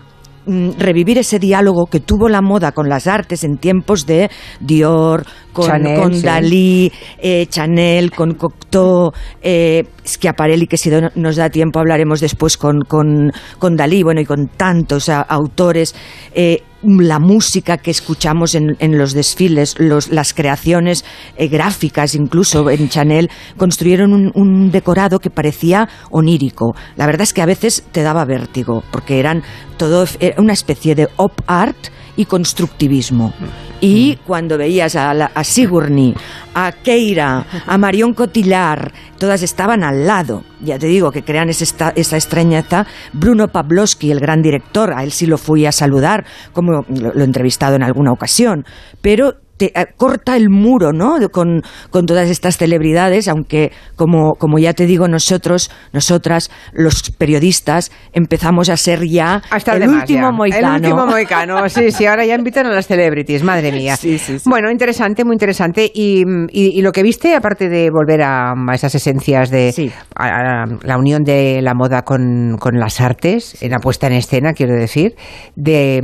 revivir 0.77 1.17
ese 1.17 1.39
diálogo 1.39 1.86
que 1.88 1.99
tuvo 1.99 2.29
la 2.29 2.41
moda 2.41 2.71
con 2.71 2.88
las 2.89 3.08
artes 3.08 3.43
en 3.43 3.58
tiempos 3.58 4.05
de 4.05 4.29
Dior, 4.60 5.25
con, 5.53 5.65
Chanel, 5.67 5.99
con 6.01 6.13
sí. 6.13 6.21
Dalí, 6.23 6.91
eh, 7.19 7.45
Chanel, 7.47 8.12
con 8.12 8.34
Cocteau, 8.36 9.12
eh, 9.41 9.84
Schiaparelli, 10.05 10.67
que 10.67 10.77
si 10.77 10.89
no- 10.89 11.10
nos 11.15 11.36
da 11.36 11.49
tiempo 11.49 11.79
hablaremos 11.79 12.19
después 12.19 12.58
con, 12.58 12.81
con, 12.81 13.31
con 13.60 13.75
Dalí, 13.75 14.03
bueno, 14.03 14.21
y 14.21 14.25
con 14.25 14.47
tantos 14.47 15.10
a- 15.10 15.21
autores. 15.21 15.95
eh, 16.34 16.62
la 16.86 17.19
música 17.19 17.78
que 17.78 17.91
escuchamos 17.91 18.56
en, 18.56 18.76
en 18.80 18.98
los 18.98 19.13
desfiles, 19.13 19.76
los- 19.80 20.10
las 20.10 20.34
creaciones 20.34 21.04
eh, 21.38 21.48
gráficas, 21.48 22.15
incluso 22.15 22.69
en 22.69 22.89
Chanel, 22.89 23.30
construyeron 23.58 24.13
un, 24.13 24.32
un 24.36 24.71
decorado 24.71 25.19
que 25.19 25.30
parecía 25.30 25.88
onírico. 26.12 26.76
La 26.95 27.06
verdad 27.06 27.21
es 27.24 27.34
que 27.34 27.41
a 27.41 27.45
veces 27.45 27.84
te 27.91 28.04
daba 28.04 28.26
vértigo, 28.26 28.84
porque 28.91 29.19
eran 29.19 29.43
todo 29.78 30.06
era 30.19 30.41
una 30.41 30.54
especie 30.54 30.95
de 30.95 31.10
op 31.17 31.34
art 31.48 31.76
y 32.17 32.25
constructivismo. 32.25 33.34
Y 33.82 34.15
cuando 34.25 34.58
veías 34.58 34.95
a, 34.95 35.13
la- 35.13 35.32
a 35.36 35.43
Sigourney, 35.43 36.15
a 36.54 36.71
Keira, 36.71 37.45
a 37.67 37.78
Marion 37.78 38.13
Cotillard, 38.13 38.91
todas 39.19 39.43
estaban 39.43 39.84
al 39.84 40.08
lado. 40.08 40.43
Ya 40.62 40.80
te 40.80 40.88
digo 40.88 41.12
que 41.12 41.23
crean 41.23 41.49
esta- 41.49 41.91
esa 41.95 42.15
extrañeza. 42.15 42.88
Bruno 43.13 43.49
Pavlovsky, 43.49 44.12
el 44.12 44.19
gran 44.19 44.41
director, 44.41 44.93
a 44.93 45.04
él 45.04 45.12
sí 45.12 45.25
lo 45.25 45.38
fui 45.38 45.65
a 45.65 45.71
saludar, 45.71 46.25
como 46.54 46.71
lo, 46.71 46.86
lo 46.89 47.21
he 47.21 47.23
entrevistado 47.25 47.75
en 47.75 47.84
alguna 47.84 48.12
ocasión. 48.12 48.65
Pero 49.01 49.36
te, 49.57 49.67
eh, 49.79 49.85
corta 49.97 50.35
el 50.35 50.49
muro, 50.49 50.91
¿no? 50.91 51.15
Con, 51.31 51.61
con 51.89 52.05
todas 52.05 52.29
estas 52.29 52.57
celebridades, 52.57 53.27
aunque, 53.27 53.71
como, 53.95 54.35
como 54.35 54.59
ya 54.59 54.73
te 54.73 54.85
digo, 54.85 55.07
nosotros, 55.07 55.71
nosotras, 55.93 56.51
los 56.73 57.11
periodistas, 57.11 57.91
empezamos 58.13 58.69
a 58.69 58.77
ser 58.77 59.05
ya 59.07 59.41
Hasta 59.49 59.75
el 59.75 59.87
último 59.89 60.27
ya. 60.27 60.31
moicano. 60.31 60.67
El 60.75 60.81
último 60.83 61.05
moicano, 61.07 61.69
sí, 61.69 61.91
sí, 61.91 62.05
ahora 62.05 62.25
ya 62.25 62.35
invitan 62.35 62.65
a 62.65 62.71
las 62.71 62.87
celebrities, 62.87 63.43
madre 63.43 63.71
mía. 63.71 63.95
Sí, 63.95 64.17
sí, 64.17 64.39
sí. 64.39 64.49
Bueno, 64.49 64.69
interesante, 64.71 65.23
muy 65.23 65.33
interesante. 65.35 65.89
Y, 65.93 66.23
y- 66.51 66.77
y 66.77 66.81
lo 66.81 66.91
que 66.91 67.03
viste, 67.03 67.35
aparte 67.35 67.69
de 67.69 67.89
volver 67.89 68.21
a, 68.23 68.51
a 68.51 68.73
esas 68.75 68.93
esencias 68.95 69.49
de 69.49 69.91
a 70.15 70.65
la 70.83 70.97
unión 70.97 71.23
de 71.23 71.61
la 71.61 71.73
moda 71.73 72.01
con, 72.03 72.57
con 72.59 72.79
las 72.79 72.99
artes, 73.01 73.61
en 73.61 73.71
la 73.71 73.79
puesta 73.79 74.07
en 74.07 74.13
escena, 74.13 74.53
quiero 74.53 74.73
decir, 74.75 75.15
de, 75.55 76.01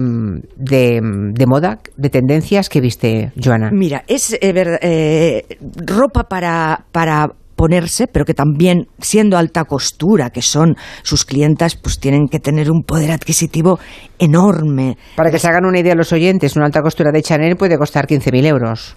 de, 0.55 0.99
de 1.33 1.45
moda, 1.47 1.79
de 1.97 2.09
tendencias, 2.09 2.69
que 2.69 2.81
viste, 2.81 3.31
Joana? 3.43 3.69
Mira, 3.71 4.04
es 4.08 4.34
eh, 4.39 4.54
ver- 4.54 4.80
eh, 4.82 5.58
ropa 5.86 6.23
para, 6.23 6.86
para 6.91 7.27
ponerse, 7.56 8.08
pero 8.08 8.25
que 8.25 8.34
también, 8.34 8.88
siendo 8.99 9.38
alta 9.38 9.65
costura, 9.65 10.30
que 10.32 10.41
son 10.41 10.75
sus 11.04 11.25
clientas, 11.25 11.75
pues 11.75 11.99
tienen 11.99 12.27
que 12.27 12.39
tener 12.39 12.71
un 12.71 12.82
poder 12.84 13.12
adquisitivo 13.12 13.77
enorme. 14.17 14.97
Para 15.15 15.30
que 15.32 15.39
se 15.39 15.47
hagan 15.47 15.65
una 15.65 15.80
idea 15.80 15.93
los 15.95 16.12
oyentes, 16.12 16.56
una 16.56 16.65
alta 16.65 16.82
costura 16.82 17.12
de 17.12 17.21
Chanel 17.21 17.56
puede 17.58 17.77
costar 17.77 18.08
15.000 18.08 18.45
euros. 18.47 18.95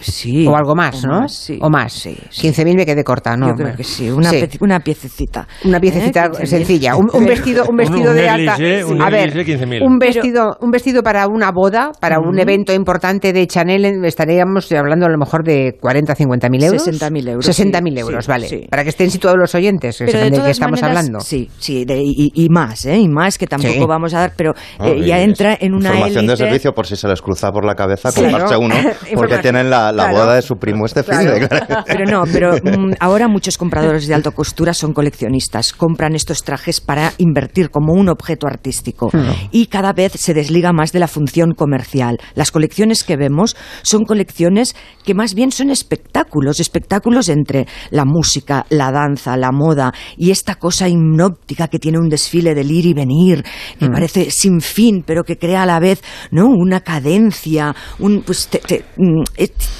Sí. 0.00 0.46
o 0.46 0.56
algo 0.56 0.74
más, 0.76 1.04
o 1.04 1.08
¿no? 1.08 1.20
más, 1.22 1.34
sí. 1.34 1.58
O 1.60 1.68
más. 1.68 1.92
Sí, 1.92 2.16
sí. 2.30 2.48
15.000 2.48 2.76
me 2.76 2.86
quedé 2.86 3.02
corta, 3.02 3.36
¿no? 3.36 3.48
Yo 3.48 3.54
creo 3.54 3.74
que 3.76 3.82
sí, 3.82 4.08
una, 4.08 4.30
Sí. 4.30 4.36
peci- 4.36 4.58
una 4.60 4.78
piececita. 4.78 5.48
Una 5.64 5.80
piececita 5.80 6.26
¿Eh? 6.26 6.28
15.000. 6.30 6.46
sencilla, 6.46 6.96
un, 6.96 7.08
un 7.12 7.24
vestido, 7.26 7.64
un 7.68 7.76
vestido 7.76 8.10
Un 8.10 8.16
de 8.16 8.28
alta. 8.28 8.56
negligé, 8.56 8.84
un 8.84 9.02
a 9.02 9.10
ver, 9.10 9.34
negligé, 9.34 9.58
15.000. 9.58 9.82
un 9.82 9.98
vestido, 9.98 10.56
un 10.60 10.70
vestido 10.70 11.02
para 11.02 11.26
una 11.26 11.50
boda, 11.50 11.90
para 12.00 12.20
un 12.20 12.38
evento 12.38 12.72
importante 12.72 13.32
de 13.32 13.46
Chanel, 13.48 14.04
estaríamos 14.04 14.70
hablando 14.72 15.06
a 15.06 15.08
lo 15.08 15.18
mejor 15.18 15.42
de 15.42 15.72
40, 15.80 16.14
50 16.14 16.48
mil 16.50 16.62
euros. 16.62 16.86
60.000 16.86 17.28
euros, 17.28 17.44
60.000 17.48 17.94
sí, 17.94 18.00
euros, 18.00 18.24
sí, 18.24 18.30
vale. 18.30 18.48
sí. 18.48 18.66
Para 18.70 18.84
que 18.84 18.90
estén 18.90 19.10
situados 19.10 19.38
los 19.40 19.54
oyentes, 19.56 19.98
que 19.98 20.04
Pero 20.04 20.18
sepan 20.18 20.24
de 20.24 20.30
de 20.30 20.36
qué 20.36 20.40
todas 20.40 20.50
estamos 20.52 20.80
maneras, 20.82 20.98
hablando. 21.04 21.20
Sí, 21.20 21.50
sí, 21.58 21.84
de- 21.84 22.00
y, 22.02 22.30
y 22.32 22.48
más, 22.48 22.86
¿eh? 22.86 22.96
Y 22.98 23.08
más 23.08 23.38
que 23.38 23.46
tampoco 23.48 23.72
Sí. 23.74 23.84
vamos 23.86 24.14
a 24.14 24.20
dar, 24.20 24.32
pero 24.36 24.52
eh, 24.84 25.00
ya 25.04 25.18
y 25.18 25.22
entra 25.24 25.56
en 25.60 25.74
una 25.74 25.88
Información 25.90 26.26
de 26.28 26.36
servicio 26.36 26.72
por 26.72 26.86
si 26.86 26.94
se 26.96 27.08
les 27.08 27.20
cruza 27.20 27.50
por 27.50 27.64
la 27.64 27.74
cabeza 27.74 28.10
¿no? 28.16 28.60
uno, 28.60 28.74
porque 28.84 29.10
Información. 29.10 29.55
Tienen 29.56 29.70
la, 29.70 29.92
la 29.92 30.04
Claro. 30.04 30.18
boda 30.18 30.34
de 30.36 30.42
su 30.42 30.56
primo 30.56 30.86
este 30.86 31.02
fin 31.02 31.18
de 31.18 31.48
Pero 31.86 32.04
no, 32.04 32.24
pero 32.32 32.52
mm, 32.62 32.94
ahora 33.00 33.28
muchos 33.28 33.58
compradores 33.58 34.06
de 34.06 34.14
alta 34.14 34.30
costura 34.30 34.74
son 34.74 34.92
coleccionistas. 34.92 35.72
Compran 35.72 36.14
estos 36.14 36.42
trajes 36.44 36.80
para 36.80 37.12
invertir 37.18 37.70
como 37.70 37.92
un 37.94 38.08
objeto 38.08 38.46
artístico. 38.46 39.10
Y 39.50 39.66
cada 39.66 39.92
vez 39.92 40.12
se 40.12 40.34
desliga 40.34 40.72
más 40.72 40.92
de 40.92 40.98
la 41.00 41.08
función 41.08 41.52
comercial. 41.52 42.18
Las 42.34 42.50
colecciones 42.50 43.04
que 43.04 43.16
vemos 43.16 43.56
son 43.82 44.04
colecciones 44.04 44.74
que 45.04 45.14
más 45.14 45.34
bien 45.34 45.50
son 45.52 45.70
espectáculos, 45.70 46.60
espectáculos 46.60 47.28
entre 47.28 47.66
la 47.90 48.04
música, 48.04 48.66
la 48.70 48.90
danza, 48.92 49.36
la 49.36 49.52
moda 49.52 49.92
y 50.16 50.30
esta 50.30 50.56
cosa 50.56 50.88
hipnóptica 50.88 51.68
que 51.68 51.78
tiene 51.78 51.98
un 51.98 52.08
desfile 52.08 52.54
del 52.54 52.70
ir 52.70 52.86
y 52.86 52.94
venir, 52.94 53.44
que 53.78 53.88
parece 53.88 54.30
sin 54.30 54.60
fin, 54.60 55.02
pero 55.06 55.24
que 55.24 55.38
crea 55.38 55.62
a 55.62 55.66
la 55.66 55.80
vez 55.80 56.02
¿no? 56.30 56.46
una 56.46 56.80
cadencia, 56.80 57.74
un, 57.98 58.22
pues 58.22 58.48
te- 58.48 58.58
te- 58.58 58.84
mm, 58.96 59.22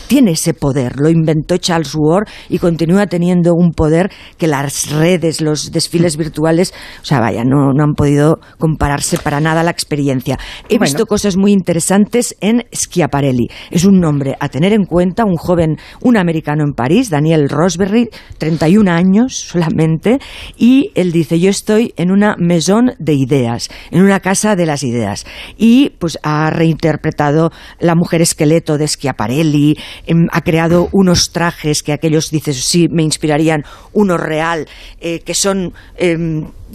tiene 0.09 0.33
ese 0.33 0.55
poder. 0.55 0.96
Lo 0.98 1.09
inventó 1.11 1.57
Charles 1.57 1.94
Ward 1.94 2.29
y 2.48 2.59
continúa 2.59 3.07
teniendo 3.07 3.55
un 3.55 3.72
poder 3.72 4.11
que 4.38 4.46
las 4.46 4.90
redes, 4.90 5.40
los 5.40 5.72
desfiles 5.72 6.16
virtuales, 6.16 6.72
o 7.02 7.05
sea, 7.05 7.20
vaya, 7.20 7.44
no, 7.44 7.72
no 7.72 7.85
han 7.85 7.94
podido 7.94 8.38
compararse 8.59 9.18
para 9.18 9.40
nada 9.40 9.62
la 9.62 9.70
experiencia. 9.70 10.38
He 10.68 10.79
Bueno. 10.79 10.85
visto 10.85 11.07
cosas 11.07 11.37
muy 11.37 11.52
interesantes 11.52 12.37
en 12.40 12.64
Schiaparelli. 12.74 13.48
Es 13.70 13.85
un 13.85 14.00
nombre 14.00 14.37
a 14.40 14.48
tener 14.48 14.72
en 14.72 14.85
cuenta, 14.85 15.24
un 15.24 15.37
joven, 15.37 15.76
un 16.02 16.16
americano 16.16 16.62
en 16.64 16.72
París, 16.72 17.11
Daniel 17.11 17.48
Rosberry, 17.48 18.09
31 18.38 18.90
años 18.90 19.37
solamente, 19.37 20.18
y 20.57 20.90
él 20.94 21.12
dice, 21.12 21.40
yo 21.40 21.50
estoy 21.50 21.92
en 21.96 22.11
una 22.11 22.37
maison 22.38 22.92
de 22.98 23.14
ideas, 23.14 23.68
en 23.90 24.02
una 24.02 24.20
casa 24.20 24.57
de 24.57 24.66
las 24.66 24.83
ideas. 24.83 25.26
Y 25.57 25.90
pues 25.98 26.18
ha 26.22 26.50
reinterpretado 26.50 27.50
la 27.81 27.94
mujer 27.94 28.22
esqueleto 28.22 28.79
de 28.79 28.87
Schiaparelli, 28.88 29.56
em, 30.07 30.27
ha 30.33 30.40
creado 30.40 30.88
unos 30.92 31.31
trajes 31.33 31.83
que 31.83 31.92
aquellos, 31.92 32.31
dices, 32.31 32.64
sí, 32.64 32.88
me 32.88 33.03
inspirarían, 33.03 33.64
uno 33.92 34.16
real, 34.16 34.66
eh, 35.01 35.21
que 35.21 35.35
son... 35.35 35.73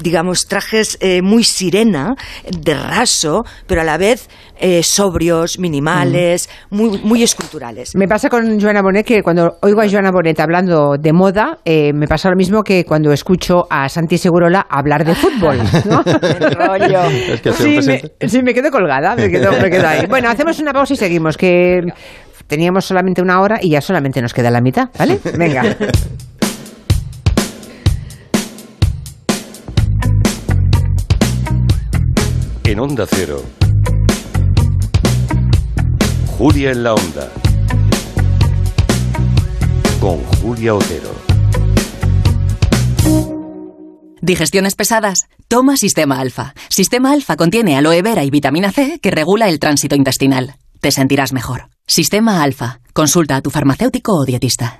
digamos, 0.01 0.47
trajes 0.47 0.97
eh, 1.01 1.21
muy 1.21 1.43
sirena, 1.43 2.15
de 2.45 2.73
raso, 2.73 3.43
pero 3.67 3.81
a 3.81 3.83
la 3.83 3.97
vez 3.97 4.27
eh, 4.57 4.83
sobrios, 4.83 5.57
minimales, 5.57 6.49
muy, 6.69 6.99
muy 7.03 7.23
esculturales. 7.23 7.95
Me 7.95 8.07
pasa 8.07 8.29
con 8.29 8.59
Joana 8.59 8.81
Bonet 8.81 9.05
que 9.05 9.23
cuando 9.23 9.57
oigo 9.61 9.81
a 9.81 9.89
Joana 9.89 10.11
Bonet 10.11 10.39
hablando 10.39 10.95
de 10.99 11.13
moda, 11.13 11.57
eh, 11.65 11.91
me 11.93 12.07
pasa 12.07 12.29
lo 12.29 12.35
mismo 12.35 12.61
que 12.63 12.85
cuando 12.85 13.11
escucho 13.11 13.65
a 13.69 13.89
Santi 13.89 14.17
Segurola 14.17 14.65
hablar 14.69 15.03
de 15.05 15.15
fútbol. 15.15 15.57
¿no? 15.85 16.03
rollo. 16.51 17.03
Es 17.09 17.41
que 17.41 17.53
sí, 17.53 17.79
me, 17.87 18.27
sí, 18.27 18.43
me 18.43 18.53
quedo 18.53 18.69
colgada, 18.69 19.15
me 19.15 19.29
quedo, 19.29 19.51
me 19.53 19.69
quedo 19.69 19.87
ahí. 19.87 20.05
Bueno, 20.07 20.29
hacemos 20.29 20.59
una 20.59 20.73
pausa 20.73 20.93
y 20.93 20.97
seguimos, 20.97 21.37
que 21.37 21.81
teníamos 22.47 22.85
solamente 22.85 23.21
una 23.21 23.39
hora 23.41 23.57
y 23.61 23.71
ya 23.71 23.81
solamente 23.81 24.21
nos 24.21 24.33
queda 24.33 24.51
la 24.51 24.61
mitad, 24.61 24.89
¿vale? 24.97 25.19
Venga. 25.37 25.63
En 32.71 32.79
Onda 32.79 33.05
Cero. 33.05 33.43
Julia 36.37 36.71
en 36.71 36.83
la 36.83 36.93
Onda. 36.93 37.29
Con 39.99 40.23
Julia 40.41 40.73
Otero. 40.75 41.13
Digestiones 44.21 44.75
pesadas. 44.75 45.27
Toma 45.49 45.75
Sistema 45.75 46.21
Alfa. 46.21 46.53
Sistema 46.69 47.11
Alfa 47.11 47.35
contiene 47.35 47.75
aloe 47.75 48.01
vera 48.01 48.23
y 48.23 48.29
vitamina 48.29 48.71
C 48.71 48.99
que 49.01 49.11
regula 49.11 49.49
el 49.49 49.59
tránsito 49.59 49.97
intestinal. 49.97 50.55
Te 50.79 50.91
sentirás 50.91 51.33
mejor. 51.33 51.67
Sistema 51.87 52.41
Alfa. 52.41 52.79
Consulta 52.93 53.35
a 53.35 53.41
tu 53.41 53.49
farmacéutico 53.49 54.13
o 54.13 54.23
dietista. 54.23 54.79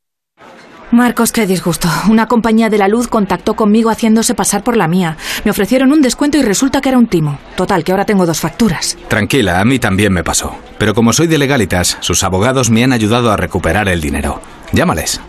Marcos, 0.91 1.31
qué 1.31 1.47
disgusto. 1.47 1.87
Una 2.09 2.27
compañía 2.27 2.69
de 2.69 2.77
la 2.77 2.89
luz 2.89 3.07
contactó 3.07 3.55
conmigo 3.55 3.89
haciéndose 3.89 4.35
pasar 4.35 4.63
por 4.63 4.75
la 4.75 4.87
mía. 4.87 5.17
Me 5.45 5.51
ofrecieron 5.51 5.91
un 5.93 6.01
descuento 6.01 6.37
y 6.37 6.41
resulta 6.41 6.81
que 6.81 6.89
era 6.89 6.97
un 6.97 7.07
timo. 7.07 7.39
Total, 7.55 7.83
que 7.83 7.91
ahora 7.91 8.05
tengo 8.05 8.25
dos 8.25 8.41
facturas. 8.41 8.97
Tranquila, 9.07 9.61
a 9.61 9.65
mí 9.65 9.79
también 9.79 10.11
me 10.11 10.23
pasó. 10.23 10.55
Pero 10.77 10.93
como 10.93 11.13
soy 11.13 11.27
de 11.27 11.37
legalitas, 11.37 11.97
sus 12.01 12.23
abogados 12.23 12.69
me 12.69 12.83
han 12.83 12.91
ayudado 12.91 13.31
a 13.31 13.37
recuperar 13.37 13.87
el 13.87 14.01
dinero. 14.01 14.41
Llámales. 14.73 15.21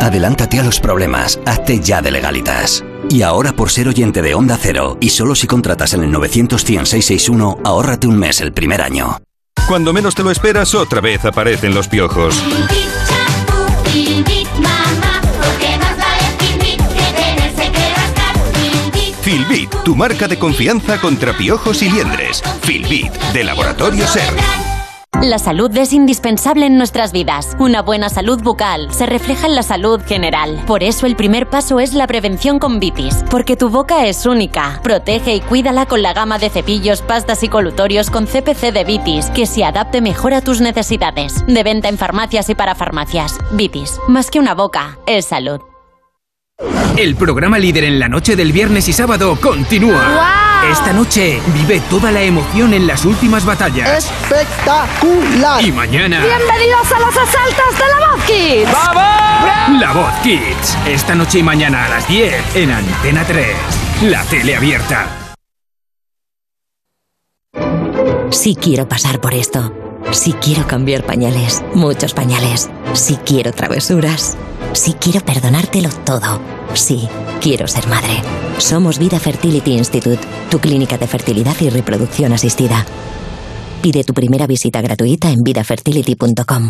Adelántate 0.00 0.60
a 0.60 0.64
los 0.64 0.80
problemas. 0.80 1.40
Hazte 1.46 1.80
ya 1.80 2.02
de 2.02 2.10
legalitas. 2.10 2.84
Y 3.08 3.22
ahora 3.22 3.52
por 3.52 3.70
ser 3.70 3.88
oyente 3.88 4.20
de 4.20 4.34
Onda 4.34 4.58
Cero, 4.60 4.98
y 5.00 5.10
solo 5.10 5.34
si 5.34 5.46
contratas 5.46 5.94
en 5.94 6.02
el 6.02 6.10
900 6.10 6.64
ahórrate 7.64 8.06
un 8.06 8.18
mes 8.18 8.40
el 8.40 8.52
primer 8.52 8.82
año. 8.82 9.18
Cuando 9.66 9.94
menos 9.94 10.14
te 10.14 10.22
lo 10.22 10.30
esperas, 10.30 10.74
otra 10.74 11.00
vez 11.00 11.24
aparecen 11.24 11.74
los 11.74 11.88
piojos. 11.88 12.42
Filbit, 19.34 19.82
tu 19.82 19.96
marca 19.96 20.28
de 20.28 20.38
confianza 20.38 21.00
contra 21.00 21.36
piojos 21.36 21.82
y 21.82 21.90
liendres. 21.90 22.40
Filbit, 22.62 23.12
de 23.32 23.42
Laboratorio 23.42 24.06
Ser. 24.06 24.32
La 25.22 25.40
salud 25.40 25.76
es 25.76 25.92
indispensable 25.92 26.66
en 26.66 26.78
nuestras 26.78 27.10
vidas. 27.10 27.56
Una 27.58 27.82
buena 27.82 28.10
salud 28.10 28.40
bucal 28.40 28.94
se 28.94 29.06
refleja 29.06 29.48
en 29.48 29.56
la 29.56 29.64
salud 29.64 30.00
general. 30.06 30.62
Por 30.68 30.84
eso 30.84 31.06
el 31.06 31.16
primer 31.16 31.50
paso 31.50 31.80
es 31.80 31.94
la 31.94 32.06
prevención 32.06 32.60
con 32.60 32.78
Vitis, 32.78 33.24
porque 33.28 33.56
tu 33.56 33.70
boca 33.70 34.06
es 34.06 34.24
única. 34.24 34.78
Protege 34.84 35.34
y 35.34 35.40
cuídala 35.40 35.86
con 35.86 36.02
la 36.02 36.12
gama 36.12 36.38
de 36.38 36.48
cepillos, 36.48 37.02
pastas 37.02 37.42
y 37.42 37.48
colutorios 37.48 38.10
con 38.10 38.26
CPC 38.26 38.70
de 38.72 38.84
Vitis, 38.84 39.30
que 39.30 39.46
se 39.46 39.64
adapte 39.64 40.00
mejor 40.00 40.32
a 40.32 40.42
tus 40.42 40.60
necesidades. 40.60 41.44
De 41.48 41.64
venta 41.64 41.88
en 41.88 41.98
farmacias 41.98 42.50
y 42.50 42.54
para 42.54 42.76
farmacias. 42.76 43.36
Vitis, 43.50 43.98
más 44.06 44.30
que 44.30 44.38
una 44.38 44.54
boca, 44.54 44.96
es 45.08 45.24
salud. 45.24 45.73
El 46.96 47.16
programa 47.16 47.58
líder 47.58 47.84
en 47.84 47.98
la 47.98 48.08
noche 48.08 48.36
del 48.36 48.52
viernes 48.52 48.88
y 48.88 48.92
sábado 48.92 49.36
continúa. 49.40 50.62
Esta 50.70 50.92
noche 50.92 51.40
vive 51.52 51.80
toda 51.90 52.12
la 52.12 52.22
emoción 52.22 52.72
en 52.72 52.86
las 52.86 53.04
últimas 53.04 53.44
batallas. 53.44 54.08
¡Espectacular! 54.08 55.62
Y 55.62 55.72
mañana, 55.72 56.24
¡Bienvenidos 56.24 56.92
a 56.92 57.00
los 57.00 57.16
asaltos 57.16 57.78
de 57.78 58.00
la 58.00 58.08
Voz 58.08 58.24
Kids! 58.24 58.72
¡Vamos! 58.72 59.80
La 59.80 59.92
Voz 59.92 60.14
Kids. 60.22 60.78
Esta 60.86 61.14
noche 61.16 61.40
y 61.40 61.42
mañana 61.42 61.86
a 61.86 61.88
las 61.88 62.06
10 62.06 62.56
en 62.56 62.70
Antena 62.70 63.24
3. 63.24 63.46
La 64.04 64.22
tele 64.24 64.56
abierta. 64.56 65.08
Sí 68.30 68.56
quiero 68.60 68.88
pasar 68.88 69.20
por 69.20 69.34
esto. 69.34 69.72
Sí 70.12 70.34
quiero 70.34 70.66
cambiar 70.66 71.04
pañales, 71.04 71.64
muchos 71.74 72.14
pañales. 72.14 72.70
Sí 72.92 73.18
quiero 73.24 73.52
travesuras. 73.52 74.36
Sí 74.74 74.96
quiero 75.00 75.20
perdonártelo 75.20 75.88
todo. 76.04 76.40
Sí, 76.74 77.08
quiero 77.40 77.68
ser 77.68 77.86
madre. 77.86 78.20
Somos 78.58 78.98
Vida 78.98 79.20
Fertility 79.20 79.72
Institute, 79.72 80.20
tu 80.50 80.58
clínica 80.58 80.98
de 80.98 81.06
fertilidad 81.06 81.54
y 81.60 81.70
reproducción 81.70 82.32
asistida. 82.32 82.84
Pide 83.84 84.02
tu 84.02 84.14
primera 84.14 84.46
visita 84.46 84.80
gratuita 84.80 85.30
en 85.30 85.42
vidafertility.com. 85.42 86.68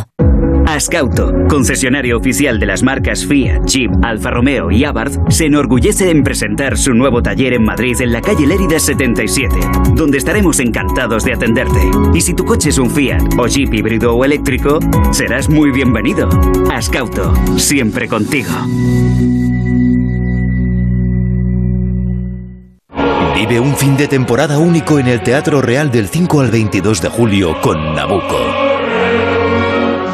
Ascauto, 0.67 1.33
concesionario 1.49 2.19
oficial 2.19 2.59
de 2.59 2.67
las 2.67 2.83
marcas 2.83 3.25
Fiat, 3.25 3.67
Jeep, 3.67 3.93
Alfa 4.03 4.31
Romeo 4.31 4.73
y 4.73 4.85
Abarth, 4.85 5.31
se 5.31 5.47
enorgullece 5.47 6.11
en 6.11 6.25
presentar 6.25 6.77
su 6.77 6.93
nuevo 6.93 7.23
taller 7.23 7.53
en 7.53 7.63
Madrid 7.63 7.95
en 8.01 8.11
la 8.11 8.21
calle 8.21 8.49
Lérida 8.49 8.81
77, 8.81 9.55
donde 9.95 10.19
estaremos 10.19 10.59
encantados 10.59 11.23
de 11.23 11.35
atenderte. 11.35 11.89
Y 12.13 12.21
si 12.21 12.35
tu 12.35 12.45
coche 12.45 12.71
es 12.71 12.79
un 12.79 12.91
Fiat 12.91 13.23
o 13.39 13.47
Jeep 13.47 13.73
híbrido 13.73 14.17
o 14.17 14.25
eléctrico, 14.25 14.81
serás 15.13 15.49
muy 15.49 15.71
bienvenido. 15.71 16.29
Ascauto, 16.69 17.33
siempre 17.59 18.09
contigo. 18.09 18.51
Vive 23.47 23.61
un 23.61 23.77
fin 23.77 23.95
de 23.95 24.09
temporada 24.09 24.59
único 24.59 24.99
en 24.99 25.07
el 25.07 25.23
Teatro 25.23 25.61
Real 25.61 25.91
del 25.91 26.09
5 26.09 26.41
al 26.41 26.51
22 26.51 27.03
de 27.03 27.09
julio 27.11 27.61
con 27.61 27.95
Nabucco. 27.95 28.41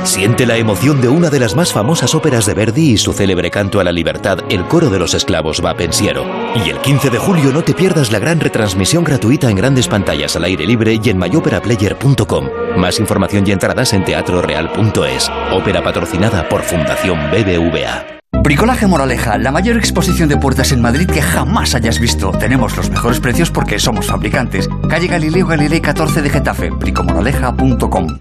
Siente 0.03 0.47
la 0.47 0.57
emoción 0.57 1.01
de 1.01 1.09
una 1.09 1.31
de 1.31 1.39
las 1.39 1.55
más 1.55 1.73
famosas 1.73 2.17
óperas 2.17 2.45
de 2.47 2.55
Verdi 2.55 2.91
y 2.91 2.99
su 2.99 3.13
célebre 3.13 3.49
canto 3.49 3.79
a 3.79 3.85
la 3.85 3.93
libertad, 3.93 4.41
El 4.49 4.67
coro 4.67 4.91
de 4.91 4.99
los 4.99 5.15
esclavos 5.15 5.63
va 5.65 5.77
pensiero. 5.77 6.27
Y 6.57 6.71
el 6.71 6.79
15 6.79 7.11
de 7.11 7.19
julio 7.19 7.53
no 7.53 7.63
te 7.63 7.73
pierdas 7.73 8.11
la 8.11 8.19
gran 8.19 8.41
retransmisión 8.41 9.05
gratuita 9.05 9.49
en 9.49 9.55
grandes 9.55 9.87
pantallas 9.87 10.35
al 10.35 10.43
aire 10.43 10.67
libre 10.67 10.99
y 11.01 11.11
en 11.11 11.19
myoperaplayer.com. 11.19 12.49
Más 12.79 12.99
información 12.99 13.47
y 13.47 13.53
entradas 13.53 13.93
en 13.93 14.05
teatroreal.es. 14.05 15.31
Ópera 15.53 15.85
patrocinada 15.85 16.49
por 16.49 16.63
Fundación 16.63 17.31
BBVA. 17.31 18.20
Bricolaje 18.43 18.87
Moraleja, 18.87 19.37
la 19.37 19.53
mayor 19.53 19.77
exposición 19.77 20.29
de 20.29 20.37
puertas 20.37 20.73
en 20.73 20.81
Madrid 20.81 21.07
que 21.07 21.21
jamás 21.21 21.75
hayas 21.75 22.01
visto. 22.01 22.31
Tenemos 22.33 22.77
los 22.77 22.91
mejores 22.91 23.21
precios 23.21 23.51
porque 23.51 23.79
somos 23.79 24.07
fabricantes. 24.07 24.69
Calle 24.89 25.09
Galileo 25.09 25.47
Galilei 25.47 25.81
14 25.81 26.23
de 26.23 26.31
Getafe, 26.31 26.71
bricomoraleja.com. 26.71 28.21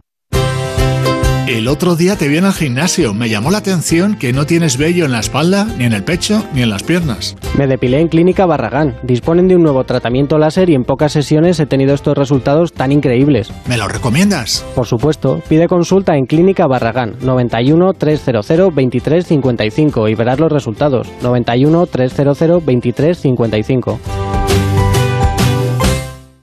El 1.49 1.67
otro 1.67 1.95
día 1.95 2.15
te 2.15 2.27
vi 2.27 2.37
en 2.37 2.45
el 2.45 2.53
gimnasio. 2.53 3.15
Me 3.15 3.27
llamó 3.27 3.49
la 3.49 3.57
atención 3.57 4.19
que 4.19 4.33
no 4.33 4.45
tienes 4.45 4.77
vello 4.77 5.05
en 5.05 5.11
la 5.11 5.19
espalda, 5.19 5.65
ni 5.79 5.85
en 5.85 5.93
el 5.93 6.03
pecho, 6.03 6.45
ni 6.53 6.61
en 6.61 6.69
las 6.69 6.83
piernas. 6.83 7.35
Me 7.57 7.65
depilé 7.65 7.99
en 7.99 8.07
Clínica 8.07 8.45
Barragán. 8.45 8.95
Disponen 9.01 9.47
de 9.47 9.55
un 9.55 9.63
nuevo 9.63 9.83
tratamiento 9.83 10.37
láser 10.37 10.69
y 10.69 10.75
en 10.75 10.83
pocas 10.83 11.11
sesiones 11.11 11.59
he 11.59 11.65
tenido 11.65 11.95
estos 11.95 12.15
resultados 12.15 12.71
tan 12.71 12.91
increíbles. 12.91 13.51
¿Me 13.67 13.77
lo 13.77 13.87
recomiendas? 13.87 14.63
Por 14.75 14.85
supuesto. 14.85 15.41
Pide 15.49 15.67
consulta 15.67 16.15
en 16.17 16.27
Clínica 16.27 16.67
Barragán 16.67 17.15
91 17.19 17.95
300 17.95 18.75
23 18.75 19.25
55 19.25 20.07
y 20.07 20.13
verás 20.13 20.39
los 20.39 20.51
resultados. 20.51 21.07
91 21.23 21.87
300 21.87 22.63
23 22.63 23.17
55. 23.17 23.99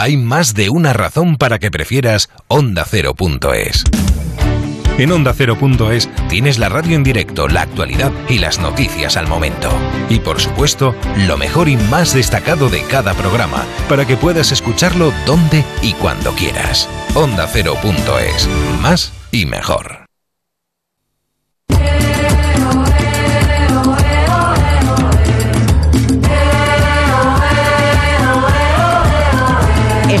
Hay 0.00 0.16
más 0.16 0.54
de 0.54 0.70
una 0.70 0.92
razón 0.92 1.36
para 1.38 1.58
que 1.58 1.72
prefieras 1.72 2.30
ondacero.es. 2.46 3.82
En 4.96 5.10
ondacero.es 5.10 6.08
tienes 6.28 6.60
la 6.60 6.68
radio 6.68 6.94
en 6.94 7.02
directo, 7.02 7.48
la 7.48 7.62
actualidad 7.62 8.12
y 8.28 8.38
las 8.38 8.60
noticias 8.60 9.16
al 9.16 9.26
momento. 9.26 9.68
Y 10.08 10.20
por 10.20 10.40
supuesto, 10.40 10.94
lo 11.26 11.36
mejor 11.36 11.68
y 11.68 11.76
más 11.76 12.14
destacado 12.14 12.68
de 12.68 12.82
cada 12.82 13.12
programa, 13.14 13.66
para 13.88 14.06
que 14.06 14.16
puedas 14.16 14.52
escucharlo 14.52 15.12
donde 15.26 15.64
y 15.82 15.94
cuando 15.94 16.30
quieras. 16.30 16.88
Ondacero.es. 17.16 18.48
Más 18.80 19.12
y 19.32 19.46
mejor. 19.46 20.07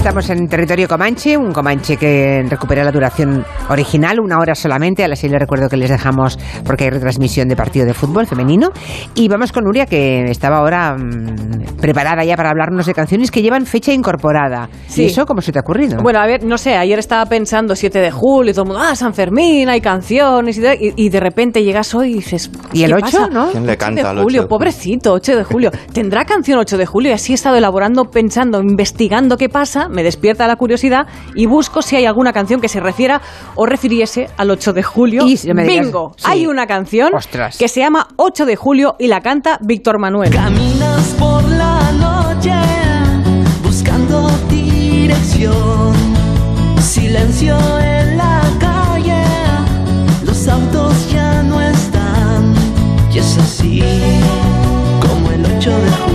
Estamos 0.08 0.30
en 0.30 0.48
territorio 0.48 0.88
Comanche, 0.88 1.36
un 1.36 1.52
Comanche 1.52 1.98
que 1.98 2.42
recupera 2.48 2.82
la 2.82 2.90
duración 2.90 3.44
original, 3.68 4.20
una 4.20 4.38
hora 4.38 4.54
solamente. 4.54 5.04
A 5.04 5.08
las 5.08 5.18
seis 5.18 5.30
les 5.30 5.38
recuerdo 5.38 5.68
que 5.68 5.76
les 5.76 5.90
dejamos 5.90 6.38
porque 6.64 6.84
hay 6.84 6.90
retransmisión 6.90 7.46
de 7.46 7.54
partido 7.54 7.84
de 7.84 7.92
fútbol 7.92 8.26
femenino. 8.26 8.70
Y 9.14 9.28
vamos 9.28 9.52
con 9.52 9.64
Nuria, 9.64 9.84
que 9.84 10.24
estaba 10.30 10.56
ahora 10.60 10.96
mm, 10.96 11.76
preparada 11.78 12.24
ya 12.24 12.36
para 12.36 12.48
hablarnos 12.48 12.86
de 12.86 12.94
canciones 12.94 13.30
que 13.30 13.42
llevan 13.42 13.66
fecha 13.66 13.92
incorporada. 13.92 14.70
Sí. 14.86 15.02
¿Y 15.02 15.06
eso 15.08 15.26
cómo 15.26 15.42
se 15.42 15.52
te 15.52 15.58
ha 15.58 15.60
ocurrido? 15.60 15.98
Bueno, 16.02 16.20
a 16.20 16.26
ver, 16.26 16.42
no 16.42 16.56
sé, 16.56 16.74
ayer 16.74 16.98
estaba 16.98 17.26
pensando 17.26 17.76
7 17.76 17.98
de 18.00 18.10
julio 18.10 18.52
y 18.52 18.54
todo 18.54 18.62
el 18.62 18.68
mundo, 18.70 18.82
ah, 18.82 18.96
San 18.96 19.12
Fermín, 19.12 19.68
hay 19.68 19.82
canciones 19.82 20.56
y, 20.56 20.60
de- 20.62 20.74
y- 20.96 21.04
y 21.04 21.10
de 21.10 21.20
repente 21.20 21.62
llegas 21.62 21.94
hoy 21.94 22.12
y 22.12 22.14
dices, 22.14 22.50
¿Y 22.72 22.84
el 22.84 22.92
¿qué 22.92 22.94
8, 22.94 23.04
pasa? 23.04 23.28
no? 23.30 23.50
¿Quién 23.50 23.66
le 23.66 23.72
8 23.72 23.78
canta 23.78 24.02
de 24.04 24.08
al 24.08 24.16
8 24.16 24.22
julio, 24.22 24.40
de 24.40 24.46
julio? 24.46 24.48
pobrecito, 24.48 25.12
8 25.12 25.36
de 25.36 25.44
julio. 25.44 25.70
¿Tendrá 25.92 26.24
canción 26.24 26.58
8 26.58 26.78
de 26.78 26.86
julio? 26.86 27.10
Y 27.10 27.12
así 27.12 27.32
he 27.32 27.34
estado 27.34 27.56
elaborando, 27.56 28.06
pensando, 28.06 28.62
investigando 28.62 29.36
qué 29.36 29.50
pasa, 29.50 29.86
me 29.98 30.04
despierta 30.04 30.46
la 30.46 30.54
curiosidad 30.54 31.08
y 31.34 31.46
busco 31.46 31.82
si 31.82 31.96
hay 31.96 32.06
alguna 32.06 32.32
canción 32.32 32.60
que 32.60 32.68
se 32.68 32.78
refiera 32.78 33.20
o 33.56 33.66
refiriese 33.66 34.28
al 34.36 34.48
8 34.52 34.72
de 34.72 34.84
julio. 34.84 35.26
Y 35.26 35.36
si 35.36 35.52
me 35.52 35.64
digas- 35.64 35.86
Bingo, 35.86 36.12
sí. 36.16 36.24
hay 36.28 36.46
una 36.46 36.68
canción 36.68 37.12
Ostras. 37.12 37.58
que 37.58 37.66
se 37.66 37.80
llama 37.80 38.06
8 38.14 38.46
de 38.46 38.54
julio 38.54 38.94
y 39.00 39.08
la 39.08 39.20
canta 39.22 39.58
Víctor 39.60 39.98
Manuel. 39.98 40.30
Caminas 40.32 41.16
por 41.18 41.42
la 41.48 41.90
noche 41.92 42.52
buscando 43.64 44.28
dirección. 44.48 45.92
Silencio 46.80 47.56
en 47.80 48.16
la 48.18 48.40
calle, 48.60 49.24
los 50.24 50.46
autos 50.46 51.10
ya 51.10 51.42
no 51.42 51.60
están. 51.60 52.54
Y 53.12 53.18
es 53.18 53.36
así 53.38 53.82
como 55.00 55.30
el 55.32 55.44
8 55.44 55.70
de 55.70 55.90
julio. 55.90 56.07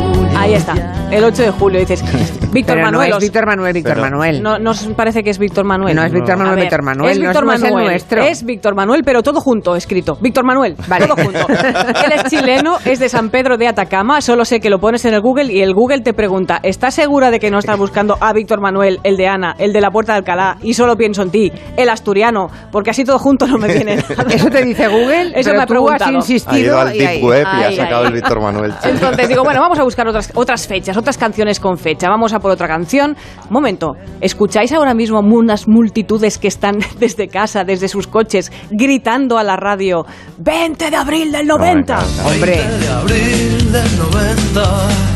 Ahí 0.44 0.56
está, 0.56 0.74
el 1.10 1.24
8 1.24 1.42
de 1.44 1.52
julio. 1.52 1.80
Dices, 1.80 2.04
Víctor 2.54 2.76
Pero 2.76 2.86
no 2.92 2.92
Manuel. 3.00 3.12
es 3.14 3.20
Víctor 3.20 3.46
Manuel, 3.48 3.74
Víctor 3.74 3.94
Pero- 3.94 4.04
Manuel. 4.04 4.44
No, 4.44 4.60
nos 4.60 4.84
parece 4.88 5.24
que 5.24 5.30
es 5.30 5.40
Víctor 5.40 5.64
Manuel. 5.66 5.96
No, 5.96 6.04
es 6.04 6.12
Víctor 6.12 6.36
Manuel, 6.38 6.56
ver, 6.56 6.64
Víctor 6.66 6.84
Manuel, 6.84 7.10
Es 7.12 7.18
no 7.18 7.24
es- 7.24 7.30
Víctor 7.30 7.46
no 7.46 7.54
es 7.54 7.64
el 7.64 7.70
Manuel. 7.72 7.86
nuestro. 7.86 8.22
Es 8.24 8.44
Víctor 8.44 8.76
Manuel, 8.76 9.02
pero 9.06 9.24
todo 9.24 9.40
junto, 9.40 9.76
escrito. 9.76 10.18
Víctor 10.20 10.44
Manuel, 10.44 10.76
Vale. 10.88 11.08
todo 11.08 11.16
junto. 11.24 11.40
Él 11.48 12.12
es 12.16 12.24
chileno, 12.26 12.78
es 12.86 13.00
de 13.00 13.08
San 13.10 13.30
Pedro 13.30 13.58
de 13.58 13.68
Atacama. 13.70 14.22
Solo 14.22 14.44
sé 14.44 14.60
que 14.60 14.70
lo 14.70 14.80
pones 14.80 15.06
en 15.06 15.14
el 15.14 15.22
Google 15.22 15.52
y 15.52 15.62
el 15.62 15.74
Google 15.74 16.02
te 16.02 16.14
pregunta: 16.14 16.60
¿Estás 16.62 16.94
segura 16.94 17.32
de 17.32 17.40
que 17.40 17.50
no 17.50 17.58
estás 17.60 17.78
buscando 17.78 18.18
a 18.20 18.34
Víctor 18.34 18.60
Manuel, 18.62 19.00
el 19.04 19.16
de 19.18 19.28
Ana, 19.28 19.56
el 19.58 19.72
de 19.72 19.80
la 19.82 19.90
Puerta 19.92 20.12
de 20.12 20.18
Alcalá? 20.20 20.58
Y 20.62 20.74
solo 20.74 20.96
pienso 20.98 21.22
en 21.24 21.32
ti, 21.32 21.52
el 21.78 21.90
asturiano, 21.90 22.50
porque 22.72 22.90
así 22.92 23.04
todo 23.06 23.18
junto 23.18 23.48
no 23.48 23.58
me 23.58 23.68
viene. 23.74 23.96
nada. 24.18 24.26
Eso 24.30 24.50
te 24.50 24.64
dice 24.64 24.88
Google, 24.90 25.32
Eso 25.36 25.44
pero 25.46 25.58
me 25.58 25.64
ha 25.64 25.68
preguntado. 25.68 26.04
has 26.04 26.08
Ha 26.08 26.12
ido 26.12 26.20
insistido 26.20 26.80
al 26.82 26.96
y 26.96 27.00
Deep 27.00 27.08
ahí. 27.10 27.22
Web 27.24 27.48
y 27.60 27.64
ha 27.64 27.72
sacado 27.72 28.02
ahí. 28.02 28.08
el 28.08 28.14
Víctor 28.14 28.42
Manuel. 28.42 28.74
Entonces 28.84 29.28
digo, 29.30 29.44
bueno, 29.44 29.60
vamos 29.62 29.80
a 29.80 29.84
buscar 29.84 30.08
otras, 30.08 30.32
otras 30.34 30.68
fechas, 30.68 30.98
otras 30.98 31.18
canciones 31.18 31.60
con 31.60 31.78
fecha. 31.78 32.10
Vamos 32.10 32.34
a 32.34 32.40
por 32.40 32.52
otra 32.52 32.68
canción. 32.68 33.16
Momento, 33.50 33.94
¿escucháis 34.22 34.72
ahora 34.72 34.94
mismo 34.94 35.20
unas 35.20 35.68
multitudes 35.68 36.38
que 36.38 36.48
están 36.48 36.80
desde 37.00 37.28
casa, 37.28 37.64
desde 37.64 37.88
sus 37.88 38.08
coches, 38.08 38.52
gritando 38.70 39.38
a 39.38 39.44
la 39.44 39.56
radio 39.56 40.06
20 40.38 40.90
de 40.90 40.96
abril 40.96 41.32
del 41.32 41.48
90? 41.48 42.00
Hombre, 42.26 42.56
de 42.80 42.88
abril 42.90 43.72
del 43.72 43.98
90. 43.98 45.13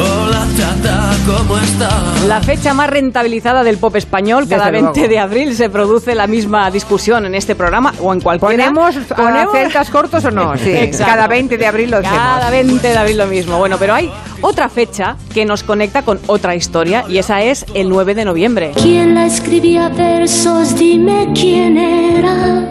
Hola 0.00 0.46
chata, 0.56 1.10
¿cómo 1.26 1.58
estás? 1.58 2.24
La 2.26 2.40
fecha 2.40 2.72
más 2.72 2.88
rentabilizada 2.88 3.62
del 3.62 3.76
pop 3.78 3.94
español, 3.96 4.46
cada 4.48 4.66
Desde 4.66 4.82
20 4.82 5.00
luego. 5.00 5.12
de 5.12 5.18
abril 5.18 5.54
se 5.54 5.68
produce 5.68 6.14
la 6.14 6.26
misma 6.26 6.70
discusión 6.70 7.26
en 7.26 7.34
este 7.34 7.54
programa 7.54 7.92
o 8.00 8.12
en 8.14 8.20
cualquiera. 8.20 8.64
¿ponemos 8.72 8.96
Ponemos- 9.14 9.52
celtas 9.52 9.90
cortos 9.90 10.24
o 10.24 10.30
no? 10.30 10.56
Sí, 10.60 10.70
Exacto. 10.72 11.12
cada 11.12 11.26
20 11.26 11.58
de 11.58 11.66
abril 11.66 11.90
lo 11.90 11.98
hacemos. 11.98 12.16
Cada 12.18 12.50
20 12.50 12.88
de 12.88 12.96
abril 12.98 13.18
lo 13.18 13.26
mismo. 13.26 13.58
Bueno, 13.58 13.76
pero 13.78 13.94
hay 13.94 14.10
otra 14.40 14.68
fecha 14.70 15.16
que 15.34 15.44
nos 15.44 15.62
conecta 15.62 16.02
con 16.02 16.18
otra 16.28 16.54
historia 16.54 17.04
y 17.08 17.18
esa 17.18 17.42
es 17.42 17.66
el 17.74 17.88
9 17.90 18.14
de 18.14 18.24
noviembre. 18.24 18.72
¿Quién 18.80 19.14
la 19.14 19.26
escribía 19.26 19.88
versos? 19.90 20.76
Dime 20.76 21.28
quién 21.34 21.76
era. 21.76 22.66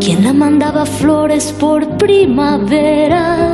¿Quién 0.00 0.24
la 0.24 0.32
mandaba 0.32 0.84
flores 0.86 1.52
por 1.58 1.96
primavera? 1.98 3.49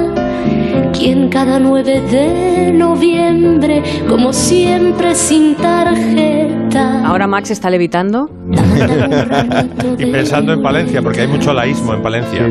¿Quién 0.99 1.29
cada 1.29 1.59
9 1.59 2.01
de 2.01 2.73
noviembre, 2.73 3.83
como 4.09 4.33
siempre 4.33 5.15
sin 5.15 5.55
tarjeta? 5.55 7.07
Ahora 7.07 7.27
Max 7.27 7.51
está 7.51 7.69
levitando. 7.69 8.31
Y 9.99 10.11
pensando 10.11 10.53
en 10.53 10.63
Palencia, 10.63 11.01
porque 11.03 11.23
hay 11.23 11.29
mucho 11.29 11.53
laísmo 11.53 11.95
en 11.95 12.03
Palencia. 12.03 12.49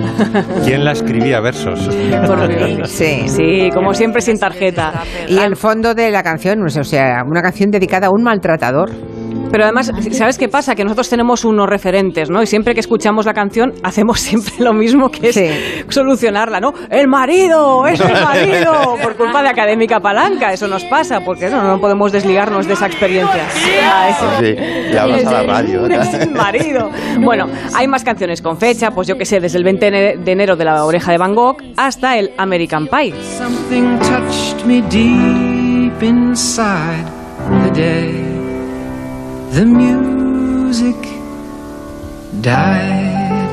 ¿Quién 0.64 0.84
la 0.84 0.92
escribía 0.92 1.40
versos? 1.40 1.90
Sí. 2.86 3.28
Sí, 3.28 3.70
como 3.74 3.94
siempre 3.94 4.22
sin 4.22 4.40
tarjeta. 4.40 5.04
Y 5.28 5.38
el 5.38 5.56
fondo 5.56 5.94
de 5.94 6.12
la 6.12 6.24
canción, 6.24 6.64
o 6.64 6.70
sea, 6.84 7.24
una 7.28 7.42
canción 7.42 7.72
dedicada 7.72 8.08
a 8.08 8.10
un 8.12 8.24
maltratador. 8.24 8.92
Pero 9.52 9.64
además, 9.64 9.92
¿sabes 10.12 10.38
qué 10.38 10.50
pasa? 10.50 10.76
Que 10.76 10.84
nosotros 10.84 11.10
tenemos 11.10 11.46
unos 11.46 11.68
referentes, 11.68 12.30
¿no? 12.30 12.42
Y 12.42 12.48
siempre 12.48 12.74
que 12.74 12.80
escuchamos 12.80 13.26
la 13.26 13.34
canción, 13.34 13.74
hacemos 13.84 14.20
siempre 14.22 14.54
lo 14.60 14.74
mismo, 14.74 15.10
que 15.10 15.30
es 15.30 15.94
solucionarla, 15.94 16.60
¿no? 16.60 16.74
¡El 16.90 17.08
marido! 17.08 17.88
¡Es 17.88 18.00
el 18.00 18.14
marido! 18.24 18.96
Por 19.02 19.16
culpa 19.16 19.42
de 19.42 19.50
Académica 19.50 20.00
Palanca, 20.00 20.54
eso 20.54 20.68
nos 20.68 20.84
pasa, 20.86 21.22
porque 21.22 21.50
no, 21.50 21.64
no 21.64 21.80
podemos 21.80 22.12
desligarnos 22.12 22.68
de 22.68 22.74
esa 22.74 22.88
experiencia. 22.88 23.44
Ah. 23.84 24.38
Sí, 24.40 24.56
le 24.92 25.00
hablas 25.00 25.26
a 25.26 25.32
la 25.32 25.44
radio. 25.54 25.86
Es 25.88 26.14
el 26.14 26.32
marido. 26.32 26.90
Bueno, 27.20 27.48
hay 27.74 27.88
más 27.88 28.04
canciones 28.04 28.42
con 28.42 28.58
fecha, 28.58 28.92
pues 28.92 29.08
yo 29.08 29.18
que 29.18 29.26
sé, 29.26 29.40
desde 29.40 29.58
el 29.58 29.64
20 29.64 29.92
de 30.18 30.32
enero 30.32 30.56
de 30.56 30.66
La 30.66 30.84
Oreja 30.86 31.12
de 31.12 31.18
Van 31.18 31.34
Gogh 31.34 31.58
hasta 31.78 32.18
el 32.18 32.32
American 32.38 32.88
Pie. 32.88 33.14
Something 33.38 33.98
touched 34.00 34.66
me 34.66 34.82
deep 34.90 36.02
inside 36.04 37.06
the 37.64 37.72
day 37.72 38.35
the 39.54 39.66
music 39.66 40.96
died. 42.42 43.46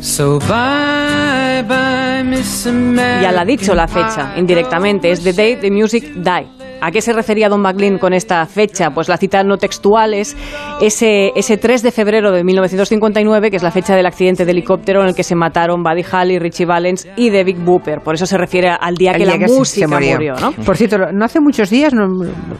So 0.00 0.38
bye 0.40 1.62
bye, 1.68 2.22
Miss 2.24 2.66
American 2.66 3.22
Ya 3.22 3.32
la 3.32 3.42
ha 3.42 3.44
dicho 3.44 3.74
la 3.74 3.86
fecha, 3.88 4.34
indirectamente, 4.36 5.10
es 5.10 5.22
The 5.22 5.32
Day 5.32 5.56
the 5.56 5.70
Music 5.70 6.04
Die. 6.14 6.46
¿A 6.80 6.92
qué 6.92 7.00
se 7.02 7.12
refería 7.12 7.48
Don 7.48 7.60
McLean 7.60 7.98
con 7.98 8.12
esta 8.12 8.46
fecha? 8.46 8.90
Pues 8.90 9.08
la 9.08 9.16
cita 9.16 9.42
no 9.42 9.56
textual 9.56 10.14
es 10.14 10.36
ese, 10.80 11.32
ese 11.34 11.56
3 11.56 11.82
de 11.82 11.90
febrero 11.90 12.30
de 12.30 12.44
1959, 12.44 13.50
que 13.50 13.56
es 13.56 13.64
la 13.64 13.72
fecha 13.72 13.96
del 13.96 14.06
accidente 14.06 14.44
de 14.44 14.52
helicóptero 14.52 15.02
en 15.02 15.08
el 15.08 15.14
que 15.16 15.24
se 15.24 15.34
mataron 15.34 15.82
Buddy 15.82 16.04
Holly, 16.10 16.38
Richie 16.38 16.66
Valens 16.66 17.08
y 17.16 17.30
David 17.30 17.56
Booper. 17.64 17.98
Por 18.00 18.14
eso 18.14 18.26
se 18.26 18.38
refiere 18.38 18.68
al 18.70 18.94
día 18.94 19.10
El 19.10 19.16
que 19.18 19.24
día 19.24 19.32
la 19.32 19.38
que 19.40 19.48
se- 19.48 19.54
se 19.54 19.58
música 19.58 19.88
murió. 19.88 20.12
murió. 20.14 20.34
¿no? 20.36 20.52
Por 20.52 20.76
cierto, 20.76 20.98
no 21.12 21.24
hace 21.24 21.40
muchos 21.40 21.68
días, 21.68 21.92
no- 21.92 22.06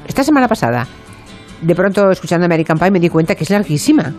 esta 0.09 0.25
semana 0.25 0.49
pasada, 0.49 0.89
de 1.61 1.75
pronto 1.75 2.11
escuchando 2.11 2.47
American 2.47 2.79
Pie 2.79 2.91
me 2.91 3.01
di 3.01 3.09
cuenta 3.09 3.35
que 3.35 3.45
es 3.45 3.51
larguísima. 3.51 4.13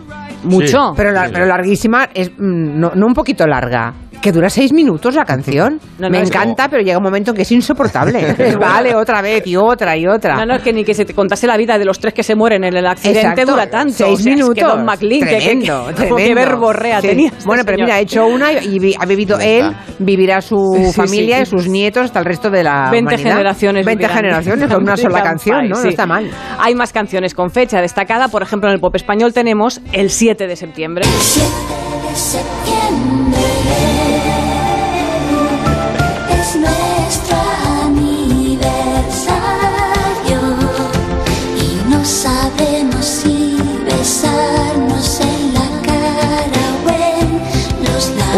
Mucho. 0.44 0.94
Pero, 0.96 1.12
la- 1.12 1.28
pero 1.32 1.46
larguísima 1.46 2.08
es 2.14 2.30
mm, 2.30 2.80
no, 2.80 2.92
no 2.94 3.06
un 3.06 3.14
poquito 3.14 3.46
larga. 3.46 3.92
Que 4.22 4.32
dura 4.32 4.50
seis 4.50 4.72
minutos 4.72 5.14
la 5.14 5.24
canción. 5.24 5.80
No, 6.00 6.08
no, 6.08 6.10
me 6.12 6.22
es 6.22 6.28
encanta, 6.30 6.68
pero 6.70 6.82
llega 6.82 6.96
un 6.96 7.04
momento 7.04 7.32
en 7.32 7.36
que 7.36 7.42
es 7.42 7.52
insoportable. 7.52 8.34
Es, 8.38 8.56
vale, 8.58 8.94
otra 8.94 9.20
vez 9.20 9.46
y 9.46 9.56
otra 9.56 9.96
y 9.98 10.06
otra. 10.06 10.36
No, 10.36 10.46
no, 10.46 10.54
es 10.56 10.62
que 10.62 10.72
ni 10.72 10.82
que 10.84 10.94
se 10.94 11.04
te 11.04 11.12
contase 11.14 11.46
la 11.46 11.56
vida 11.58 11.78
de 11.78 11.84
los 11.84 11.98
tres 11.98 12.14
que 12.14 12.22
se 12.22 12.34
mueren 12.34 12.64
en 12.64 12.74
el 12.74 12.86
accidente 12.86 13.20
Exacto. 13.20 13.50
dura 13.52 13.68
tanto. 13.68 13.92
Seis 13.92 14.10
O 14.12 14.16
sea, 14.22 14.32
es 14.32 14.36
minutos. 14.38 14.54
que 14.54 14.64
Don 14.64 14.84
McLean, 14.84 15.20
que- 15.20 15.26
que, 15.26 15.36
tremendo, 15.36 15.86
que, 15.88 15.92
tremendo. 15.94 16.14
como 16.16 16.26
que 16.26 16.34
verborrea 16.34 17.00
Sí. 17.02 17.06
tenía. 17.08 17.28
este 17.28 17.44
Bueno, 17.46 17.62
pero 17.64 17.76
señor. 17.76 17.86
mira, 17.88 17.96
ha 17.96 18.00
hecho 18.00 18.26
una 18.26 18.52
y 18.52 18.78
vi- 18.78 18.94
ha 18.98 19.04
vivido 19.06 19.38
él, 19.40 19.72
vivirá 19.98 20.40
su 20.40 20.56
Sí, 20.86 20.92
familia 20.94 21.36
sí. 21.38 21.42
y 21.42 21.46
sus 21.46 21.68
nietos 21.68 22.04
hasta 22.04 22.18
el 22.20 22.24
resto 22.24 22.50
de 22.50 22.62
la 22.64 22.88
20 22.90 23.14
humanidad. 23.14 23.30
generaciones 23.32 23.84
20 23.86 24.04
vivirán. 24.04 24.16
generaciones 24.16 24.68
con 24.72 24.82
una 24.82 24.96
sola 24.96 25.22
canción, 25.22 25.68
¿no? 25.68 25.76
sí. 25.76 25.82
No 25.84 25.88
está 25.90 26.06
mal. 26.06 26.30
Hay 26.58 26.74
más 26.74 26.92
canciones 26.92 27.34
con 27.34 27.50
fecha 27.50 27.80
destacada. 27.82 28.28
Por 28.28 28.42
ejemplo, 28.42 28.68
en 28.70 28.74
el 28.74 28.80
pop 28.80 28.94
español 28.96 29.32
tenemos 29.34 29.80
el 29.92 30.08
7 30.10 30.46
de 30.46 30.56
septiembre. 30.56 31.04
De 32.10 32.16
septiembre 32.16 33.38
es 36.40 36.56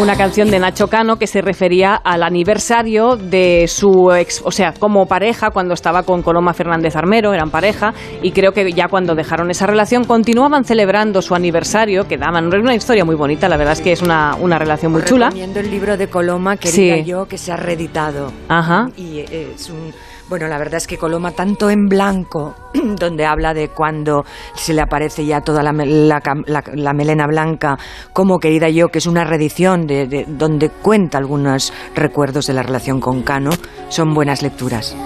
Una 0.01 0.17
canción 0.17 0.51
de 0.51 0.59
Nacho 0.59 0.89
Cano 0.89 1.17
que 1.17 1.27
se 1.27 1.43
refería 1.43 1.95
al 1.95 2.23
aniversario 2.23 3.17
de 3.17 3.67
su 3.69 4.11
ex, 4.11 4.41
o 4.43 4.51
sea, 4.51 4.73
como 4.73 5.07
pareja 5.07 5.51
cuando 5.51 5.75
estaba 5.75 6.03
con 6.03 6.23
Coloma 6.23 6.55
Fernández 6.55 6.97
Armero, 6.97 7.35
eran 7.35 7.51
pareja, 7.51 7.93
y 8.23 8.33
creo 8.33 8.53
que 8.53 8.73
ya 8.73 8.89
cuando 8.89 9.15
dejaron 9.15 9.51
esa 9.51 9.67
relación 9.67 10.05
continuaban 10.05 10.65
celebrando 10.65 11.21
su 11.21 11.35
aniversario, 11.35 12.09
que 12.09 12.17
daban 12.17 12.47
una 12.53 12.75
historia 12.75 13.05
muy 13.05 13.17
bonita, 13.17 13.49
la 13.51 13.59
verdad 13.59 13.75
es 13.75 13.83
que 13.83 13.93
es 13.93 14.01
una, 14.03 14.35
una 14.41 14.59
relación 14.59 14.93
muy 14.93 15.05
chula. 15.05 15.27
Recomiendo 15.27 15.61
el 15.61 15.71
libro 15.71 15.97
de 15.97 16.09
Coloma, 16.09 16.57
querida 16.57 16.97
Sí. 16.97 17.05
yo, 17.05 17.27
que 17.27 17.37
se 17.37 17.53
ha 17.53 17.57
reeditado. 17.57 18.33
Ajá. 18.49 18.89
Y 18.97 19.19
eh, 19.21 19.53
es 19.55 19.69
un 19.69 19.93
Bueno, 20.33 20.49
la 20.49 20.57
verdad 20.57 20.77
es 20.77 20.87
que 20.87 20.97
Coloma, 20.97 21.33
tanto 21.33 21.69
en 21.69 21.89
blanco, 21.89 22.55
donde 22.73 23.27
habla 23.27 23.53
de 23.53 23.69
cuando 23.69 24.25
se 24.55 24.73
le 24.73 24.81
aparece 24.81 25.27
ya 25.27 25.43
toda 25.43 25.63
la, 25.63 25.75
melena 25.75 27.27
blanca, 27.27 27.79
como 28.15 28.39
Querida 28.39 28.71
Yo, 28.71 28.89
que 28.89 28.97
es 28.97 29.07
una 29.07 29.25
reedición 29.25 29.87
de, 29.87 30.07
de- 30.07 30.25
donde 30.27 30.71
cuenta 30.71 31.19
algunos 31.19 31.75
recuerdos 31.95 32.47
de 32.47 32.55
la 32.55 32.63
relación 32.63 32.99
con 32.99 33.21
Cano, 33.21 33.51
son 33.91 34.15
buenas 34.15 34.41
lecturas. 34.41 34.97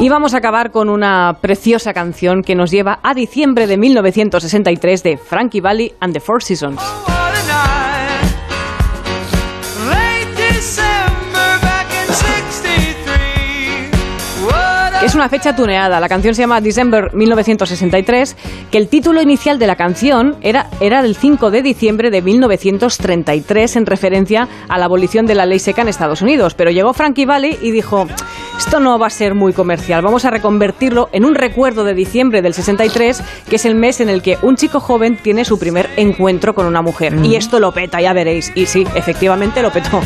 Y 0.00 0.10
vamos 0.10 0.34
a 0.34 0.36
acabar 0.36 0.70
con 0.70 0.90
una 0.90 1.38
preciosa 1.40 1.94
canción 1.94 2.42
que 2.42 2.54
nos 2.54 2.70
lleva 2.70 2.98
a 3.02 3.14
diciembre 3.14 3.66
de 3.66 3.78
1963 3.78 5.02
de 5.02 5.16
Frankie 5.16 5.62
Valli 5.62 5.94
and 5.98 6.12
the 6.12 6.20
Four 6.20 6.42
Seasons. 6.42 7.15
Una 15.16 15.28
fecha 15.30 15.56
tuneada. 15.56 15.98
La 15.98 16.08
canción 16.08 16.34
se 16.34 16.42
llama 16.42 16.60
December 16.60 17.14
1963, 17.14 18.36
que 18.70 18.78
el 18.78 18.88
título 18.88 19.22
inicial 19.22 19.58
de 19.58 19.66
la 19.66 19.76
canción 19.76 20.36
era, 20.42 20.68
era 20.80 21.02
del 21.02 21.16
5 21.16 21.50
de 21.50 21.62
diciembre 21.62 22.10
de 22.10 22.20
1933 22.20 23.76
en 23.76 23.86
referencia 23.86 24.48
a 24.68 24.78
la 24.78 24.84
abolición 24.84 25.24
de 25.26 25.34
la 25.34 25.46
ley 25.46 25.58
seca 25.58 25.82
en 25.82 25.88
Estados 25.88 26.20
Unidos. 26.20 26.54
Pero 26.54 26.70
llegó 26.70 26.92
Frankie 26.92 27.24
Valli 27.24 27.58
y 27.62 27.70
dijo, 27.70 28.06
esto 28.58 28.78
no 28.78 28.98
va 28.98 29.06
a 29.06 29.10
ser 29.10 29.34
muy 29.34 29.54
comercial, 29.54 30.02
vamos 30.02 30.26
a 30.26 30.30
reconvertirlo 30.30 31.08
en 31.12 31.24
un 31.24 31.34
recuerdo 31.34 31.84
de 31.84 31.94
diciembre 31.94 32.42
del 32.42 32.52
63, 32.52 33.22
que 33.48 33.56
es 33.56 33.64
el 33.64 33.74
mes 33.74 34.00
en 34.00 34.10
el 34.10 34.20
que 34.20 34.36
un 34.42 34.56
chico 34.56 34.80
joven 34.80 35.16
tiene 35.16 35.46
su 35.46 35.58
primer 35.58 35.88
encuentro 35.96 36.54
con 36.54 36.66
una 36.66 36.82
mujer. 36.82 37.14
Y 37.24 37.36
esto 37.36 37.58
lo 37.58 37.72
peta, 37.72 38.00
ya 38.02 38.12
veréis. 38.12 38.52
Y 38.54 38.66
sí, 38.66 38.86
efectivamente 38.94 39.62
lo 39.62 39.70
petó. 39.72 40.02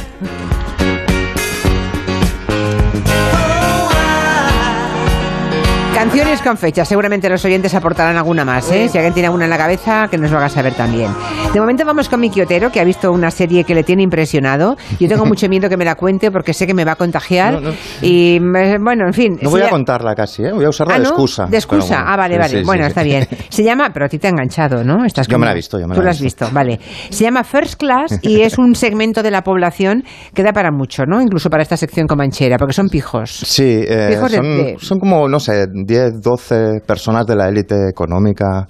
Canciones 6.11 6.43
con 6.43 6.57
fecha. 6.57 6.85
Seguramente 6.85 7.29
los 7.29 7.45
oyentes 7.45 7.73
aportarán 7.73 8.17
alguna 8.17 8.45
más, 8.45 8.69
¿eh? 8.73 8.89
Si 8.89 8.99
alguien 8.99 9.15
tiene 9.15 9.29
alguna 9.29 9.45
en 9.45 9.51
la 9.51 9.57
cabeza, 9.57 10.09
que 10.11 10.19
nos 10.19 10.33
lo 10.33 10.39
haga 10.39 10.49
saber 10.49 10.75
también. 10.75 11.13
De 11.55 11.61
momento 11.61 11.85
vamos 11.85 12.09
con 12.09 12.19
Miki 12.19 12.41
Otero, 12.41 12.73
que 12.73 12.81
ha 12.81 12.85
visto 12.85 13.13
una 13.13 13.31
serie 13.31 13.63
que 13.63 13.77
le 13.77 13.85
tiene 13.85 14.03
impresionado. 14.03 14.77
Yo 14.99 15.07
tengo 15.09 15.25
mucho 15.25 15.49
miedo 15.49 15.69
que 15.69 15.77
me 15.77 15.85
la 15.85 15.95
cuente 15.95 16.33
porque 16.33 16.53
sé 16.53 16.67
que 16.67 16.75
me 16.75 16.85
va 16.85 16.93
a 16.93 16.97
contagiar. 16.97 17.55
No, 17.55 17.61
no. 17.61 17.71
Y, 18.03 18.39
me- 18.41 18.79
bueno, 18.79 19.07
en 19.07 19.13
fin. 19.15 19.39
No 19.41 19.51
voy 19.51 19.61
a 19.63 19.67
lla- 19.67 19.71
contarla 19.71 20.17
casi, 20.17 20.43
¿eh? 20.43 20.53
voy 20.53 20.65
a 20.65 20.71
usarla 20.71 20.95
Ah, 20.95 20.99
de 20.99 21.05
excusa. 21.05 21.47
De 21.47 21.57
excusa. 21.57 21.95
Bueno, 21.99 22.05
ah, 22.11 22.17
vale, 22.17 22.35
sí, 22.35 22.41
vale. 22.41 22.59
sí, 22.59 22.65
bueno, 22.65 22.83
sí, 22.85 22.89
está 22.89 23.03
sí. 23.03 23.09
bien. 23.09 23.29
Se 23.49 23.63
llama, 23.63 23.91
pero 23.95 24.07
a 24.07 24.09
ti 24.09 24.19
te 24.19 24.27
ha 24.27 24.31
enganchado, 24.31 24.83
¿no? 24.83 25.05
Estás 25.05 25.29
Yo 25.29 25.35
como- 25.35 25.41
me 25.43 25.47
la 25.47 25.53
he 25.53 25.57
visto, 25.57 25.79
yo 25.79 25.87
me 25.87 25.95
Tú 25.95 26.01
la 26.01 26.03
he 26.03 26.05
la 26.07 26.11
has 26.11 26.21
visto. 26.21 26.49
vale. 26.51 26.81
Se 27.11 27.23
llama 27.23 27.45
First 27.45 27.75
Class 27.79 28.19
y 28.23 28.41
es 28.43 28.59
un 28.59 28.75
segmento 28.75 29.23
de 29.23 29.31
la 29.31 29.43
población 29.43 30.03
que 30.35 30.43
da 30.43 30.53
para 30.53 30.73
mucho, 30.73 31.05
¿no? 31.07 31.21
Incluso 31.23 31.51
para 31.51 31.63
esta 31.63 31.77
sección 31.77 32.09
comanchera, 32.09 32.57
porque 32.59 32.73
son 32.75 32.89
pijos. 32.89 33.31
Sí, 33.31 33.85
eh, 33.87 34.09
Fijos 34.15 34.31
de- 34.33 34.37
son, 34.39 34.45
de- 34.57 34.77
son 34.81 34.99
como, 34.99 35.29
no 35.29 35.39
sé, 35.39 35.67
10, 35.73 36.00
12 36.13 36.81
personas 36.87 37.27
de 37.27 37.37
la 37.37 37.49
élite 37.49 37.75
económica 37.89 38.67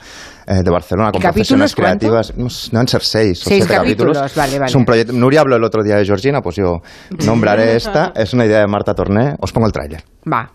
eh, 0.46 0.62
de 0.64 0.70
Barcelona 0.70 1.10
con 1.12 1.20
¿Y 1.20 1.22
capítulos 1.22 1.72
profesiones 1.72 1.74
creativas. 1.74 2.34
No 2.36 2.48
Deben 2.78 2.88
ser 2.88 3.02
seis 3.02 3.40
o 3.46 3.48
Seis 3.48 3.64
siete 3.64 3.74
capítulos. 3.74 4.18
capítulos, 4.18 4.36
vale, 4.36 4.58
vale. 4.58 4.68
Es 4.70 4.74
un 4.74 4.84
proyecto. 4.84 5.12
Nuria 5.12 5.40
habló 5.40 5.56
el 5.56 5.64
otro 5.64 5.82
día 5.82 5.96
de 5.96 6.04
Georgina, 6.04 6.40
pues 6.40 6.56
yo 6.56 6.78
nombraré 7.24 7.76
esta. 7.76 8.12
Es 8.16 8.34
una 8.34 8.44
idea 8.46 8.60
de 8.60 8.66
Marta 8.66 8.94
Torné. 8.94 9.34
Os 9.40 9.52
pongo 9.52 9.66
el 9.66 9.72
tráiler. 9.72 10.02
Va. 10.30 10.50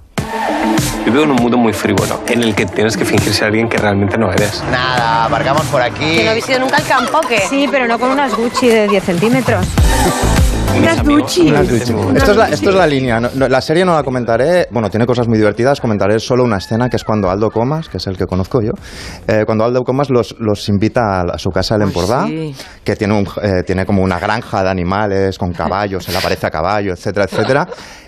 Vivo 1.06 1.24
en 1.24 1.32
un 1.32 1.38
mundo 1.38 1.58
muy 1.58 1.72
frívolo, 1.72 2.20
en 2.28 2.43
el 2.43 2.56
que 2.56 2.66
tienes 2.66 2.97
que 2.97 3.06
fingir 3.06 3.32
ser 3.34 3.47
alguien 3.47 3.70
que 3.70 3.78
realmente 3.78 4.18
no 4.18 4.32
eres. 4.32 4.64
Nada, 4.72 5.26
aparcamos 5.26 5.64
por 5.68 5.82
aquí. 5.82 6.18
¿Que 6.18 6.24
no 6.26 6.32
habéis 6.32 6.49
ido 6.49 6.60
nunca 6.60 6.78
al 6.78 6.84
campo 6.84 7.22
qué? 7.28 7.39
Sí, 7.47 7.68
pero 7.72 7.88
no 7.88 7.99
con 7.99 8.10
unas 8.10 8.36
Gucci 8.36 8.68
de 8.68 8.88
10 8.88 9.03
centímetros. 9.03 9.66
Unas 10.78 11.03
Gucci. 11.03 11.47
Esto 11.53 12.32
es, 12.32 12.38
la, 12.38 12.49
esto 12.49 12.70
es 12.72 12.76
la 12.76 12.86
línea. 12.88 13.20
No- 13.22 13.30
no, 13.34 13.47
la 13.47 13.62
serie 13.62 13.86
no 13.86 13.93
la 13.93 14.03
comentaré. 14.03 14.68
Bueno, 14.72 14.89
tiene 14.89 15.06
cosas 15.06 15.28
muy 15.28 15.38
divertidas. 15.38 15.80
Comentaré 15.80 16.20
solo 16.20 16.43
una 16.43 16.58
escena 16.58 16.89
que 16.89 16.97
es 16.97 17.03
cuando 17.06 17.30
Aldo 17.30 17.49
Comas, 17.49 17.88
que 17.88 17.97
es 17.97 18.08
el 18.08 18.18
que 18.18 18.26
conozco 18.26 18.60
yo, 18.62 18.72
eh, 19.28 19.43
cuando 19.45 19.64
Aldo 19.64 19.84
Comas 19.84 20.10
los, 20.10 20.36
los 20.39 20.68
invita 20.68 21.22
a, 21.22 21.36
a 21.36 21.38
su 21.38 21.49
casa 21.51 21.76
el 21.76 21.84
Empordà, 21.84 22.26
sí. 22.28 22.53
que 22.84 22.95
tiene, 22.97 23.14
un, 23.14 23.26
eh, 23.41 23.64
tiene 23.66 23.86
como 23.86 24.01
una 24.01 24.20
granja 24.20 24.64
de 24.64 24.70
animales 24.70 25.38
con 25.38 25.53
caballos, 25.53 26.10
él 26.10 26.16
aparece 26.18 26.47
a 26.47 26.49
caballo, 26.49 26.91
etcétera, 26.93 27.26
etcétera. 27.26 27.68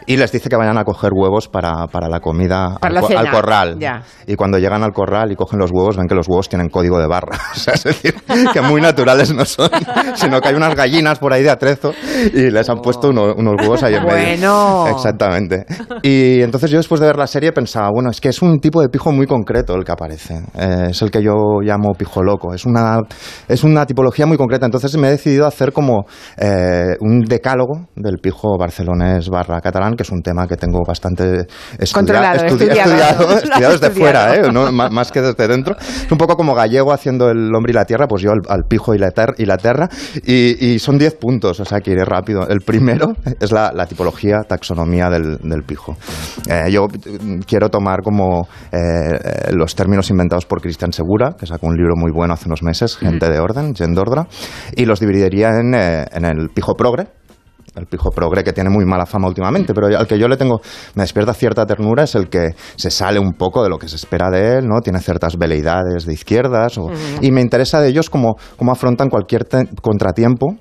Y 0.09 0.15
les 0.15 0.31
dice 0.31 0.47
que 0.49 0.55
vayan 0.55 0.77
a 0.77 0.85
coger 0.85 1.11
huevos 1.13 1.49
para, 1.49 1.85
para 1.91 2.07
la 2.07 2.21
comida 2.21 2.77
Para 2.87 2.89
al, 2.89 2.93
la 2.95 3.01
co- 3.01 3.07
cena. 3.07 3.19
al 3.21 3.31
corral. 3.31 3.77
Ya. 3.79 4.01
Y 4.25 4.35
cuando 4.35 4.57
llegan 4.57 4.83
al 4.83 4.91
corral 4.91 5.31
y 5.31 5.35
cogen 5.35 5.59
los 5.59 5.71
huevos, 5.71 5.97
ven 5.97 6.07
que 6.07 6.15
los 6.15 6.27
huevos 6.27 6.49
tienen 6.49 6.69
código 6.69 6.99
de 6.99 7.07
barra. 7.07 7.37
O 7.55 7.59
sea, 7.59 7.73
es 7.73 7.83
decir, 7.83 8.15
que 8.53 8.61
muy 8.61 8.81
naturales 8.81 9.33
no 9.33 9.45
son, 9.45 9.69
sino 10.15 10.39
que 10.41 10.49
hay 10.49 10.55
unas 10.55 10.75
gallinas 10.75 11.19
por 11.19 11.33
ahí 11.33 11.43
de 11.43 11.49
atrezo 11.49 11.93
y 12.33 12.49
les 12.51 12.69
han 12.69 12.79
puesto 12.79 13.09
uno- 13.09 13.33
unos 13.35 13.55
huevos 13.61 13.83
ahí 13.83 13.95
en 13.95 14.03
medio. 14.05 14.17
Bueno. 14.17 14.87
Exactamente. 14.89 15.65
Y 16.03 16.41
entonces 16.41 16.69
yo 16.71 16.77
después 16.77 17.01
de 17.01 17.07
ver 17.07 17.17
la 17.17 17.27
serie 17.27 17.51
pensaba, 17.51 17.89
bueno, 17.91 18.09
es 18.09 18.21
que 18.21 18.29
es 18.29 18.41
un 18.41 18.59
tipo 18.59 18.81
de 18.81 18.89
pijo 18.89 19.11
muy 19.11 19.25
concreto 19.27 19.75
el 19.75 19.83
que 19.83 19.91
aparece. 19.91 20.35
Eh, 20.57 20.87
es 20.91 21.01
el 21.01 21.11
que 21.11 21.21
yo 21.23 21.33
llamo 21.61 21.93
pijo 21.97 22.21
loco. 22.23 22.53
Es 22.53 22.65
una, 22.65 22.99
es 23.47 23.63
una 23.63 23.85
tipología 23.85 24.25
muy 24.25 24.37
concreta. 24.37 24.65
Entonces 24.65 24.95
me 24.97 25.07
he 25.07 25.11
decidido 25.11 25.45
hacer 25.47 25.71
como 25.73 26.05
eh, 26.37 26.95
un 27.01 27.21
decálogo 27.21 27.87
del 27.95 28.17
pijo 28.19 28.57
barcelonés 28.57 29.29
barra 29.29 29.59
catalán, 29.61 29.95
que 29.95 30.03
es 30.03 30.11
un 30.11 30.21
tema 30.21 30.47
que 30.47 30.57
tengo 30.57 30.79
bastante 30.87 31.45
estudia- 31.79 31.93
Controlado, 31.93 32.45
estudi- 32.45 32.69
estudiado. 33.43 33.71
desde 33.79 33.89
fuera, 33.91 34.35
¿eh? 34.35 34.51
No, 34.51 34.71
más 34.71 35.11
que 35.11 35.21
desde 35.21 35.47
dentro. 35.47 35.75
Es 35.79 36.11
un 36.11 36.17
poco 36.17 36.35
como 36.35 36.53
gallego 36.55 36.91
haciendo 36.93 37.29
el 37.29 37.53
hombre 37.55 37.71
y 37.71 37.73
la 37.75 37.85
tierra, 37.85 38.07
pues 38.07 38.21
yo 38.21 38.31
al, 38.31 38.39
al 38.49 38.63
pijo 38.67 38.93
y 38.93 38.97
la, 38.97 39.11
ter- 39.11 39.35
y 39.37 39.45
la 39.45 39.57
terra. 39.57 39.89
Y, 40.25 40.73
y 40.73 40.79
son 40.79 40.97
10 40.97 41.15
puntos, 41.15 41.59
o 41.59 41.65
sea 41.65 41.79
que 41.79 41.91
iré 41.91 42.05
rápido. 42.05 42.47
El 42.47 42.59
primero 42.61 43.13
es 43.39 43.51
la, 43.51 43.71
la 43.73 43.85
tipología, 43.85 44.41
taxonomía 44.47 45.09
del, 45.09 45.37
del 45.37 45.63
pijo. 45.63 45.95
Eh, 46.49 46.71
yo 46.71 46.87
mm, 46.87 47.39
quiero 47.47 47.69
tomar 47.69 48.01
como 48.03 48.47
eh, 48.71 48.77
eh, 48.77 49.51
los 49.53 49.75
términos 49.75 50.09
inventados 50.09 50.45
por 50.45 50.61
Cristian 50.61 50.91
Segura, 50.91 51.35
que 51.39 51.45
sacó 51.45 51.67
un 51.67 51.75
libro 51.75 51.93
muy 51.95 52.11
bueno 52.11 52.33
hace 52.33 52.45
unos 52.47 52.63
meses, 52.63 52.97
Gente 52.97 53.29
de 53.29 53.39
Orden, 53.39 53.75
Gent 53.75 53.95
d'Ordre, 53.95 54.23
y 54.75 54.85
los 54.85 54.99
dividiría 54.99 55.49
en, 55.49 55.73
en 55.75 56.25
el 56.25 56.49
pijo 56.53 56.75
progre, 56.75 57.07
el 57.77 57.85
pijo 57.85 58.09
progre 58.11 58.43
que 58.43 58.53
tiene 58.53 58.69
muy 58.69 58.85
mala 58.85 59.05
fama 59.05 59.27
últimamente, 59.27 59.73
pero 59.73 59.87
al 59.97 60.07
que 60.07 60.17
yo 60.19 60.27
le 60.27 60.35
tengo, 60.37 60.59
me 60.95 61.03
despierta 61.03 61.33
cierta 61.33 61.65
ternura, 61.65 62.03
es 62.03 62.15
el 62.15 62.27
que 62.29 62.49
se 62.75 62.89
sale 62.89 63.19
un 63.19 63.33
poco 63.33 63.63
de 63.63 63.69
lo 63.69 63.77
que 63.77 63.87
se 63.87 63.95
espera 63.95 64.29
de 64.29 64.57
él, 64.57 64.67
¿no? 64.67 64.81
Tiene 64.81 64.99
ciertas 64.99 65.37
veleidades 65.37 66.05
de 66.05 66.13
izquierdas, 66.13 66.77
o- 66.77 66.89
y 67.21 67.31
me 67.31 67.41
interesa 67.41 67.79
de 67.79 67.89
ellos 67.89 68.09
cómo, 68.09 68.35
cómo 68.57 68.71
afrontan 68.71 69.09
cualquier 69.09 69.47
contratiempo. 69.81 70.55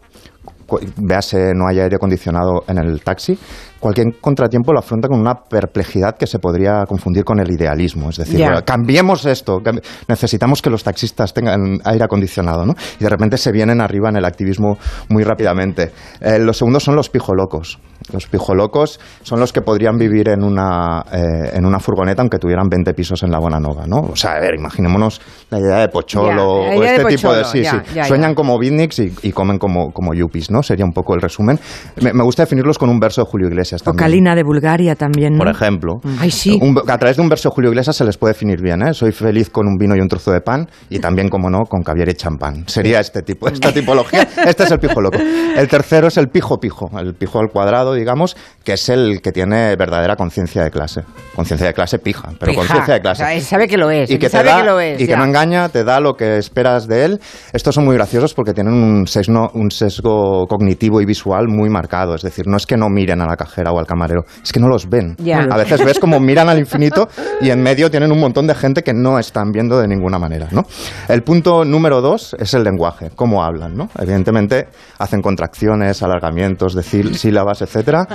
Véase, 0.96 1.52
no 1.54 1.68
hay 1.68 1.78
aire 1.78 1.94
acondicionado 1.94 2.64
en 2.66 2.78
el 2.78 3.00
taxi. 3.00 3.38
Cualquier 3.78 4.18
contratiempo 4.20 4.72
lo 4.72 4.78
afronta 4.78 5.06
con 5.06 5.20
una 5.20 5.34
perplejidad 5.34 6.16
que 6.16 6.26
se 6.26 6.38
podría 6.38 6.84
confundir 6.86 7.24
con 7.24 7.38
el 7.40 7.50
idealismo. 7.50 8.08
Es 8.08 8.16
decir, 8.16 8.46
cambiemos 8.64 9.26
esto, 9.26 9.60
necesitamos 10.08 10.62
que 10.62 10.70
los 10.70 10.82
taxistas 10.82 11.34
tengan 11.34 11.78
aire 11.84 12.04
acondicionado, 12.04 12.64
¿no? 12.64 12.74
Y 12.98 13.04
de 13.04 13.10
repente 13.10 13.36
se 13.36 13.52
vienen 13.52 13.80
arriba 13.80 14.08
en 14.08 14.16
el 14.16 14.24
activismo 14.24 14.78
muy 15.10 15.24
rápidamente. 15.24 15.92
Eh, 16.20 16.38
los 16.38 16.56
segundos 16.56 16.84
son 16.84 16.96
los 16.96 17.10
pijolocos. 17.10 17.78
Los 18.12 18.26
pijolocos 18.26 18.98
son 19.22 19.40
los 19.40 19.52
que 19.52 19.60
podrían 19.60 19.98
vivir 19.98 20.28
en 20.28 20.42
una, 20.42 21.04
eh, 21.12 21.50
en 21.54 21.66
una 21.66 21.78
furgoneta 21.78 22.22
aunque 22.22 22.38
tuvieran 22.38 22.68
20 22.68 22.94
pisos 22.94 23.22
en 23.22 23.30
la 23.30 23.38
Bonanova, 23.38 23.86
¿no? 23.86 24.00
O 24.00 24.16
sea, 24.16 24.32
a 24.32 24.40
ver, 24.40 24.54
imaginémonos 24.54 25.20
la 25.50 25.58
idea 25.58 25.78
de 25.78 25.88
Pocholo 25.88 26.62
o 26.62 26.80
de 26.80 26.86
este 26.86 27.04
tipo 27.04 27.34
de... 27.34 27.44
Sí, 27.44 27.62
ya, 27.62 27.84
sí. 27.84 28.00
Sueñan 28.04 28.34
como 28.34 28.58
beatniks 28.58 28.98
y, 29.00 29.12
y 29.22 29.32
comen 29.32 29.58
como, 29.58 29.92
como 29.92 30.14
yuppies, 30.14 30.50
¿no? 30.50 30.62
Sería 30.62 30.84
un 30.84 30.92
poco 30.92 31.14
el 31.14 31.20
resumen. 31.20 31.58
Me, 32.00 32.12
me 32.12 32.22
gusta 32.22 32.42
definirlos 32.42 32.78
con 32.78 32.88
un 32.88 32.98
verso 32.98 33.22
de 33.22 33.30
Julio 33.30 33.48
Iglesias 33.48 33.65
O 33.74 33.84
también. 33.84 33.98
Calina 34.04 34.34
de 34.34 34.42
Bulgaria 34.42 34.94
también, 34.94 35.32
¿no? 35.34 35.38
Por 35.38 35.48
ejemplo, 35.48 35.94
Ay, 36.20 36.30
sí. 36.30 36.58
Un- 36.60 36.78
a 36.88 36.98
través 36.98 37.16
de 37.16 37.22
un 37.22 37.28
verso 37.28 37.48
de 37.48 37.54
Julio 37.54 37.70
Iglesias 37.70 37.96
se 37.96 38.04
les 38.04 38.16
puede 38.16 38.34
definir 38.34 38.60
bien. 38.62 38.82
¿eh? 38.86 38.94
Soy 38.94 39.12
feliz 39.12 39.50
con 39.50 39.66
un 39.66 39.76
vino 39.76 39.94
y 39.96 40.00
un 40.00 40.08
trozo 40.08 40.32
de 40.32 40.40
pan 40.40 40.68
y 40.90 40.98
también, 40.98 41.28
como 41.28 41.50
no, 41.50 41.64
con 41.64 41.82
caviar 41.82 42.08
y 42.08 42.14
champán. 42.14 42.64
Sería 42.68 43.00
este 43.00 43.22
tipo, 43.22 43.48
esta 43.48 43.72
tipología. 43.72 44.26
Este 44.46 44.64
es 44.64 44.70
el 44.70 44.78
pijo 44.78 45.00
loco. 45.00 45.18
El 45.56 45.68
tercero 45.68 46.08
es 46.08 46.16
el 46.16 46.28
pijo 46.28 46.58
pijo, 46.58 46.88
el 46.98 47.14
pijo 47.14 47.38
al 47.40 47.48
cuadrado, 47.50 47.94
digamos, 47.94 48.36
que 48.64 48.74
es 48.74 48.88
el 48.88 49.20
que 49.22 49.32
tiene 49.32 49.74
verdadera 49.76 50.16
conciencia 50.16 50.62
de 50.62 50.70
clase. 50.70 51.02
Conciencia 51.34 51.66
de 51.66 51.74
clase 51.74 51.98
pija, 51.98 52.30
pero 52.38 52.54
conciencia 52.54 52.94
de 52.94 53.00
clase. 53.00 53.22
O 53.22 53.26
sea, 53.26 53.40
sabe 53.40 53.66
que 53.68 53.76
lo 53.76 53.90
es. 53.90 54.10
y 54.10 54.18
que 54.18 54.28
te 54.30 54.42
da- 54.42 54.58
que 54.60 54.64
lo 54.64 54.80
es. 54.80 55.00
y 55.00 55.06
que 55.06 55.16
no 55.16 55.24
engaña, 55.24 55.68
te 55.68 55.84
da 55.84 56.00
lo 56.00 56.14
que 56.14 56.36
esperas 56.38 56.86
de 56.86 57.04
él. 57.04 57.20
Estos 57.52 57.74
son 57.74 57.84
muy 57.84 57.94
graciosos 57.96 58.34
porque 58.34 58.52
tienen 58.52 58.72
un 58.74 59.06
sesgo, 59.06 59.50
un 59.54 59.70
sesgo 59.70 60.46
cognitivo 60.46 61.00
y 61.00 61.06
visual 61.06 61.48
muy 61.48 61.68
marcado. 61.70 62.14
Es 62.14 62.22
decir, 62.22 62.46
no 62.46 62.56
es 62.56 62.66
que 62.66 62.76
no 62.76 62.88
miren 62.88 63.20
a 63.20 63.26
la 63.26 63.36
cajera 63.56 63.72
o 63.72 63.78
al 63.78 63.86
camarero, 63.86 64.24
es 64.42 64.52
que 64.52 64.60
no 64.60 64.68
los 64.68 64.88
ven. 64.88 65.16
Ya. 65.18 65.46
A 65.50 65.56
veces 65.56 65.84
ves 65.84 65.98
como 65.98 66.20
miran 66.20 66.48
al 66.48 66.58
infinito 66.58 67.08
y 67.40 67.50
en 67.50 67.62
medio 67.62 67.90
tienen 67.90 68.12
un 68.12 68.20
montón 68.20 68.46
de 68.46 68.54
gente 68.54 68.82
que 68.82 68.92
no 68.92 69.18
están 69.18 69.50
viendo 69.50 69.78
de 69.78 69.88
ninguna 69.88 70.18
manera. 70.18 70.48
¿no? 70.50 70.62
El 71.08 71.22
punto 71.22 71.64
número 71.64 72.00
dos 72.00 72.36
es 72.38 72.54
el 72.54 72.64
lenguaje, 72.64 73.10
cómo 73.14 73.42
hablan. 73.42 73.74
¿no? 73.76 73.88
Evidentemente 73.98 74.68
hacen 74.98 75.22
contracciones, 75.22 76.02
alargamientos 76.02 76.74
de 76.74 76.82
sílabas, 76.82 77.62
etcétera, 77.62 78.06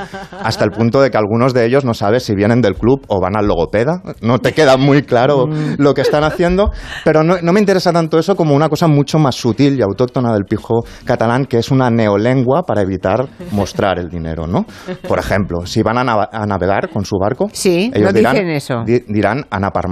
hasta 0.44 0.64
el 0.64 0.72
punto 0.72 1.02
de 1.02 1.10
que 1.10 1.18
algunos 1.18 1.54
de 1.54 1.66
ellos 1.66 1.86
no 1.86 1.94
sabes 1.94 2.24
si 2.24 2.36
vienen 2.36 2.62
del 2.62 2.76
club 2.76 3.04
o 3.08 3.20
van 3.20 3.36
al 3.36 3.48
logopeda. 3.48 4.02
No 4.22 4.40
te 4.40 4.54
queda 4.54 4.78
muy 4.78 5.04
claro 5.04 5.48
lo 5.78 5.94
que 5.94 6.02
están 6.02 6.24
haciendo, 6.24 6.72
pero 7.04 7.24
no, 7.24 7.38
no 7.42 7.54
me 7.54 7.60
interesa 7.60 7.92
tanto 7.92 8.20
eso 8.20 8.36
como 8.36 8.56
una 8.56 8.70
cosa 8.70 8.88
mucho 8.88 9.18
más 9.18 9.36
sutil 9.36 9.78
y 9.78 9.82
autóctona 9.82 10.34
del 10.34 10.46
pijo 10.46 10.84
catalán, 11.06 11.46
que 11.46 11.58
es 11.58 11.72
una 11.72 11.90
neolengua 11.90 12.64
para 12.64 12.82
evitar 12.82 13.28
mostrar 13.52 14.00
el 14.00 14.10
dinero. 14.10 14.48
¿no? 14.48 14.66
Por 15.08 15.20
ejemplo, 15.20 15.31
Ejemplo, 15.32 15.66
si 15.66 15.82
van 15.82 15.98
a, 15.98 16.30
a 16.32 16.46
navegar 16.46 16.90
con 16.90 17.06
su 17.06 17.18
barco, 17.18 17.50
Sí, 17.54 17.92
ellos 17.94 18.12
no 18.12 18.18
dirán, 18.18 18.34
dicen 18.36 18.50
eso. 18.50 18.84
di- 18.86 19.04
dirán 19.08 19.46
a 19.50 19.60
napar 19.60 19.86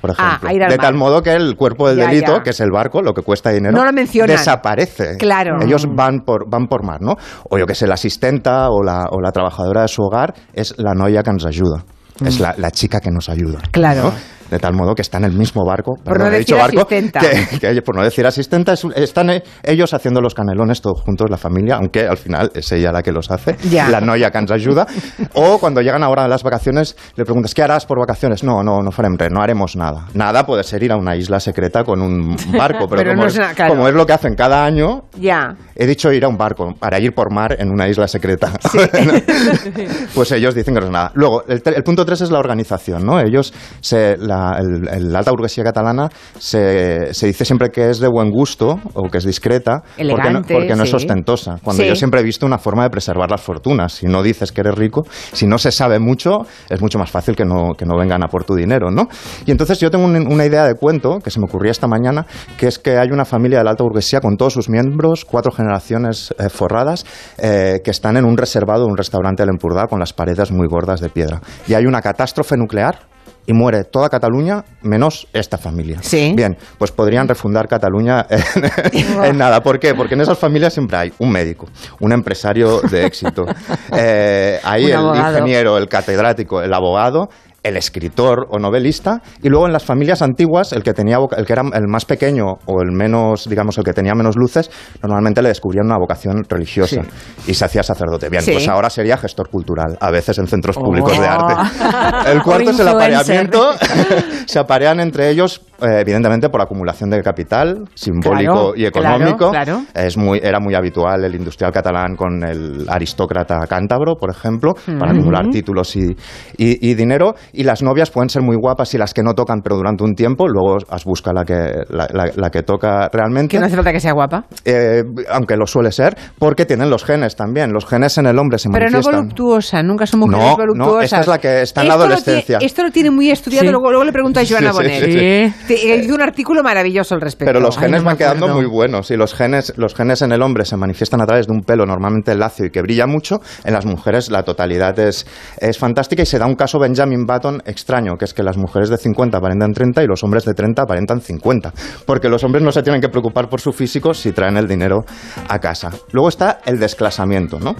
por 0.00 0.10
Ah, 0.18 0.38
ejemplo. 0.42 0.68
de 0.68 0.78
tal 0.78 0.94
modo 0.94 1.22
que 1.22 1.32
el 1.32 1.54
cuerpo 1.56 1.88
del 1.88 1.98
Ya, 1.98 2.06
delito, 2.08 2.36
ya. 2.38 2.42
que 2.42 2.50
es 2.50 2.60
el 2.60 2.70
barco, 2.70 3.02
lo 3.02 3.12
que 3.14 3.22
cuesta 3.22 3.50
dinero, 3.50 3.76
No 3.76 3.84
lo 3.84 3.92
mencionan. 3.92 4.36
desaparece. 4.36 5.16
Claro. 5.16 5.58
Ellos 5.62 5.86
van 5.94 6.20
por, 6.20 6.48
van 6.50 6.66
por 6.66 6.84
mar, 6.84 7.00
¿no? 7.00 7.14
O 7.50 7.56
yo 7.58 7.66
que 7.66 7.74
sé, 7.74 7.86
la 7.86 7.94
asistenta 7.94 8.68
o 8.70 8.82
la, 8.82 9.06
o 9.10 9.20
la 9.20 9.30
trabajadora 9.32 9.82
de 9.82 9.88
su 9.88 10.02
hogar 10.02 10.34
es 10.52 10.74
la 10.78 10.92
noia 10.94 11.22
que 11.22 11.32
nos 11.32 11.46
ayuda. 11.46 11.84
Es 12.24 12.38
Mm. 12.38 12.42
la, 12.42 12.54
la 12.58 12.70
chica 12.70 13.00
que 13.00 13.10
nos 13.10 13.28
ayuda. 13.28 13.60
Claro. 13.70 14.04
¿no? 14.04 14.12
De 14.50 14.58
tal 14.58 14.74
modo 14.74 14.94
que 14.94 15.02
está 15.02 15.18
en 15.18 15.24
el 15.24 15.32
mismo 15.32 15.64
barco. 15.64 15.94
Por 16.04 16.18
no 16.18 16.24
dicho 16.30 16.54
decir 16.54 16.56
barco, 16.56 16.80
asistenta. 16.82 17.20
que- 17.20 17.58
que, 17.74 17.82
por 17.82 17.96
no 17.96 18.02
decir 18.02 18.26
asistenta, 18.26 18.72
es 18.74 18.84
están 18.96 19.30
eh, 19.30 19.42
ellos 19.62 19.92
haciendo 19.94 20.20
los 20.20 20.34
canelones 20.34 20.80
todos 20.80 21.00
juntos, 21.02 21.28
la 21.30 21.36
familia, 21.36 21.76
aunque 21.76 22.06
al 22.06 22.16
final 22.16 22.50
es 22.54 22.70
ella 22.72 22.92
la 22.92 23.02
que 23.02 23.12
los 23.12 23.30
hace, 23.30 23.56
Ya. 23.70 23.88
la 23.88 24.00
noia 24.00 24.30
que 24.30 24.40
nos 24.40 24.50
ayuda. 24.52 24.86
O 25.34 25.58
cuando 25.58 25.80
llegan 25.80 26.02
ahora 26.02 26.24
a 26.24 26.28
las 26.28 26.42
vacaciones, 26.42 26.96
le 27.16 27.24
preguntas, 27.24 27.54
¿qué 27.54 27.62
harás 27.62 27.86
por 27.86 27.98
vacaciones? 27.98 28.44
No, 28.44 28.62
no, 28.62 28.82
no 28.82 28.90
farem 28.92 29.16
res, 29.16 29.30
no 29.32 29.40
haremos 29.42 29.76
nada. 29.76 30.06
Nada 30.14 30.46
puede 30.46 30.62
ser 30.64 30.82
ir 30.82 30.92
a 30.92 30.96
una 30.96 31.16
isla 31.16 31.40
secreta 31.40 31.82
con 31.84 32.00
un 32.00 32.36
barco, 32.56 32.86
pero, 32.88 32.96
Pero 33.02 33.10
como, 33.12 33.22
no 33.22 33.28
es 33.28 33.38
claro. 33.54 33.74
como 33.74 33.88
es 33.88 33.94
lo 33.94 34.06
que 34.06 34.12
hacen 34.12 34.34
cada 34.34 34.64
año, 34.64 35.04
Ya. 35.18 35.56
He 35.74 35.86
dicho 35.86 36.10
ir 36.12 36.24
a 36.24 36.28
un 36.28 36.38
barco 36.38 36.74
para 36.78 36.98
ir 37.00 37.12
por 37.14 37.30
mar 37.32 37.54
en 37.58 37.70
una 37.70 37.86
isla 37.88 38.08
secreta. 38.08 38.50
pues 40.14 40.32
ellos 40.32 40.54
dicen 40.54 40.74
que 40.74 40.80
no 40.80 40.86
es 40.86 40.92
nada. 40.92 41.10
Luego, 41.14 41.44
el, 41.46 41.62
el 41.64 41.82
punto 41.82 42.04
tres 42.04 42.20
es 42.22 42.30
la 42.30 42.38
organización, 42.38 43.04
¿no? 43.04 43.20
Ellos, 43.20 43.52
se, 43.80 44.16
la, 44.16 44.35
el- 44.58 44.88
el 44.88 45.16
alta 45.16 45.30
burguesía 45.30 45.64
catalana 45.64 46.08
se, 46.38 47.12
se 47.14 47.26
dice 47.26 47.44
siempre 47.44 47.70
que 47.70 47.90
es 47.90 47.98
de 47.98 48.08
buen 48.08 48.30
gusto 48.30 48.78
o 48.94 49.08
que 49.10 49.18
es 49.18 49.24
discreta 49.24 49.80
porque 49.82 50.04
no, 50.04 50.14
Elegante, 50.14 50.54
porque 50.54 50.74
no 50.76 50.82
es 50.84 50.94
ostentosa. 50.94 51.56
Cuando 51.62 51.82
Sí. 51.82 51.88
yo 51.88 51.96
siempre 51.96 52.20
he 52.20 52.24
visto 52.24 52.46
una 52.46 52.58
forma 52.58 52.82
de 52.84 52.90
preservar 52.90 53.30
las 53.30 53.40
fortunas. 53.40 53.92
Si 53.92 54.06
no 54.06 54.22
dices 54.22 54.52
que 54.52 54.60
eres 54.60 54.74
rico, 54.74 55.04
si 55.32 55.46
no 55.46 55.58
se 55.58 55.70
sabe 55.72 55.98
mucho, 55.98 56.40
es 56.68 56.80
mucho 56.80 56.98
más 56.98 57.10
fácil 57.10 57.34
que 57.36 57.44
no, 57.44 57.72
que 57.76 57.84
no 57.86 57.96
vengan 57.98 58.22
a 58.24 58.28
por 58.28 58.44
tu 58.44 58.54
dinero, 58.54 58.90
¿no? 58.90 59.08
Y 59.46 59.50
entonces 59.50 59.78
yo 59.80 59.90
tengo 59.90 60.04
un- 60.04 60.26
una 60.32 60.44
idea 60.44 60.64
de 60.64 60.74
cuento 60.74 61.18
que 61.22 61.30
se 61.30 61.38
me 61.40 61.46
ocurría 61.46 61.70
esta 61.72 61.86
mañana, 61.86 62.26
que 62.58 62.66
es 62.66 62.78
que 62.78 62.98
hay 62.98 63.08
una 63.12 63.24
familia 63.24 63.58
de 63.58 63.64
la 63.64 63.70
alta 63.70 63.84
burguesía 63.84 64.20
con 64.20 64.36
todos 64.36 64.52
sus 64.52 64.68
miembros, 64.68 65.24
cuatro 65.24 65.52
generaciones 65.52 66.34
eh, 66.38 66.48
forradas, 66.48 67.04
eh, 67.38 67.80
que 67.84 67.90
están 67.90 68.16
en 68.16 68.24
un 68.24 68.36
reservado 68.36 68.86
un 68.86 68.96
restaurante 68.96 69.42
del 69.42 69.50
Empurdá 69.50 69.86
con 69.86 69.98
las 69.98 70.12
paredes 70.12 70.50
muy 70.52 70.66
gordas 70.68 71.00
de 71.00 71.08
piedra. 71.08 71.40
Y 71.68 71.74
hay 71.74 71.86
una 71.86 72.00
catástrofe 72.02 72.56
nuclear 72.56 72.98
y 73.46 73.52
muere 73.52 73.84
toda 73.84 74.08
Cataluña 74.08 74.64
menos 74.82 75.26
esta 75.32 75.56
familia. 75.58 75.98
Sí. 76.02 76.32
Bien, 76.34 76.56
pues 76.78 76.90
podrían 76.90 77.28
refundar 77.28 77.68
Cataluña 77.68 78.26
en, 78.30 79.24
en 79.24 79.38
nada. 79.38 79.62
¿Por 79.62 79.78
qué? 79.78 79.94
Porque 79.94 80.14
en 80.14 80.20
esas 80.22 80.38
familias 80.38 80.72
siempre 80.72 80.96
hay 80.96 81.12
un 81.18 81.30
médico, 81.30 81.66
un 82.00 82.12
empresario 82.12 82.80
de 82.80 83.06
éxito, 83.06 83.46
eh, 83.96 84.58
hay 84.62 84.84
Un 84.84 84.90
el 84.90 84.96
abogado. 84.96 85.38
ingeniero, 85.38 85.78
el 85.78 85.88
catedrático, 85.88 86.60
el 86.62 86.72
abogado 86.74 87.28
el 87.66 87.76
escritor 87.76 88.46
o 88.50 88.58
novelista 88.58 89.20
y 89.42 89.48
luego 89.48 89.66
en 89.66 89.72
las 89.72 89.84
familias 89.84 90.22
antiguas 90.22 90.72
el 90.72 90.82
que 90.82 90.92
tenía 90.92 91.18
el 91.36 91.44
que 91.46 91.52
era 91.52 91.62
el 91.74 91.88
más 91.88 92.04
pequeño 92.04 92.44
o 92.66 92.80
el 92.82 92.92
menos 92.92 93.48
digamos 93.48 93.76
el 93.78 93.84
que 93.84 93.92
tenía 93.92 94.14
menos 94.14 94.36
luces 94.36 94.70
normalmente 95.02 95.42
le 95.42 95.48
descubrían 95.48 95.86
una 95.86 95.98
vocación 95.98 96.44
religiosa 96.48 97.02
y 97.46 97.54
se 97.54 97.64
hacía 97.64 97.82
sacerdote 97.82 98.28
bien 98.28 98.42
Sí. 98.42 98.52
pues 98.52 98.68
ahora 98.68 98.88
sería 98.90 99.16
gestor 99.16 99.48
cultural 99.50 99.96
a 100.00 100.10
veces 100.10 100.38
en 100.38 100.46
centros 100.46 100.76
Oh. 100.78 100.82
públicos 100.84 101.18
de 101.18 101.26
arte 101.26 101.54
el 102.32 102.42
cuarto 102.42 102.70
es 102.70 102.78
el 102.80 102.88
apareamiento 102.88 103.72
se 104.46 104.58
aparean 104.58 105.00
entre 105.00 105.30
ellos 105.30 105.62
eh, 105.82 106.00
evidentemente 106.00 106.48
por 106.48 106.60
acumulación 106.62 107.10
de 107.10 107.20
capital 107.22 107.88
simbólico 107.94 108.72
Claro, 108.72 108.76
y 108.76 108.86
económico 108.86 109.50
claro, 109.50 109.82
claro. 109.82 109.82
es 109.94 110.16
muy, 110.16 110.38
era 110.42 110.58
muy 110.60 110.74
habitual 110.74 111.24
el 111.24 111.34
industrial 111.34 111.72
catalán 111.72 112.16
con 112.16 112.42
el 112.44 112.86
aristócrata 112.88 113.58
cántabro, 113.68 114.14
por 114.16 114.30
ejemplo, 114.30 114.74
para 114.98 115.12
acumular 115.12 115.48
títulos 115.50 115.94
y, 115.96 116.16
y- 116.56 116.90
y 116.90 116.94
dinero. 116.94 117.34
Y 117.56 117.64
las 117.64 117.82
novias 117.82 118.10
pueden 118.10 118.28
ser 118.28 118.42
muy 118.42 118.56
guapas 118.56 118.92
y 118.94 118.98
las 118.98 119.14
que 119.14 119.22
no 119.22 119.34
tocan, 119.34 119.60
pero 119.62 119.76
durante 119.76 120.04
un 120.04 120.14
tiempo, 120.14 120.46
luego 120.46 120.76
as 120.90 121.04
busca 121.04 121.32
la 121.32 121.44
que, 121.44 121.54
la, 121.88 122.06
la- 122.12 122.30
la 122.34 122.50
que 122.50 122.62
toca 122.62 123.08
realmente. 123.12 123.52
Que 123.56 123.60
no 123.60 123.66
hace 123.66 123.76
falta 123.76 123.92
que 123.92 124.00
sea 124.00 124.12
guapa. 124.12 124.44
Eh, 124.64 125.02
aunque 125.30 125.56
lo 125.56 125.66
suele 125.66 125.90
ser, 125.92 126.16
porque 126.38 126.66
tienen 126.66 126.90
los 126.90 127.04
genes 127.04 127.34
también. 127.36 127.72
Los 127.72 127.86
genes 127.86 128.18
en 128.18 128.26
el 128.26 128.38
hombre 128.38 128.58
se 128.58 128.68
Pero 128.68 128.86
no 128.86 128.90
manifiestan. 128.92 129.20
voluptuosa, 129.22 129.82
nunca 129.82 130.06
son 130.06 130.20
mujeres 130.20 130.44
No, 130.44 130.50
no, 130.50 130.56
voluptuosas. 130.56 131.04
esta 131.04 131.20
es 131.20 131.26
la 131.28 131.38
que 131.38 131.62
está 131.62 131.80
en 131.82 131.88
la 131.88 131.94
Esto 131.94 131.98
lo 132.06 132.12
adolescencia. 132.12 132.58
tiene- 132.58 132.66
esto 132.66 132.82
lo 132.82 132.90
tiene 132.90 133.10
muy 133.10 133.30
estudiado, 133.30 133.64
Sí. 133.66 133.70
luego, 133.70 133.88
luego 133.90 134.04
le 134.04 134.12
pregunto 134.12 134.40
a 134.40 134.44
Joana 134.46 134.72
Sí, 134.72 134.76
sí, 134.76 134.82
Bonet. 134.82 135.04
sí, 135.04 135.12
sí. 135.12 135.66
Te- 135.74 135.96
Hizo 136.06 136.14
un 136.14 136.22
artículo 136.22 136.62
maravilloso 136.62 137.14
al 137.14 137.20
respecto. 137.20 137.50
Pero 137.52 137.60
los 137.60 137.76
Ay, 137.78 137.84
genes 137.84 138.00
no 138.00 138.04
me 138.04 138.10
van 138.10 138.16
quedando 138.18 138.48
muy 138.48 138.66
buenos 138.66 139.10
y 139.10 139.16
los 139.16 139.34
genes, 139.34 139.72
los 139.76 139.94
genes 139.94 140.20
en 140.22 140.32
el 140.32 140.42
hombre 140.42 140.64
se 140.64 140.76
manifiestan 140.76 141.20
a 141.22 141.26
través 141.26 141.46
de 141.46 141.52
un 141.52 141.62
pelo 141.62 141.86
normalmente 141.86 142.34
lacio 142.34 142.66
y 142.66 142.70
que 142.70 142.82
brilla 142.82 143.06
mucho. 143.06 143.40
En 143.64 143.72
las 143.72 143.86
mujeres 143.86 144.30
la 144.30 144.42
totalidad 144.42 144.98
es, 144.98 145.26
es 145.58 145.78
fantástica 145.78 146.22
y 146.22 146.26
se 146.26 146.38
da 146.38 146.46
un 146.46 146.54
caso 146.56 146.78
Benjamin 146.78 147.24
Button 147.24 147.45
extraño, 147.64 148.16
que 148.18 148.24
es 148.24 148.34
que 148.34 148.42
las 148.42 148.56
mujeres 148.56 148.88
de 148.88 148.96
50 148.96 149.38
aparentan 149.38 149.72
30 149.72 150.02
y 150.02 150.06
los 150.06 150.22
hombres 150.22 150.44
de 150.44 150.54
30 150.54 150.82
aparentan 150.82 151.20
50. 151.20 151.72
Porque 152.04 152.28
los 152.28 152.44
hombres 152.44 152.62
no 152.62 152.72
se 152.72 152.82
tienen 152.82 153.00
que 153.00 153.08
preocupar 153.08 153.48
por 153.48 153.60
su 153.60 153.72
físico 153.72 154.14
si 154.14 154.32
traen 154.32 154.56
el 154.56 154.68
dinero 154.68 155.04
a 155.48 155.58
casa. 155.58 155.90
Luego 156.12 156.28
está 156.28 156.60
el 156.64 156.78
desclasamiento, 156.78 157.58
¿no? 157.58 157.74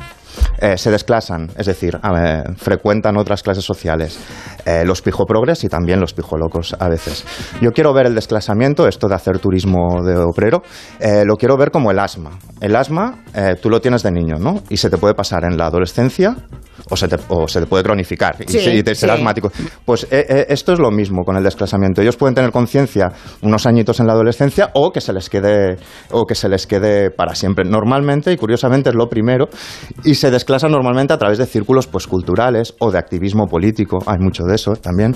Eh, 0.61 0.77
se 0.79 0.91
desclasan, 0.91 1.51
es 1.57 1.67
decir, 1.67 1.99
eh, 2.19 2.43
frecuentan 2.57 3.17
otras 3.17 3.43
clases 3.43 3.65
sociales, 3.65 4.19
eh, 4.65 4.85
los 4.85 5.03
pijoprogres 5.03 5.63
y 5.65 5.69
también 5.69 6.01
los 6.01 6.13
pijolocos 6.15 6.75
a 6.79 6.89
veces. 6.89 7.25
Yo 7.61 7.73
quiero 7.73 7.93
ver 7.93 8.07
el 8.07 8.15
desclasamiento, 8.15 8.87
esto 8.89 9.09
de 9.09 9.15
hacer 9.15 9.39
turismo 9.39 10.03
de 10.03 10.17
obrero, 10.17 10.63
eh, 11.01 11.25
lo 11.27 11.37
quiero 11.37 11.57
ver 11.57 11.71
como 11.71 11.91
el 11.91 11.99
asma. 11.99 12.31
El 12.61 12.75
asma 12.77 13.23
eh, 13.35 13.57
tú 13.61 13.69
lo 13.71 13.81
tienes 13.81 14.03
de 14.03 14.11
niño, 14.13 14.37
¿no? 14.39 14.63
Y 14.71 14.77
se 14.79 14.89
te 14.91 14.97
puede 14.97 15.15
pasar 15.15 15.45
en 15.45 15.57
la 15.57 15.67
adolescencia 15.67 16.35
o 16.91 16.97
se 16.97 17.09
te, 17.09 17.17
o 17.29 17.49
se 17.49 17.61
te 17.61 17.67
puede 17.67 17.83
cronificar 17.85 18.37
y, 18.47 18.51
Sí, 18.51 18.61
se- 18.61 18.75
y 18.75 18.83
te- 18.83 18.95
ser 18.95 19.11
sí. 19.11 19.15
asmático. 19.17 19.51
Pues 19.85 20.07
eh, 20.11 20.47
esto 20.49 20.73
es 20.73 20.79
lo 20.79 20.91
mismo 20.91 21.23
con 21.25 21.37
el 21.37 21.43
desclasamiento. 21.45 22.01
Ellos 22.03 22.17
pueden 22.17 22.35
tener 22.35 22.51
conciencia 22.51 23.13
unos 23.43 23.67
añitos 23.67 24.01
en 24.01 24.07
la 24.07 24.13
adolescencia 24.15 24.71
o 24.75 24.91
que 24.93 25.01
se 25.01 25.13
les 25.13 25.29
quede 25.29 25.77
o 26.13 26.25
que 26.27 26.35
se 26.35 26.49
les 26.49 26.67
quede 26.67 27.11
para 27.11 27.35
siempre. 27.35 27.65
Normalmente 27.65 28.33
y 28.33 28.37
curiosamente 28.37 28.91
es 28.91 28.95
lo 28.95 29.09
primero 29.09 29.49
y 30.05 30.15
se 30.15 30.26
desclasan 30.31 30.71
normalmente 30.73 31.13
a 31.13 31.19
través 31.19 31.39
de 31.39 31.47
círculos 31.47 31.87
pues 31.87 32.07
culturales 32.07 32.75
o 32.81 32.91
de 32.91 32.99
activismo 32.99 33.47
político. 33.47 33.99
Hay 34.07 34.19
mucho 34.19 34.45
de 34.45 34.55
eso 34.55 34.73
también. 34.77 35.15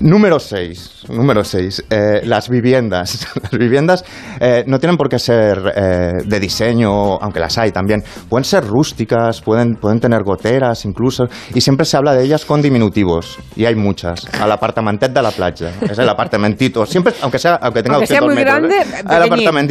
Número 0.00 0.38
6. 0.38 1.06
Número 1.08 1.44
6. 1.44 1.84
las 2.24 2.48
viviendas. 2.48 3.26
Las 3.42 3.50
viviendas 3.58 4.04
eh, 4.40 4.64
no 4.66 4.78
tienen 4.78 4.96
por 4.96 5.08
qué 5.08 5.18
ser 5.18 5.58
eh, 5.74 6.12
de 6.24 6.40
diseño, 6.40 7.16
aunque 7.20 7.40
las 7.40 7.58
hay 7.58 7.70
también. 7.72 8.02
Pueden 8.28 8.44
ser 8.44 8.64
rústicas, 8.66 9.40
pueden, 9.42 9.74
pueden 9.74 10.00
tener 10.00 10.22
goteras 10.22 10.84
incluso. 10.84 11.24
Y 11.54 11.60
siempre 11.60 11.84
se 11.84 11.96
habla 11.96 12.14
de 12.14 12.24
ellas 12.24 12.44
con 12.44 12.62
diminutivos. 12.62 13.38
Y 13.56 13.64
hay 13.64 13.74
muchas. 13.74 14.26
Al 14.40 14.50
apartamentet 14.52 15.12
de 15.12 15.22
la 15.22 15.30
playa. 15.30 15.72
Es 15.82 15.98
el 15.98 16.08
apartamentito. 16.08 16.86
Siempre, 16.86 17.12
aunque 17.22 17.38
sea, 17.38 17.56
aunque 17.56 17.82
tenga 17.82 17.96
Aunque 17.96 18.06
sea 18.06 18.20
200 18.20 18.26
muy 18.26 18.44
metros, 18.44 18.70
grande, 18.70 18.76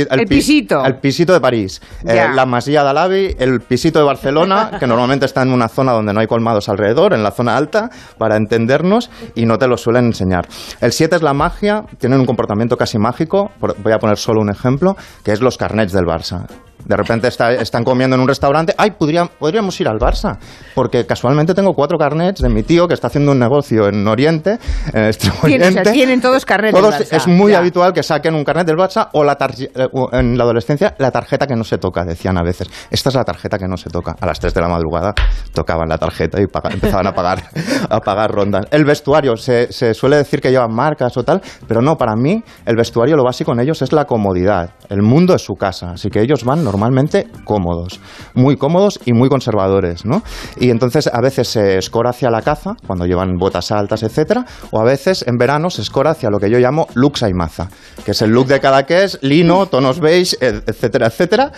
¿eh? 0.05 0.07
El 0.12 0.28
pi- 0.28 0.36
pisito. 0.36 0.84
El 0.86 0.95
pisito 0.97 1.34
de 1.34 1.39
París. 1.39 1.82
Eh, 2.05 2.28
la 2.36 2.45
masía 2.45 2.84
de 2.84 2.89
Alavi, 2.89 3.36
el 3.39 3.62
pisito 3.62 3.99
de 3.99 4.05
Barcelona, 4.05 4.51
que 4.80 4.88
normalmente 4.88 5.26
está 5.26 5.41
en 5.41 5.52
una 5.52 5.68
zona 5.68 5.93
donde 5.93 6.14
no 6.14 6.20
hay 6.20 6.28
colmados 6.28 6.70
alrededor, 6.70 7.14
en 7.14 7.24
la 7.24 7.32
zona 7.32 7.58
alta, 7.58 7.89
para 8.18 8.38
entendernos, 8.38 9.10
y 9.36 9.45
no 9.45 9.58
te 9.58 9.68
lo 9.68 9.78
suelen 9.78 10.06
enseñar. 10.06 10.47
El 10.80 10.91
7 10.91 11.18
es 11.18 11.22
la 11.22 11.34
magia, 11.34 11.84
tienen 11.97 12.20
un 12.20 12.26
comportamiento 12.26 12.78
casi 12.78 12.97
mágico. 12.97 13.52
Voy 13.60 13.93
a 13.93 13.99
poner 13.99 14.18
solo 14.18 14.41
un 14.41 14.49
ejemplo, 14.49 14.95
que 15.24 15.32
es 15.32 15.41
los 15.41 15.58
carnets 15.58 15.93
del 15.93 16.06
Barça. 16.06 16.45
De 16.86 16.96
repente 16.98 17.28
está- 17.28 17.54
están 17.54 17.84
comiendo 17.84 18.16
en 18.16 18.22
un 18.22 18.28
restaurante. 18.28 18.74
¡Ay, 18.78 18.92
podría- 18.92 19.26
podríamos 19.26 19.80
ir 19.80 19.88
al 19.88 19.98
Barça! 20.00 20.38
Porque 20.76 21.06
casualmente 21.06 21.54
tengo 21.54 21.74
cuatro 21.74 21.98
carnets 21.98 22.42
de 22.42 22.50
mi 22.50 22.64
tío 22.64 22.88
que 22.88 22.94
está 22.94 23.08
haciendo 23.08 23.32
un 23.32 23.40
negocio 23.40 23.88
en 23.88 24.08
Oriente, 24.08 24.58
en 24.94 25.06
Extremo 25.06 25.36
o 25.44 25.48
sea, 25.48 25.56
Oriente. 25.58 25.92
tienen 25.92 26.22
todos 26.22 26.46
carnet 26.46 26.74
del 26.74 26.82
Todos- 26.84 26.96
Barça. 26.96 27.16
es 27.18 27.28
muy 27.28 27.52
Ya. 27.54 27.60
habitual 27.60 27.94
que 27.94 28.04
saquen 28.04 28.36
un 28.36 28.44
carnet 28.44 28.66
del 28.68 28.78
Barça 28.78 29.10
o 29.14 29.24
la 29.24 29.38
eh, 29.42 29.88
o 29.94 30.10
en 30.14 30.38
la 30.38 30.44
adolescencia 30.44 30.96
la 31.00 31.12
tarjeta 31.12 31.48
que 31.48 31.56
no 31.56 31.64
se 31.64 31.78
toca, 31.78 32.04
decían 32.06 32.38
a 32.38 32.44
veces. 32.44 32.68
Esta 32.90 33.10
es 33.10 33.16
la 33.16 33.24
tarjeta 33.24 33.58
que 33.58 33.68
no 33.68 33.78
se 33.78 33.90
toca. 33.90 34.16
A 34.20 34.26
las 34.26 34.40
3 34.40 34.54
de 34.54 34.62
la 34.62 34.68
madrugada 34.68 35.14
tocaban 35.54 35.90
la 35.90 35.98
tarjeta 35.98 36.40
y 36.40 36.44
empezaban 36.72 37.08
a 37.08 37.14
pagar, 37.14 37.44
a 37.90 38.00
pagar 38.00 38.32
rondas. 38.32 38.66
El 38.72 38.86
vestuario, 38.86 39.36
se, 39.38 39.72
se 39.72 39.94
suele 39.94 40.18
decir 40.18 40.42
que 40.42 40.52
llevan 40.52 40.74
marcas 40.74 41.16
o 41.18 41.24
tal, 41.24 41.42
pero 41.68 41.82
no, 41.82 41.98
para 41.98 42.16
mí 42.16 42.44
el 42.66 42.76
vestuario 42.76 43.16
lo 43.16 43.24
básico 43.24 43.52
en 43.54 43.60
ellos 43.62 43.82
es 43.82 43.92
la 43.92 44.06
comodidad. 44.06 44.72
El 44.90 45.02
mundo 45.02 45.34
es 45.36 45.42
su 45.44 45.54
casa, 45.56 45.92
así 45.92 46.10
que 46.10 46.22
ellos 46.22 46.44
van 46.44 46.64
normalmente 46.72 47.28
cómodos, 47.44 48.00
muy 48.34 48.56
cómodos 48.56 49.00
y 49.06 49.14
muy 49.14 49.30
conservadores, 49.30 50.06
¿no? 50.06 50.24
Y 50.58 50.70
entonces 50.70 51.10
a 51.12 51.22
veces 51.22 51.50
se 51.50 51.78
escora 51.78 52.12
hacia 52.12 52.30
la 52.30 52.42
caza, 52.42 52.76
cuando 52.88 53.06
llevan 53.06 53.36
botas 53.38 53.72
altas, 53.72 54.04
etcétera, 54.04 54.46
o 54.72 54.80
a 54.80 54.84
veces 54.84 55.26
en 55.28 55.38
verano 55.38 55.70
se 55.70 55.82
escora 55.82 56.12
hacia 56.12 56.30
lo 56.30 56.40
que 56.40 56.50
yo 56.50 56.60
llamo 56.60 56.88
lux 56.94 57.24
maza, 57.34 57.70
que 58.06 58.12
es 58.12 58.22
el 58.22 58.32
look 58.32 58.48
de 58.48 58.60
cada 58.60 58.86
que 58.86 59.04
es, 59.04 59.20
lino, 59.22 59.66
tonos 59.66 60.00
beige, 60.00 60.38
e- 60.40 60.62
etcétera, 60.66 61.08
etcétera. 61.08 61.52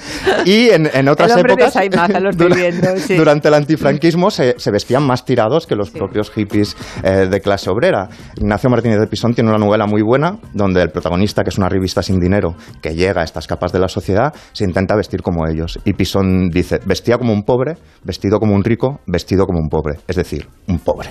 Y 0.46 0.70
en, 0.70 0.90
en 0.92 1.08
otras 1.08 1.32
El 1.32 1.44
de 1.44 1.54
épocas, 1.54 1.74
Saimaza, 1.74 2.20
lo 2.20 2.32
estoy 2.32 2.54
viendo, 2.54 2.98
sí. 2.98 3.16
durante 3.16 3.48
el 3.50 3.54
antifranquismo 3.54 4.32
se, 4.32 4.56
se 4.58 4.72
vestían 4.72 5.04
más 5.04 5.26
tirados 5.26 5.68
que 5.68 5.76
los 5.76 5.92
propios 5.92 6.32
hippies 6.32 6.76
eh, 7.04 7.28
de 7.30 7.40
clase 7.42 7.70
obrera. 7.70 8.10
Ignacio 8.36 8.70
Martínez 8.70 9.00
de 9.00 9.08
Pisón 9.08 9.34
tiene 9.34 9.50
una 9.50 9.60
novela 9.60 9.86
muy 9.86 10.02
buena 10.02 10.38
donde 10.54 10.82
el 10.82 10.90
protagonista, 10.90 11.44
que 11.44 11.50
es 11.50 11.58
una 11.58 11.70
revista 11.70 12.02
sin 12.02 12.20
dinero, 12.20 12.56
que 12.82 12.96
llega 12.96 13.22
a 13.22 13.24
estas 13.24 13.48
capas 13.48 13.72
de 13.72 13.80
la 13.80 13.88
sociedad, 13.88 14.34
se 14.54 14.64
intenta 14.64 14.96
vestir 15.04 15.22
como 15.22 15.46
ellos. 15.48 15.80
Y 15.84 15.94
Pisón 15.94 16.50
dice, 16.50 16.80
vestía 16.86 17.18
como 17.18 17.34
un 17.34 17.44
pobre, 17.44 17.76
vestido 18.04 18.40
como 18.40 18.56
un 18.56 18.64
rico, 18.64 19.02
vestido 19.06 19.46
como 19.46 19.60
un 19.60 19.68
pobre. 19.68 20.00
Es 20.08 20.16
decir, 20.16 20.48
un 20.68 20.80
pobre. 20.80 21.10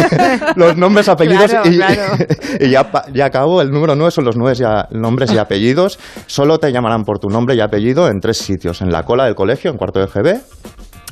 los 0.56 0.76
nombres, 0.76 1.08
apellidos 1.08 1.50
Claro, 1.50 1.70
y, 1.70 1.76
claro. 1.76 2.02
y 2.60 2.70
ya, 2.70 2.90
ya 3.14 3.24
acabo. 3.26 3.62
El 3.62 3.70
número 3.70 3.96
9 3.96 4.10
son 4.10 4.24
los 4.24 4.36
nueve 4.36 4.54
ya, 4.54 4.88
nombres 4.90 5.32
y 5.32 5.38
apellidos. 5.38 5.98
Solo 6.26 6.58
te 6.58 6.70
llamarán 6.70 7.04
por 7.04 7.18
tu 7.18 7.28
nombre 7.28 7.54
y 7.54 7.60
apellido 7.60 8.08
en 8.08 8.20
tres 8.20 8.36
sitios. 8.36 8.82
En 8.82 8.90
la 8.90 9.04
cola 9.04 9.24
del 9.24 9.34
colegio, 9.34 9.70
en 9.70 9.78
cuarto 9.78 10.00
de 10.00 10.06
GB. 10.06 10.40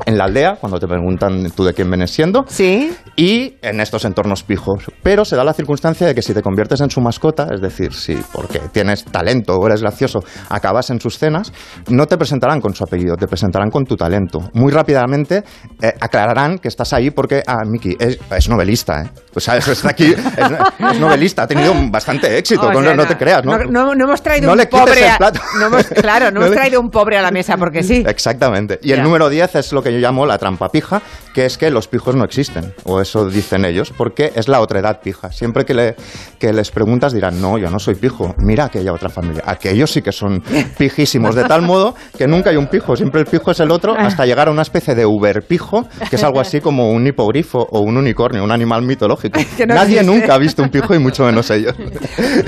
En 0.07 0.17
la 0.17 0.25
aldea, 0.25 0.57
cuando 0.61 0.79
te 0.79 0.87
preguntan 0.87 1.51
tú 1.51 1.65
de 1.65 1.75
quién 1.75 1.89
vienes 1.91 2.11
siendo. 2.11 2.45
Sí. 2.49 2.95
Y 3.17 3.57
en 3.63 3.81
estos 3.81 4.05
entornos 4.05 4.43
pijos. 4.43 4.85
Pero 5.03 5.25
se 5.25 5.37
da 5.37 5.45
la 5.45 5.53
circunstancia 5.53 6.07
de 6.07 6.15
que 6.15 6.23
si 6.23 6.33
te 6.33 6.43
conviertes 6.43 6.81
en 6.81 6.91
su 6.91 7.01
mascota, 7.01 7.49
es 7.53 7.61
decir, 7.61 7.93
si 7.93 8.15
porque 8.33 8.61
tienes 8.73 9.05
talento 9.05 9.57
o 9.57 9.67
eres 9.67 9.83
gracioso, 9.83 10.21
acabas 10.49 10.91
en 10.91 11.01
sus 11.01 11.19
cenas, 11.19 11.53
no 11.89 12.07
te 12.07 12.17
presentarán 12.17 12.61
con 12.61 12.75
su 12.75 12.85
apellido, 12.85 13.17
te 13.17 13.27
presentarán 13.27 13.71
con 13.71 13.85
tu 13.85 13.97
talento. 13.97 14.51
Muy 14.55 14.73
rápidamente 14.73 15.43
eh, 15.83 15.95
aclararán 16.01 16.59
que 16.59 16.69
estás 16.69 16.93
ahí 16.93 17.11
porque, 17.11 17.43
ah, 17.47 17.65
Miki, 17.67 17.97
es, 17.99 18.19
es 18.31 18.49
novelista, 18.49 19.03
¿eh? 19.03 19.11
Sea, 19.39 19.57
eso 19.57 19.71
está 19.71 19.91
aquí, 19.91 20.07
es, 20.13 20.91
es 20.93 20.99
novelista, 20.99 21.45
ha 21.45 21.47
tenido 21.47 21.73
bastante 21.91 22.37
éxito, 22.39 22.67
O 22.67 22.73
no, 22.73 22.83
sea, 22.83 22.95
no 22.95 23.07
te 23.07 23.17
creas, 23.17 23.45
¿no? 23.45 23.57
No, 23.57 23.65
no- 23.65 23.95
no 23.95 24.05
hemos 24.05 24.21
traído 24.21 24.51
un 24.53 24.59
pobre 24.69 25.09
a, 25.09 25.17
hemos- 25.65 25.87
claro, 25.89 26.31
no, 26.33 26.41
hemos 26.45 26.57
traído 26.57 26.81
un 26.81 26.91
pobre 26.91 27.19
a 27.19 27.23
la 27.23 27.31
mesa 27.31 27.57
porque 27.57 27.83
sí. 27.85 28.03
Exactamente. 28.07 28.81
Y 28.83 28.93
el 28.93 29.03
número 29.03 29.29
10 29.29 29.55
es 29.57 29.73
lo 29.73 29.81
que 29.83 29.88
yo 29.91 29.99
llamo 29.99 30.27
la 30.27 30.39
trampa 30.39 30.69
pija, 30.71 31.03
que 31.35 31.45
es 31.47 31.59
que 31.59 31.71
los 31.71 31.89
pijos 31.89 32.15
no 32.17 32.25
existen, 32.25 32.73
o 32.85 33.01
eso 33.01 33.29
dicen 33.29 33.65
ellos, 33.65 33.93
porque 33.97 34.33
es 34.35 34.49
la 34.49 34.61
otra 34.61 34.81
edad 34.81 35.01
pija. 35.03 35.31
Siempre 35.33 35.65
que, 35.65 35.75
le- 35.75 35.97
que 36.39 36.53
les 36.53 36.71
preguntas 36.71 37.13
dirán, 37.13 37.41
no, 37.41 37.59
yo 37.59 37.71
no 37.71 37.79
soy 37.79 37.95
pijo, 37.95 38.35
mira 38.39 38.65
aquella 38.67 38.93
otra 38.93 39.09
familia. 39.09 39.43
Aquellos 39.47 39.91
sí 39.93 40.03
que 40.03 40.13
son 40.13 40.43
pijísimos, 40.77 41.35
de 41.35 41.45
tal 41.45 41.63
modo 41.63 41.95
que 42.17 42.27
nunca 42.27 42.51
hay 42.51 42.57
un 42.57 42.67
pijo, 42.67 42.97
siempre 42.97 43.21
el 43.21 43.27
pijo 43.27 43.51
es 43.51 43.61
el 43.61 43.71
otro, 43.71 43.95
hasta 43.97 44.27
llegar 44.27 44.49
a 44.49 44.51
una 44.51 44.63
especie 44.63 44.95
de 44.95 45.07
uber 45.07 45.43
pijo, 45.47 45.87
que 46.11 46.17
es 46.17 46.25
algo 46.25 46.41
así 46.41 46.61
como 46.61 46.91
un 46.91 47.07
hipogrifo 47.07 47.67
o 47.71 47.81
un 47.81 47.97
unicornio, 47.97 48.43
un 48.45 48.51
animal 48.53 48.83
mitológico. 48.83 49.41
Que 49.57 49.67
no 49.67 49.75
Nadie 49.75 50.01
existe. 50.01 50.05
nunca 50.19 50.35
ha 50.35 50.39
visto 50.39 50.63
un 50.63 50.71
pijo 50.71 50.95
y 50.95 50.99
mucho 50.99 51.25
menos 51.25 51.51
ellos. 51.51 51.75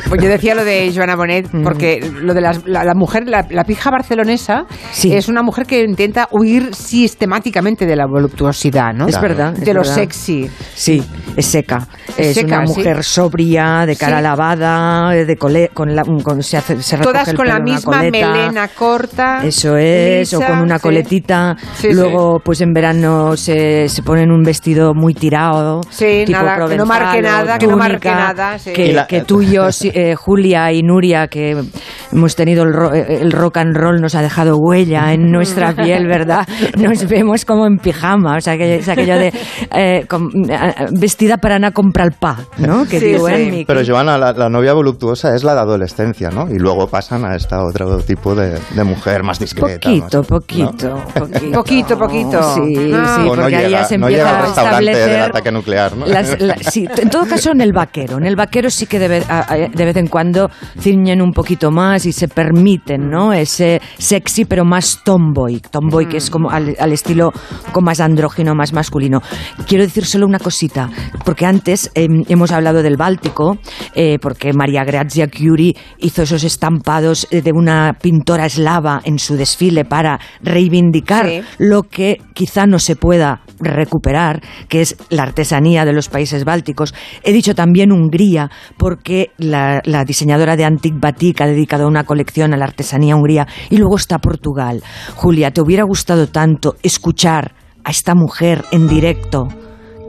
Pues 0.09 0.23
yo 0.23 0.29
decía 0.29 0.55
lo 0.55 0.65
de 0.65 0.93
Joana 0.95 1.17
Bonet, 1.17 1.49
porque 1.65 2.01
lo 2.23 2.35
de 2.35 2.41
las- 2.41 2.67
la, 2.67 2.85
la 2.85 2.95
mujer, 2.95 3.29
la, 3.29 3.47
la 3.51 3.65
pija 3.65 3.91
barcelonesa, 3.91 4.65
es 5.03 5.29
una 5.29 5.43
mujer 5.43 5.67
que 5.67 5.83
intenta 5.83 6.29
huir 6.31 6.75
sistemáticamente 6.75 7.30
de 7.87 7.97
la 7.97 8.07
voluptuosidad, 8.07 8.93
¿no? 8.95 9.07
Es 9.07 9.21
verdad. 9.21 9.55
es 9.55 9.65
De 9.65 9.75
lo 9.75 9.81
verdad. 9.81 9.95
sexy. 9.95 10.51
Sí, 10.75 11.03
es 11.37 11.47
seca. 11.47 11.87
Es 12.17 12.35
seca, 12.35 12.59
una 12.59 12.67
sí. 12.67 12.73
mujer 12.79 13.05
sobria, 13.05 13.85
de 13.87 13.97
cara 13.97 14.19
Sí. 14.19 14.23
lavada, 14.23 15.11
de 15.11 15.37
cole, 15.37 15.71
con 15.73 15.95
la, 15.95 16.03
con, 16.05 16.43
se, 16.43 16.57
hace, 16.57 16.83
se 16.83 16.97
recoge 16.97 17.13
Todas 17.13 17.29
el 17.29 17.37
con 17.37 17.47
la 17.47 17.55
pelo 17.55 17.65
misma 17.65 17.99
coleta. 17.99 18.33
melena 18.33 18.69
corta. 18.69 19.41
Eso 19.45 19.77
es, 19.77 20.33
o 20.35 20.41
con 20.41 20.59
una 20.61 20.77
sí. 20.79 20.83
coletita. 20.83 21.57
Sí, 21.75 21.89
sí. 21.89 21.95
Luego, 21.95 22.41
pues 22.45 22.61
en 22.61 22.73
verano 22.73 23.37
se, 23.37 23.89
se 23.89 24.03
ponen 24.03 24.31
un 24.31 24.43
vestido 24.43 24.95
muy 24.95 25.15
tirado. 25.15 25.81
Sí, 25.91 26.25
tipo 26.27 26.39
nada, 26.43 26.67
que 26.69 26.77
no 26.77 26.87
marque 26.87 27.23
nada, 27.23 27.59
que 27.59 27.67
no 27.67 27.77
marque 27.77 28.09
nada, 28.11 28.59
sí. 28.59 28.73
Que, 28.73 28.93
la- 28.93 29.07
que 29.07 29.21
tú 29.23 29.43
y 29.43 29.53
yo, 29.53 29.69
eh, 29.85 30.15
Julia 30.17 30.73
y 30.73 30.83
Nuria, 30.83 31.29
que 31.29 31.57
hemos 32.13 32.35
tenido 32.37 32.65
el, 32.65 32.73
ro- 32.73 32.93
el 32.93 33.31
rock 33.33 33.59
and 33.59 33.77
roll, 33.77 34.01
nos 34.01 34.15
ha 34.15 34.23
dejado 34.23 34.57
huella 34.59 35.13
en 35.13 35.31
nuestra 35.31 35.73
piel, 35.75 36.07
¿verdad? 36.07 36.47
Nos 36.79 37.07
vemos 37.23 37.45
como 37.45 37.67
en 37.67 37.79
pijama, 37.79 38.37
o 38.37 38.41
sea, 38.41 38.57
que 38.57 38.77
es 38.77 38.89
aquello 38.89 39.17
de 39.19 39.33
eh, 39.75 40.05
com- 40.09 40.31
eh, 40.49 40.75
vestida 40.93 41.37
para 41.39 41.57
anar 41.57 41.71
a 41.71 41.73
comprar 41.73 42.07
el 42.09 42.13
pa, 42.19 42.39
¿no? 42.59 42.87
Que 42.87 42.99
digo, 43.01 43.29
en 43.29 43.51
mi- 43.51 43.65
Pero 43.65 43.81
Joana, 43.87 44.17
la, 44.19 44.33
la 44.33 44.49
novia 44.49 44.73
voluptuosa 44.73 45.35
es 45.35 45.45
la 45.45 45.55
de 45.55 45.61
adolescencia, 45.61 46.31
¿no? 46.31 46.49
Y 46.51 46.59
luego 46.59 46.87
pasan 46.89 47.25
a 47.25 47.35
esta 47.37 47.63
otro 47.65 47.99
tipo 47.99 48.35
de, 48.35 48.59
de 48.75 48.85
mujer 48.85 49.23
más 49.23 49.39
discreta. 49.39 49.89
Poquito, 49.89 50.19
más- 50.19 50.27
poquito, 50.27 51.05
poquito. 51.15 51.51
Poquito, 51.53 51.99
poquito. 51.99 52.55
Sí, 52.55 52.91
Ah. 52.95 53.17
sí, 53.17 53.23
no 53.23 53.29
porque 53.35 53.57
ahí 53.57 53.65
llega- 53.65 53.69
ya 53.81 53.85
se 53.85 53.99
no 53.99 54.07
empieza 54.07 54.25
llega 54.25 54.39
al 54.39 54.43
a 54.43 54.47
restaurante 54.47 54.85
del 54.85 54.89
establecer 54.95 55.23
ataque 55.23 55.53
nuclear, 55.53 55.97
¿no? 55.97 56.07
Las- 56.07 56.41
la- 56.41 56.57
sí, 56.61 56.87
en 56.97 57.11
todo 57.11 57.27
caso 57.27 57.51
en 57.53 57.61
el 57.61 57.73
vaquero. 57.73 58.17
En 58.19 58.25
el 58.25 58.37
vaquero 58.37 58.71
sí 58.71 58.87
que 58.87 58.99
de, 58.99 59.09
vez- 59.09 59.27
a- 59.29 59.55
de 59.55 59.85
vez 59.85 59.97
en 59.97 60.07
cuando 60.09 60.51
ciñen 60.79 61.21
un 61.23 61.33
poquito 61.33 61.71
más 61.71 62.07
y 62.07 62.13
se 62.13 62.29
permiten, 62.29 63.09
¿no? 63.11 63.33
Ese 63.33 63.81
sexy 63.99 64.45
pero 64.45 64.65
más 64.65 65.01
tomboy. 65.05 65.61
Tomboy 65.71 66.07
que 66.07 66.17
es 66.17 66.31
como 66.31 66.51
al, 66.51 66.75
al 66.79 66.93
estilo 66.93 67.10
con 67.73 67.85
más 67.85 68.01
andrógino, 68.01 68.55
más 68.55 68.73
masculino. 68.73 69.21
Quiero 69.67 69.85
decir 69.85 70.05
solo 70.05 70.27
una 70.27 70.39
cosita, 70.39 70.89
porque 71.25 71.47
antes 71.47 71.91
eh, 71.95 72.07
hemos 72.29 72.53
hablado 72.53 72.83
del 72.83 72.97
Báltico, 72.97 73.59
eh, 73.95 74.19
porque 74.21 74.53
María 74.53 74.85
Grazia 74.85 75.29
Curie 75.29 75.77
hizo 75.99 76.23
esos 76.23 76.45
estampados 76.45 77.27
eh, 77.31 77.43
de 77.43 77.53
una 77.53 77.95
pintora 78.01 78.47
eslava 78.47 79.01
en 79.05 79.19
su 79.19 79.37
desfile 79.37 79.85
para 79.85 80.19
reivindicar 80.43 81.27
Sí. 81.27 81.41
lo 81.59 81.83
que 81.83 82.19
quizá 82.35 82.67
no 82.67 82.79
se 82.79 82.97
pueda 82.97 83.43
recuperar, 83.59 84.41
que 84.69 84.81
es 84.81 84.97
la 85.11 85.25
artesanía 85.25 85.85
de 85.85 85.93
los 85.93 86.09
países 86.09 86.45
bálticos. 86.45 86.95
He 87.23 87.33
dicho 87.33 87.55
también 87.55 87.93
Hungría, 87.93 88.51
porque 88.79 89.31
la, 89.39 89.81
la 89.85 90.05
diseñadora 90.05 90.57
de 90.57 90.65
Antic 90.65 90.95
Batik 90.99 91.41
ha 91.41 91.47
dedicado 91.47 91.87
una 91.87 92.05
colección 92.05 92.55
a 92.55 92.57
la 92.57 92.65
artesanía 92.65 93.17
hungría. 93.17 93.47
Y 93.69 93.77
luego 93.77 93.97
está 93.97 94.19
Portugal. 94.19 94.83
Julia, 95.15 95.51
¿te 95.51 95.61
hubiera 95.61 95.85
gustado 95.85 96.29
tanto 96.29 96.77
escuchar 96.91 97.55
a 97.85 97.91
esta 97.91 98.15
mujer 98.15 98.65
en 98.73 98.87
directo? 98.89 99.49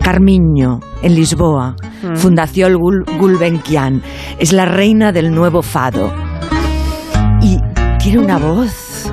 Carmiño, 0.01 0.79
en 1.03 1.15
Lisboa, 1.15 1.75
Mm. 2.03 2.15
Fundación 2.15 2.73
Gul- 2.73 3.05
Gulbenkian. 3.19 4.01
Es 4.39 4.51
la 4.51 4.65
reina 4.65 5.11
del 5.11 5.31
nuevo 5.33 5.61
fado. 5.61 6.11
Y 7.41 7.57
tiene 7.99 8.19
una 8.19 8.37
voz. 8.39 9.11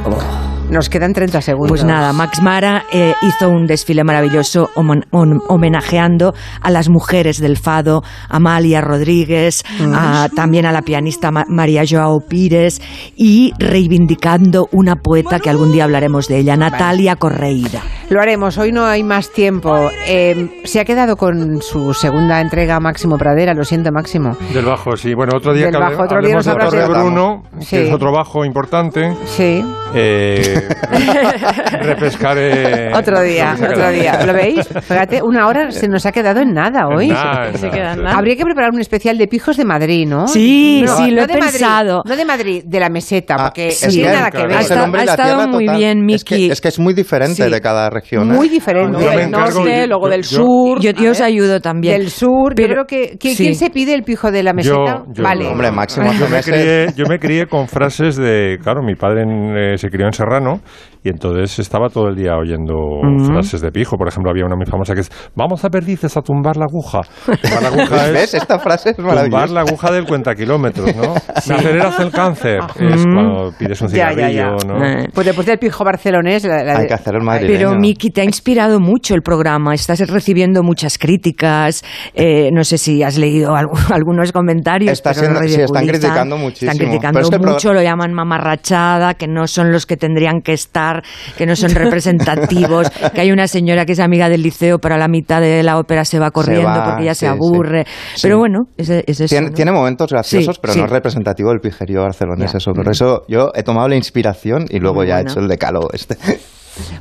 Nos 0.71 0.91
quedan 0.91 1.15
30 1.15 1.41
segundos. 1.41 1.69
Pues 1.71 1.85
nada, 1.85 2.13
Max 2.13 2.43
Mara 2.43 2.85
eh, 2.93 3.15
hizo 3.23 3.49
un 3.49 3.67
desfile 3.67 4.05
maravilloso 4.05 4.69
homenajeando 4.77 6.35
a 6.61 6.71
las 6.71 6.91
mujeres 6.91 7.39
del 7.41 7.57
fado, 7.57 8.03
Amalia 8.29 8.83
Rodríguez, 8.83 9.63
a- 9.95 10.29
también 10.37 10.67
a 10.67 10.73
la 10.73 10.83
pianista 10.83 11.31
Ma- 11.31 11.47
María 11.49 11.85
Joao 11.89 12.21
Pires 12.21 12.83
y 13.17 13.53
reivindicando 13.59 14.69
una 14.71 14.97
poeta 14.97 15.41
que 15.41 15.49
algún 15.49 15.73
día 15.73 15.85
hablaremos 15.85 16.29
de 16.29 16.39
ella, 16.41 16.57
Natalia 16.57 17.17
Correira. 17.17 17.83
Lo 18.11 18.23
haremos, 18.23 18.57
hoy 18.57 18.73
no 18.73 18.87
hay 18.87 19.03
más 19.03 19.31
tiempo. 19.31 19.91
Eh, 20.07 20.63
se 20.65 20.81
ha 20.81 20.85
quedado 20.87 21.17
con 21.17 21.61
su 21.61 21.93
segunda 21.93 22.41
entrega 22.41 22.81
Máximo 22.81 23.19
Pradera, 23.19 23.53
lo 23.53 23.65
siento 23.65 23.93
Máximo. 23.93 24.35
Del 24.55 24.65
bajo, 24.65 24.97
sí. 24.97 25.13
Bueno, 25.15 25.33
otro 25.37 25.53
día 25.53 25.67
Del 25.67 25.75
que 25.75 25.79
bajo, 25.81 26.03
otro 26.05 26.23
día 26.23 26.35
nos 26.37 26.47
de 26.47 26.55
Torre 26.55 26.87
Bruno, 26.89 27.43
Sí. 27.61 27.77
que 27.77 27.89
es 27.89 27.93
otro 27.93 28.11
bajo 28.11 28.47
importante. 28.47 29.13
Sí. 29.27 29.63
Eh, 29.95 30.69
refrescaré. 31.83 32.95
Otro 32.95 33.21
día, 33.21 33.57
se 33.57 33.67
ha 33.67 33.71
otro 33.71 33.91
día. 33.91 34.25
¿Lo 34.27 34.33
veis? 34.33 34.67
Fíjate, 34.67 35.23
una 35.23 35.47
hora 35.47 35.71
se 35.71 35.87
nos 35.89 36.07
ha 36.07 36.13
quedado 36.13 36.41
en 36.41 36.53
nada 36.55 36.87
hoy. 36.89 37.09
En 37.09 37.15
nada, 37.15 37.49
en 37.49 37.59
Se 37.59 37.67
nada, 37.67 37.77
queda 37.77 37.91
en 37.93 37.97
sí. 37.99 38.03
nada. 38.05 38.17
Habría 38.19 38.37
que 38.37 38.45
preparar 38.45 38.71
un 38.73 38.81
especial 38.81 39.19
de 39.19 39.27
pijos 39.29 39.57
de 39.59 39.65
Madrid, 39.67 40.07
¿no? 40.09 40.29
Sí, 40.29 40.83
No, 40.87 40.97
sí, 40.97 41.11
lo 41.11 41.17
no 41.17 41.23
he 41.25 41.27
de 41.27 41.35
Madrid, 41.41 41.51
pensado. 41.59 42.03
no 42.07 42.17
de 42.17 42.25
Madrid, 42.25 42.63
de 42.65 42.81
la 42.81 42.89
meseta, 42.89 43.37
porque 43.37 43.69
es 43.69 43.83
no 43.85 43.91
tiene 43.91 44.09
que- 44.09 44.15
nada 44.17 44.31
que 44.31 44.47
ver. 44.47 44.51
es 44.61 44.71
el 44.71 44.81
hombre 44.81 45.03
y 45.03 45.07
la 45.07 45.17
tierra 45.17 45.31
total. 45.51 46.11
Es 46.11 46.25
que, 46.25 46.47
es 46.47 46.61
que 46.63 46.69
es 46.69 46.79
muy 46.79 46.95
diferente 46.95 47.45
Sí. 47.45 47.51
de 47.51 47.61
cada 47.61 47.91
región. 48.01 48.31
¿eh? 48.31 48.35
Muy 48.35 48.49
diferente. 48.49 48.99
Yo 49.01 49.11
Del 49.11 49.31
norte, 49.31 49.81
yo- 49.81 49.87
luego 49.87 50.09
del 50.09 50.23
yo- 50.23 50.37
sur. 50.39 50.81
Yo, 50.81 50.91
yo 50.93 51.11
os 51.11 51.19
ver. 51.19 51.27
ayudo 51.27 51.61
también. 51.61 51.99
Del 51.99 52.11
sur, 52.11 52.55
Pero- 52.55 52.69
yo 52.69 52.75
creo 52.75 52.85
que... 52.87 53.17
¿quién, 53.19 53.35
sí. 53.37 53.45
quién 53.45 53.55
se 53.55 53.71
pide 53.71 53.95
el 53.95 54.03
pijo 54.03 54.31
de 54.31 54.43
la 54.43 54.53
meseta? 54.53 55.05
Yo, 55.07 55.13
yo- 55.15 55.23
vale. 55.23 55.47
Hombre, 55.49 55.71
máximo 55.71 56.13
Yo 56.13 56.29
me, 56.29 56.43
crié, 56.43 56.87
yo 56.97 57.07
me 57.09 57.19
crié 57.19 57.47
con 57.47 57.69
frases 57.69 58.17
de. 58.17 58.59
Claro, 58.63 58.83
mi 58.83 58.95
padre 58.95 59.23
en, 59.23 59.57
eh, 59.57 59.79
se 59.79 59.89
crió 59.89 60.07
en 60.07 60.13
Serrano 60.13 60.61
y 61.05 61.09
entonces 61.11 61.59
estaba 61.59 61.89
todo 61.89 62.09
el 62.09 62.17
día 62.17 62.37
oyendo 62.37 62.75
Mm. 63.03 63.27
frases 63.27 63.61
de 63.61 63.71
pijo. 63.71 63.97
Por 63.97 64.09
ejemplo, 64.09 64.31
había 64.31 64.45
una 64.45 64.57
muy 64.57 64.67
famosa 64.67 64.95
que 64.95 65.01
es: 65.01 65.11
Vamos 65.35 65.65
a 65.65 65.69
perdices 65.71 66.17
a 66.17 66.21
tumbar 66.23 66.57
la 66.57 66.65
aguja. 66.65 67.01
Tumbar 67.27 67.63
la 67.63 67.69
aguja 67.69 68.07
es- 68.09 68.13
¿Ves? 68.13 68.35
Esta 68.35 68.59
frase 68.59 68.91
es 68.91 68.97
Tumbar 68.97 69.51
la 69.51 69.61
aguja 69.61 69.91
del 69.93 70.05
cuenta 70.07 70.35
kilómetros, 70.35 70.95
¿no? 70.97 71.15
Me 71.49 71.55
aceleras 71.55 71.99
el 72.01 72.11
cáncer. 72.11 72.61
Es 72.81 73.07
Mm. 73.07 73.15
cuando 73.15 73.51
pides 73.59 73.81
un 73.83 73.89
Ya, 73.89 73.97
ya, 73.97 74.29
cigarrillo, 74.29 74.57
ya. 74.59 74.67
¿no? 74.67 74.85
Eh. 74.85 75.09
Pues 75.15 75.27
después 75.27 75.47
del 75.47 75.59
pijo 75.59 75.85
barcelonés... 75.85 76.45
La, 76.45 76.63
la 76.65 76.79
Hay 76.79 76.87
que 76.87 76.95
hacer 76.95 77.15
el 77.15 77.23
madrileño. 77.23 77.59
Pero 77.71 77.79
Miki, 77.79 78.11
te 78.11 78.21
ha 78.21 78.25
inspirado 78.25 78.81
mucho 78.81 79.15
el 79.15 79.23
programa. 79.23 79.75
Estás 79.75 80.01
recibiendo 80.09 80.63
muchas 80.63 80.99
críticas. 80.99 81.85
eh, 82.15 82.51
no 82.53 82.65
sé 82.65 82.79
si 82.79 83.03
has 83.03 83.19
leído 83.19 83.53
algu- 83.55 83.79
algunos 83.95 84.33
comentarios. 84.33 84.93
Está 84.93 85.11
pero 85.13 85.21
siendo- 85.39 85.49
sí, 85.49 85.61
están 85.61 85.87
criticando 85.87 86.37
muchísimo. 86.37 86.73
Están 86.73 86.87
criticando 86.89 87.19
Pero 87.21 87.25
es 87.29 87.31
que 87.31 87.47
mucho, 87.53 87.73
lo 87.73 87.83
llaman 87.83 88.13
mamarrachada, 88.13 89.15
que 89.15 89.27
no 89.29 89.47
son 89.47 89.73
los 89.73 89.87
que 89.87 89.97
tendrían 89.97 90.41
que 90.43 90.53
estar, 90.53 90.88
que 91.37 91.47
no 91.47 91.57
son 91.57 91.71
representativos, 91.71 92.91
que 93.15 93.21
hay 93.21 93.31
una 93.31 93.47
señora 93.49 93.85
que 93.87 93.93
es 93.93 94.01
amiga 94.01 94.29
del 94.29 94.43
liceo, 94.43 94.79
pero 94.79 94.95
a 94.95 94.99
la 94.99 95.09
mitad 95.09 95.41
de 95.41 95.63
la 95.63 95.79
ópera 95.79 96.05
se 96.05 96.19
va 96.19 96.31
corriendo 96.31 96.69
va, 96.69 96.85
porque 96.85 97.05
ya 97.05 97.15
sí, 97.15 97.21
se 97.21 97.27
aburre. 97.29 97.85
Sí. 98.15 98.23
Pero 98.23 98.39
bueno, 98.39 98.65
es, 98.77 98.91
es 98.91 99.21
eso. 99.21 99.27
Tiene, 99.27 99.49
¿no? 99.49 99.55
tiene 99.55 99.73
momentos 99.73 100.11
graciosos, 100.11 100.57
Sí, 100.57 100.61
pero 100.61 100.73
sí. 100.73 100.79
no 100.81 100.87
es 100.87 100.91
representativo 100.91 101.51
del 101.51 101.61
pijerío 101.61 102.03
barcelonés. 102.03 102.53
Ya. 102.53 102.59
Eso. 102.59 102.73
Por 102.73 102.89
eso 102.89 103.23
yo 103.29 103.51
he 103.55 103.63
tomado 103.63 103.89
la 103.89 103.97
inspiración 103.97 104.67
y 104.69 104.79
luego 104.79 104.97
Muy 104.97 105.09
ya 105.09 105.19
he 105.19 105.23
hecho 105.23 105.41
el 105.41 105.49
decálogo 105.49 105.89
este. 105.93 106.17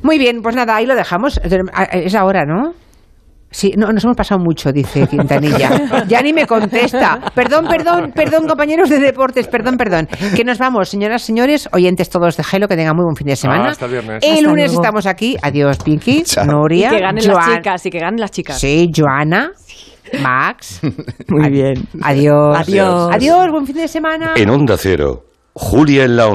Muy 0.03 0.17
bien, 0.17 0.41
pues 0.41 0.55
nada, 0.55 0.75
ahí 0.75 0.85
lo 0.85 0.95
dejamos. 0.95 1.39
Es 1.91 2.15
ahora, 2.15 2.45
¿no? 2.45 2.73
Sí, 3.49 3.73
no, 3.77 3.91
nos 3.91 4.03
hemos 4.03 4.17
pasado 4.17 4.39
mucho, 4.41 4.71
dice 4.71 5.07
Quintanilla. 5.07 6.03
Ya 6.07 6.21
ni 6.21 6.33
me 6.33 6.45
contesta. 6.45 7.19
Perdón, 7.33 7.65
perdón, 7.67 8.11
perdón, 8.13 8.47
compañeros 8.47 8.89
de 8.89 8.99
deportes, 8.99 9.47
perdón, 9.47 9.77
perdón. 9.77 10.07
Que 10.35 10.43
nos 10.43 10.57
vamos, 10.57 10.89
señoras, 10.89 11.21
señores, 11.21 11.69
oyentes 11.71 12.09
todos 12.09 12.35
de 12.37 12.43
Gelo, 12.43 12.67
que 12.67 12.75
tengan 12.75 12.95
muy 12.95 13.05
buen 13.05 13.15
fin 13.15 13.27
de 13.27 13.35
semana. 13.35 13.67
Ah, 13.67 13.71
hasta 13.71 13.85
el 13.85 13.91
viernes. 13.91 14.23
El 14.23 14.31
Hasta 14.31 14.41
lunes 14.41 14.65
luego. 14.71 14.81
estamos 14.81 15.05
aquí. 15.05 15.37
Adiós, 15.41 15.77
Pinky, 15.77 16.23
Nuria, 16.45 16.87
Y 16.89 16.95
que 16.95 17.01
ganen 17.01 17.27
las 17.27 17.45
chicas, 17.55 17.85
y 17.85 17.89
que 17.89 17.99
ganen 17.99 18.19
las 18.19 18.31
chicas. 18.31 18.59
Sí, 18.59 18.91
Joana, 18.93 19.51
Max. 20.21 20.81
Muy 21.29 21.49
bien. 21.49 21.87
Adiós. 22.01 22.57
Adiós. 22.59 23.09
Adiós, 23.13 23.51
buen 23.51 23.65
fin 23.65 23.75
de 23.77 23.87
semana. 23.87 24.33
En 24.35 24.49
Onda 24.49 24.75
Cero, 24.77 25.23
Julia 25.53 26.03
en 26.03 26.17
la 26.17 26.23
Onda. 26.23 26.25